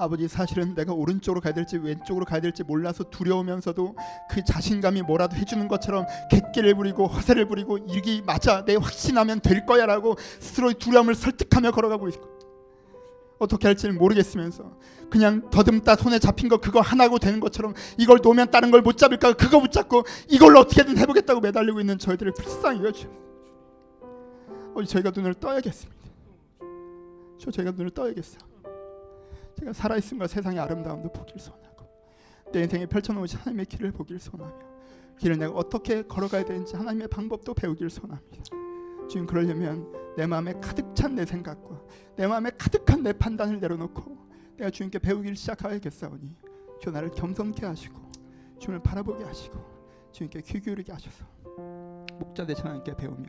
아버지 0.00 0.28
사실은 0.28 0.74
내가 0.76 0.92
오른쪽으로 0.92 1.40
가야 1.40 1.52
될지 1.52 1.76
왼쪽으로 1.76 2.24
가야 2.24 2.40
될지 2.40 2.62
몰라서 2.62 3.02
두려우면서도 3.10 3.96
그 4.30 4.44
자신감이 4.44 5.02
뭐라도 5.02 5.34
해주는 5.36 5.66
것처럼 5.66 6.06
객기를 6.30 6.74
부리고 6.76 7.08
허세를 7.08 7.46
부리고 7.46 7.78
이게 7.78 8.22
맞아 8.22 8.64
내 8.64 8.76
확신하면 8.76 9.40
될 9.40 9.66
거야라고 9.66 10.16
스스로의 10.38 10.74
두려움을 10.74 11.16
설득하며 11.16 11.72
걸어가고 11.72 12.08
있고 12.10 12.37
어떻게 13.38 13.68
할지는 13.68 13.96
모르겠으면서 13.98 14.78
그냥 15.10 15.48
더듬다 15.50 15.96
손에 15.96 16.18
잡힌 16.18 16.48
거 16.48 16.58
그거 16.58 16.80
하나고 16.80 17.18
되는 17.18 17.40
것처럼 17.40 17.74
이걸 17.96 18.18
놓으면 18.22 18.50
다른 18.50 18.70
걸 18.70 18.82
못 18.82 18.96
잡을까 18.98 19.32
그거 19.34 19.60
붙잡고 19.60 20.04
이걸로 20.28 20.60
어떻게든 20.60 20.98
해보겠다고 20.98 21.40
매달리고 21.40 21.80
있는 21.80 21.98
저희들을 21.98 22.32
불쌍히 22.34 22.82
여주. 22.84 23.08
어디 24.74 24.86
저희가 24.88 25.10
눈을 25.14 25.34
떠야겠습니다. 25.34 25.98
저 27.38 27.50
저희가 27.50 27.72
눈을 27.72 27.90
떠야겠어. 27.90 28.38
제가 29.58 29.72
살아있음과 29.72 30.26
세상의 30.28 30.58
아름다움도 30.60 31.12
보길 31.12 31.38
소원하고 31.40 31.86
내 32.52 32.62
인생에 32.62 32.86
펼쳐놓으신 32.86 33.40
하나님의 33.40 33.66
길을 33.66 33.92
보길 33.92 34.18
소원하며 34.20 34.54
길을 35.18 35.38
내가 35.38 35.52
어떻게 35.54 36.02
걸어가야 36.02 36.44
되는지 36.44 36.76
하나님의 36.76 37.08
방법도 37.08 37.54
배우길 37.54 37.90
소원합니다. 37.90 38.44
주님 39.08 39.26
그러려면 39.26 39.90
내 40.16 40.26
마음에 40.26 40.52
가득 40.60 40.94
찬 40.94 41.14
내 41.14 41.24
생각과 41.24 41.80
내 42.16 42.26
마음에 42.26 42.50
가득한 42.56 43.02
내 43.02 43.12
판단을 43.12 43.60
내려놓고 43.60 44.16
내가 44.56 44.70
주님께 44.70 44.98
배우기를 44.98 45.36
시작하야겠사오니 45.36 46.36
주 46.80 46.90
나를 46.90 47.10
겸손케 47.10 47.64
하시고 47.66 47.98
주님을 48.58 48.82
바라보게 48.82 49.24
하시고 49.24 49.58
주님께 50.12 50.42
귀 50.42 50.60
기울이게 50.60 50.92
하셔서 50.92 51.24
목자 52.18 52.46
되신 52.46 52.64
하나님께 52.64 52.94
배우며 52.96 53.26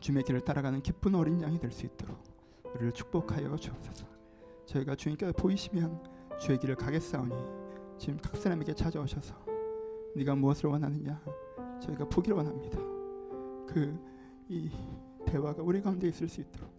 주님의 0.00 0.24
길을 0.24 0.40
따라가는 0.42 0.82
기쁜 0.82 1.14
어린 1.14 1.40
양이 1.42 1.58
될 1.58 1.70
수 1.72 1.86
있도록 1.86 2.18
우리를 2.74 2.92
축복하여 2.92 3.56
주옵소서. 3.56 4.06
저희가 4.66 4.96
주님께 4.96 5.30
보이시면 5.32 6.02
주의 6.38 6.58
길을 6.58 6.74
가겠사오니 6.74 7.34
지금 7.98 8.18
각 8.20 8.36
사람에게 8.36 8.74
찾아오셔서 8.74 9.34
네가 10.16 10.34
무엇을 10.34 10.68
원하느냐 10.70 11.20
저희가 11.80 12.08
보기를 12.08 12.36
원합니다. 12.36 12.78
그 13.66 13.96
이 14.48 14.70
대화가 15.26 15.62
우리 15.62 15.80
가운데 15.80 16.08
있을 16.08 16.28
수 16.28 16.40
있도록 16.40 16.70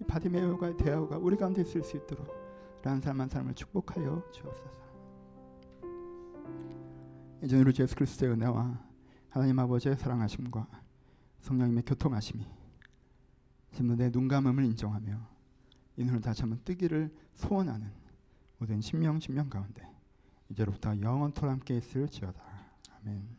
이 0.00 0.04
바디메오가의 0.04 0.76
대화가 0.76 1.18
우리 1.18 1.36
가운데 1.36 1.62
있을 1.62 1.82
수 1.82 1.96
있도록 1.96 2.26
라는 2.82 3.00
사람 3.00 3.20
한 3.20 3.28
사람을 3.28 3.54
축복하여 3.54 4.30
주옵소서. 4.32 4.86
이제 7.42 7.58
우리 7.58 7.72
예수 7.78 7.94
그리스도의 7.94 8.32
은혜와 8.32 8.86
하나님 9.28 9.58
아버지의 9.58 9.96
사랑하심과 9.96 10.66
성령님의 11.40 11.84
교통하심이 11.84 12.46
지금 13.72 13.96
내 13.96 14.08
눈감음을 14.08 14.64
인정하며 14.64 15.36
이 15.96 16.04
눈을 16.04 16.20
다시 16.20 16.42
한번 16.42 16.60
뜨기를 16.64 17.14
소원하는 17.34 17.90
모든 18.58 18.80
신명 18.80 19.20
신명 19.20 19.48
가운데 19.48 19.86
이제로부터 20.48 20.98
영원토록 21.00 21.50
함께 21.50 21.76
있을지어다. 21.76 22.40
아멘. 23.00 23.35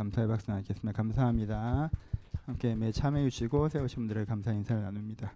감사의 0.00 0.28
박수 0.28 0.50
나누겠습니다. 0.50 0.96
감사합니다. 0.96 1.90
함께 2.46 2.74
매 2.74 2.90
참여해 2.90 3.28
주시고 3.28 3.68
세우신 3.68 3.96
분들의 3.96 4.24
감사 4.24 4.50
인사를 4.50 4.82
나눕니다. 4.82 5.30